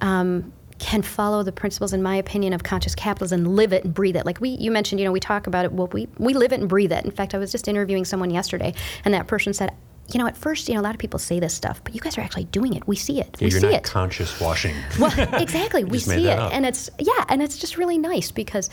um, 0.00 0.52
can 0.80 1.02
follow 1.02 1.44
the 1.44 1.52
principles, 1.52 1.92
in 1.92 2.02
my 2.02 2.16
opinion, 2.16 2.52
of 2.52 2.64
conscious 2.64 2.96
capitalism 2.96 3.46
and 3.46 3.54
live 3.54 3.72
it 3.72 3.84
and 3.84 3.94
breathe 3.94 4.16
it. 4.16 4.26
Like 4.26 4.40
we, 4.40 4.48
you 4.48 4.72
mentioned, 4.72 4.98
you 4.98 5.06
know, 5.06 5.12
we 5.12 5.20
talk 5.20 5.46
about 5.46 5.64
it. 5.64 5.72
Well, 5.72 5.86
we 5.92 6.08
we 6.18 6.34
live 6.34 6.52
it 6.52 6.58
and 6.58 6.68
breathe 6.68 6.90
it. 6.90 7.04
In 7.04 7.12
fact, 7.12 7.36
I 7.36 7.38
was 7.38 7.52
just 7.52 7.68
interviewing 7.68 8.04
someone 8.04 8.30
yesterday, 8.30 8.74
and 9.04 9.14
that 9.14 9.28
person 9.28 9.54
said, 9.54 9.70
you 10.08 10.18
know, 10.18 10.26
at 10.26 10.36
first, 10.36 10.68
you 10.68 10.74
know, 10.74 10.80
a 10.80 10.82
lot 10.82 10.94
of 10.94 10.98
people 10.98 11.18
say 11.18 11.38
this 11.40 11.54
stuff, 11.54 11.80
but 11.84 11.94
you 11.94 12.00
guys 12.00 12.18
are 12.18 12.20
actually 12.20 12.44
doing 12.44 12.74
it. 12.74 12.86
We 12.86 12.96
see 12.96 13.20
it. 13.20 13.36
Yeah, 13.38 13.46
we 13.46 13.50
you're 13.50 13.60
see 13.60 13.66
not 13.66 13.76
it. 13.76 13.82
conscious 13.84 14.40
washing. 14.40 14.74
Well, 14.98 15.12
exactly. 15.40 15.84
we 15.84 15.98
see 15.98 16.28
it, 16.28 16.38
up. 16.38 16.52
and 16.52 16.66
it's 16.66 16.90
yeah, 16.98 17.24
and 17.28 17.42
it's 17.42 17.56
just 17.58 17.76
really 17.76 17.98
nice 17.98 18.30
because, 18.30 18.68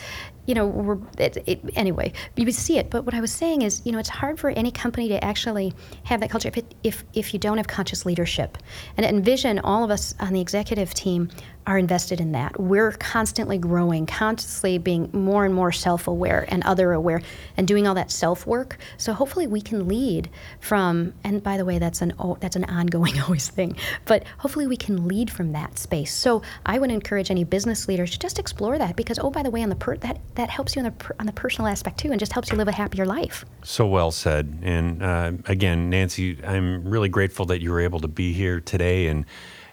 you 0.46 0.54
know, 0.54 0.66
we're 0.66 0.98
it, 1.18 1.38
it, 1.46 1.60
anyway. 1.74 2.12
You 2.36 2.50
see 2.52 2.78
it, 2.78 2.90
but 2.90 3.04
what 3.04 3.14
I 3.14 3.20
was 3.20 3.32
saying 3.32 3.62
is, 3.62 3.80
you 3.84 3.92
know, 3.92 3.98
it's 3.98 4.08
hard 4.08 4.38
for 4.38 4.50
any 4.50 4.70
company 4.70 5.08
to 5.08 5.24
actually 5.24 5.72
have 6.04 6.20
that 6.20 6.30
culture 6.30 6.48
if 6.48 6.58
it, 6.58 6.74
if 6.84 7.04
if 7.14 7.32
you 7.32 7.40
don't 7.40 7.56
have 7.56 7.68
conscious 7.68 8.04
leadership. 8.04 8.58
And 8.96 9.06
Envision, 9.06 9.58
all 9.60 9.82
of 9.82 9.90
us 9.90 10.14
on 10.20 10.32
the 10.32 10.40
executive 10.40 10.92
team 10.94 11.30
are 11.66 11.78
invested 11.78 12.20
in 12.20 12.32
that. 12.32 12.58
We're 12.58 12.92
constantly 12.92 13.58
growing, 13.58 14.06
constantly 14.06 14.78
being 14.78 15.10
more 15.12 15.44
and 15.44 15.54
more 15.54 15.72
self-aware 15.72 16.46
and 16.48 16.62
other-aware, 16.64 17.22
and 17.56 17.68
doing 17.68 17.86
all 17.86 17.94
that 17.94 18.10
self-work. 18.10 18.78
So 18.96 19.12
hopefully, 19.12 19.46
we 19.46 19.60
can 19.60 19.86
lead 19.86 20.30
from. 20.60 21.12
And 21.24 21.42
by 21.42 21.56
the 21.56 21.64
way, 21.64 21.78
that's 21.78 22.02
an 22.02 22.14
that's 22.40 22.56
an 22.56 22.64
ongoing 22.64 23.20
always 23.22 23.48
thing. 23.48 23.76
But 24.06 24.24
hopefully, 24.38 24.66
we 24.66 24.76
can 24.76 25.06
lead 25.06 25.30
from 25.30 25.52
that 25.52 25.78
space. 25.78 26.14
So 26.14 26.42
I 26.66 26.78
would 26.78 26.90
encourage 26.90 27.30
any 27.30 27.44
business 27.44 27.88
leaders 27.88 28.10
to 28.12 28.18
just 28.18 28.38
explore 28.38 28.78
that 28.78 28.96
because 28.96 29.18
oh, 29.18 29.30
by 29.30 29.42
the 29.42 29.50
way, 29.50 29.62
on 29.62 29.68
the 29.68 29.76
per- 29.76 29.96
that 29.98 30.20
that 30.34 30.50
helps 30.50 30.74
you 30.74 30.80
on 30.80 30.84
the 30.84 30.92
per- 30.92 31.14
on 31.20 31.26
the 31.26 31.32
personal 31.32 31.68
aspect 31.68 31.98
too, 31.98 32.10
and 32.10 32.18
just 32.18 32.32
helps 32.32 32.50
you 32.50 32.56
live 32.56 32.68
a 32.68 32.72
happier 32.72 33.06
life. 33.06 33.44
So 33.62 33.86
well 33.86 34.10
said. 34.10 34.58
And 34.62 35.02
uh, 35.02 35.32
again, 35.46 35.90
Nancy, 35.90 36.38
I'm 36.44 36.84
really 36.84 37.08
grateful 37.08 37.46
that 37.46 37.60
you 37.60 37.70
were 37.70 37.80
able 37.80 38.00
to 38.00 38.08
be 38.08 38.32
here 38.32 38.60
today 38.60 39.06
and 39.06 39.26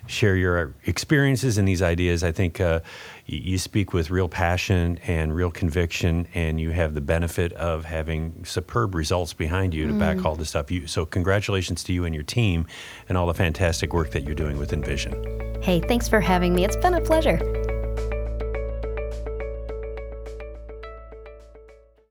share 0.07 0.35
your 0.35 0.73
experiences 0.85 1.57
and 1.57 1.67
these 1.67 1.81
ideas. 1.81 2.23
I 2.23 2.31
think 2.31 2.59
uh, 2.59 2.79
you 3.25 3.57
speak 3.57 3.93
with 3.93 4.09
real 4.09 4.29
passion 4.29 4.99
and 5.05 5.35
real 5.35 5.51
conviction, 5.51 6.27
and 6.33 6.59
you 6.59 6.71
have 6.71 6.93
the 6.93 7.01
benefit 7.01 7.53
of 7.53 7.85
having 7.85 8.43
superb 8.45 8.95
results 8.95 9.33
behind 9.33 9.73
you 9.73 9.87
to 9.87 9.93
back 9.93 10.25
all 10.25 10.35
this 10.35 10.49
stuff. 10.49 10.71
You, 10.71 10.87
so, 10.87 11.05
congratulations 11.05 11.83
to 11.85 11.93
you 11.93 12.05
and 12.05 12.15
your 12.15 12.23
team 12.23 12.65
and 13.09 13.17
all 13.17 13.27
the 13.27 13.33
fantastic 13.33 13.93
work 13.93 14.11
that 14.11 14.23
you're 14.23 14.35
doing 14.35 14.57
with 14.57 14.73
Envision. 14.73 15.61
Hey, 15.61 15.79
thanks 15.81 16.07
for 16.07 16.21
having 16.21 16.53
me. 16.53 16.65
It's 16.65 16.77
been 16.77 16.93
a 16.93 17.01
pleasure. 17.01 17.39